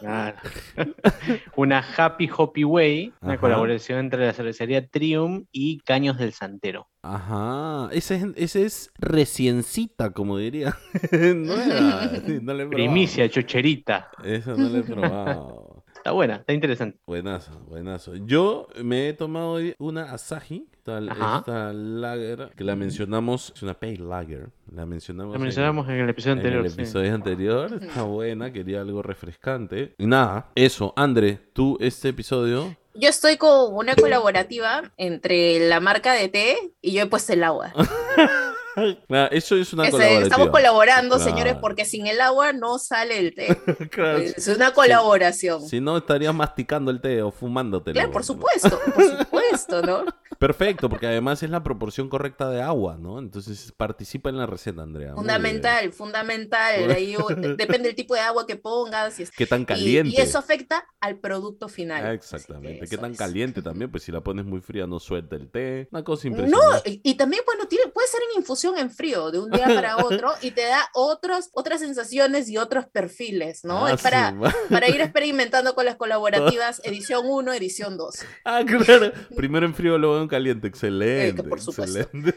Claro. 0.00 0.36
una 1.56 1.82
Happy 1.96 2.28
Hoppy 2.36 2.64
Way, 2.64 3.14
una 3.22 3.38
colaboración 3.40 3.98
entre 4.00 4.26
la 4.26 4.32
cervecería 4.34 4.86
Triumph 4.86 5.46
y 5.52 5.78
Caños 5.80 6.18
del 6.18 6.32
Santero. 6.34 6.88
Ajá, 7.02 7.88
ese 7.92 8.16
es, 8.16 8.24
ese 8.36 8.64
es 8.66 8.90
reciencita, 8.98 10.10
como 10.12 10.36
diría. 10.36 10.76
Nueva. 11.12 12.08
Sí, 12.26 12.40
no 12.42 12.52
la 12.52 12.62
he 12.62 12.66
probado. 12.66 12.70
Primicia, 12.70 13.28
chocherita. 13.30 14.10
Eso 14.22 14.54
no 14.56 14.68
lo 14.68 14.78
he 14.78 14.82
probado. 14.82 15.63
Está 16.04 16.12
buena, 16.12 16.34
está 16.34 16.52
interesante. 16.52 16.98
Buenazo, 17.06 17.50
buenazo. 17.66 18.14
Yo 18.14 18.68
me 18.82 19.08
he 19.08 19.14
tomado 19.14 19.52
hoy 19.52 19.74
una 19.78 20.12
Asahi, 20.12 20.68
esta 20.76 21.00
lager, 21.00 22.50
que 22.54 22.62
la 22.62 22.76
mencionamos, 22.76 23.54
es 23.56 23.62
una 23.62 23.72
pale 23.72 23.96
lager, 23.96 24.50
la 24.70 24.84
mencionamos, 24.84 25.34
en- 25.34 25.40
mencionamos 25.40 25.88
en 25.88 25.94
el 25.94 26.10
episodio 26.10 26.32
en, 26.34 26.38
anterior. 26.40 26.64
el 26.66 26.70
sí. 26.72 26.80
episodio 26.82 27.14
anterior, 27.14 27.78
está 27.80 28.02
buena, 28.02 28.52
quería 28.52 28.82
algo 28.82 29.00
refrescante. 29.00 29.94
Y 29.96 30.06
nada, 30.06 30.50
eso, 30.54 30.92
André, 30.94 31.38
tú 31.54 31.78
este 31.80 32.10
episodio... 32.10 32.76
Yo 32.92 33.08
estoy 33.08 33.38
con 33.38 33.74
una 33.74 33.96
colaborativa 33.96 34.92
entre 34.98 35.68
la 35.70 35.80
marca 35.80 36.12
de 36.12 36.28
té 36.28 36.56
y 36.82 36.92
yo 36.92 37.04
he 37.04 37.06
puesto 37.06 37.32
el 37.32 37.42
agua. 37.44 37.72
Eso 39.30 39.56
es 39.56 39.72
una 39.72 39.90
colaboración. 39.90 40.22
estamos 40.24 40.48
colaborando, 40.50 41.16
Claro. 41.16 41.30
señores, 41.30 41.56
porque 41.60 41.84
sin 41.84 42.06
el 42.06 42.20
agua 42.20 42.52
no 42.52 42.78
sale 42.78 43.18
el 43.18 43.34
té. 43.34 43.56
Claro, 43.90 44.18
Es 44.18 44.48
una 44.48 44.72
colaboración. 44.72 45.62
Si 45.68 45.80
no, 45.80 45.96
estarías 45.96 46.34
masticando 46.34 46.90
el 46.90 47.00
té 47.00 47.22
o 47.22 47.30
fumándotelo. 47.30 47.94
Claro, 47.94 48.10
por 48.10 48.24
supuesto, 48.24 48.78
por 48.94 49.04
supuesto, 49.18 49.82
¿no? 49.82 50.04
Perfecto, 50.38 50.88
porque 50.90 51.06
además 51.06 51.42
es 51.42 51.50
la 51.50 51.62
proporción 51.62 52.08
correcta 52.08 52.50
de 52.50 52.60
agua, 52.60 52.96
¿no? 52.98 53.18
Entonces 53.18 53.72
participa 53.76 54.28
en 54.30 54.36
la 54.36 54.46
receta, 54.46 54.82
Andrea. 54.82 55.14
Fundamental, 55.14 55.92
fundamental. 55.92 56.90
Ahí, 56.90 57.16
depende 57.56 57.88
del 57.88 57.94
tipo 57.94 58.14
de 58.14 58.20
agua 58.20 58.46
que 58.46 58.56
pongas. 58.56 59.20
Y. 59.20 59.26
¿Qué 59.36 59.46
tan 59.46 59.64
caliente? 59.64 60.14
y 60.16 60.20
eso 60.20 60.38
afecta 60.38 60.84
al 61.00 61.18
producto 61.18 61.68
final. 61.68 62.04
Ah, 62.04 62.12
exactamente. 62.12 62.86
¿Qué 62.88 62.98
tan 62.98 63.12
es. 63.12 63.18
caliente 63.18 63.62
también? 63.62 63.90
Pues 63.90 64.02
si 64.02 64.12
la 64.12 64.20
pones 64.22 64.44
muy 64.44 64.60
fría 64.60 64.86
no 64.86 64.98
suelta 64.98 65.36
el 65.36 65.48
té. 65.50 65.88
Una 65.92 66.02
cosa 66.02 66.28
No, 66.28 66.34
impresionante. 66.36 66.90
y, 66.90 67.00
y 67.04 67.14
también, 67.14 67.42
bueno, 67.46 67.66
tiene, 67.68 67.86
puede 67.92 68.08
ser 68.08 68.20
en 68.32 68.40
infusión 68.40 68.63
en 68.76 68.90
frío, 68.90 69.30
de 69.30 69.38
un 69.38 69.50
día 69.50 69.66
para 69.66 69.96
otro, 70.04 70.30
y 70.40 70.52
te 70.52 70.62
da 70.62 70.88
otros, 70.94 71.50
otras 71.52 71.80
sensaciones 71.80 72.48
y 72.48 72.56
otros 72.56 72.86
perfiles, 72.86 73.64
¿no? 73.64 73.86
Ah, 73.86 73.92
es 73.92 74.02
para, 74.02 74.34
para 74.70 74.88
ir 74.88 75.00
experimentando 75.00 75.74
con 75.74 75.84
las 75.84 75.96
colaborativas, 75.96 76.80
edición 76.84 77.24
1, 77.26 77.52
edición 77.52 77.96
2. 77.96 78.24
Ah, 78.44 78.62
claro. 78.66 79.12
Primero 79.36 79.66
en 79.66 79.74
frío, 79.74 79.98
luego 79.98 80.20
en 80.20 80.28
caliente. 80.28 80.68
Excelente. 80.68 81.28
Eh, 81.28 81.34
que 81.34 81.42
por 81.42 81.60
supuesto. 81.60 82.00
excelente. 82.00 82.34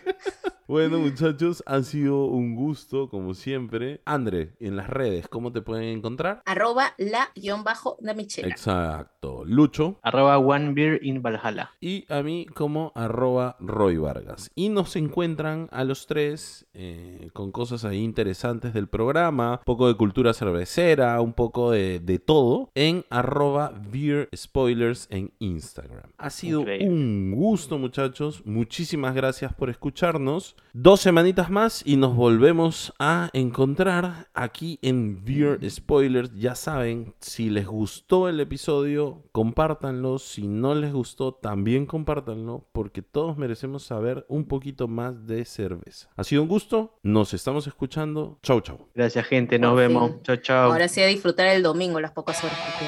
bueno, 0.68 1.00
muchachos, 1.00 1.64
ha 1.66 1.82
sido 1.84 2.26
un 2.26 2.56
gusto, 2.56 3.10
como 3.10 3.34
siempre. 3.34 4.02
André, 4.06 4.56
en 4.60 4.76
las 4.76 4.90
redes, 4.90 5.28
¿cómo 5.28 5.52
te 5.52 5.62
pueden 5.62 5.86
encontrar? 5.86 6.42
Arroba 6.46 6.94
la 6.98 7.30
guion 7.36 7.64
bajo 7.64 7.98
Michela. 8.16 8.48
Exacto. 8.50 9.44
Lucho. 9.46 10.00
Arroba 10.02 10.38
One 10.38 10.74
Beer 10.74 11.00
in 11.04 11.22
Valhalla. 11.22 11.72
y 11.80 12.06
a 12.10 12.22
mí 12.22 12.48
como 12.54 12.92
arroba 12.96 13.56
Roy 13.60 13.98
Vargas. 13.98 14.52
Y 14.56 14.70
nos 14.70 14.96
encuentran 14.96 15.70
a 15.72 15.84
los 15.84 16.08
tres 16.08 16.17
eh, 16.18 17.30
con 17.34 17.52
cosas 17.52 17.86
ahí 17.86 18.00
interesantes 18.04 18.74
del 18.74 18.88
programa, 18.88 19.60
un 19.60 19.66
poco 19.66 19.88
de 19.88 19.96
cultura 19.96 20.34
cervecera, 20.34 21.22
un 21.22 21.34
poco 21.34 21.72
de, 21.72 22.00
de 22.00 22.20
todo, 22.20 22.72
en 22.76 23.06
arroba 23.10 23.74
Beer 23.92 24.30
Spoilers 24.36 25.08
en 25.10 25.32
Instagram. 25.40 26.12
Ha 26.18 26.30
sido 26.30 26.62
Increíble. 26.62 26.90
un 26.90 27.32
gusto 27.36 27.78
muchachos, 27.78 28.42
muchísimas 28.46 29.14
gracias 29.16 29.54
por 29.54 29.70
escucharnos. 29.70 30.56
Dos 30.74 31.02
semanitas 31.02 31.50
más 31.50 31.82
y 31.86 31.96
nos 31.98 32.16
volvemos 32.16 32.94
a 33.00 33.30
encontrar 33.34 34.30
aquí 34.34 34.80
en 34.82 35.24
Beer 35.24 35.60
Spoilers. 35.70 36.34
Ya 36.36 36.56
saben, 36.56 37.14
si 37.20 37.50
les 37.50 37.66
gustó 37.68 38.28
el 38.30 38.40
episodio, 38.40 39.24
compártanlo. 39.32 40.20
Si 40.20 40.48
no 40.48 40.76
les 40.76 40.94
gustó, 40.94 41.34
también 41.34 41.86
compártanlo, 41.86 42.68
porque 42.72 43.02
todos 43.02 43.38
merecemos 43.38 43.84
saber 43.84 44.26
un 44.30 44.46
poquito 44.46 44.88
más 44.88 45.26
de 45.26 45.46
cerveza. 45.46 46.07
Ha 46.16 46.24
sido 46.24 46.42
un 46.42 46.48
gusto, 46.48 46.98
nos 47.04 47.34
estamos 47.34 47.68
escuchando. 47.68 48.40
Chau, 48.42 48.62
chau. 48.62 48.88
Gracias, 48.96 49.26
gente. 49.26 49.60
Nos 49.60 49.76
vemos. 49.76 50.12
fin. 50.12 50.24
Chao, 50.24 50.36
chao. 50.38 50.72
Ahora 50.72 50.88
sí 50.88 51.02
a 51.02 51.08
disfrutar 51.08 51.48
el 51.48 51.62
domingo, 51.62 52.00
las 52.00 52.12
pocas 52.12 52.44
horas 52.44 52.58
que 52.58 52.86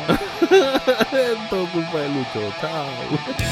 quedan. 0.49 1.47
Todo 1.49 1.65
culpa 1.71 1.99
de 1.99 2.09
Lucho. 2.09 2.53
Chao. 2.59 3.45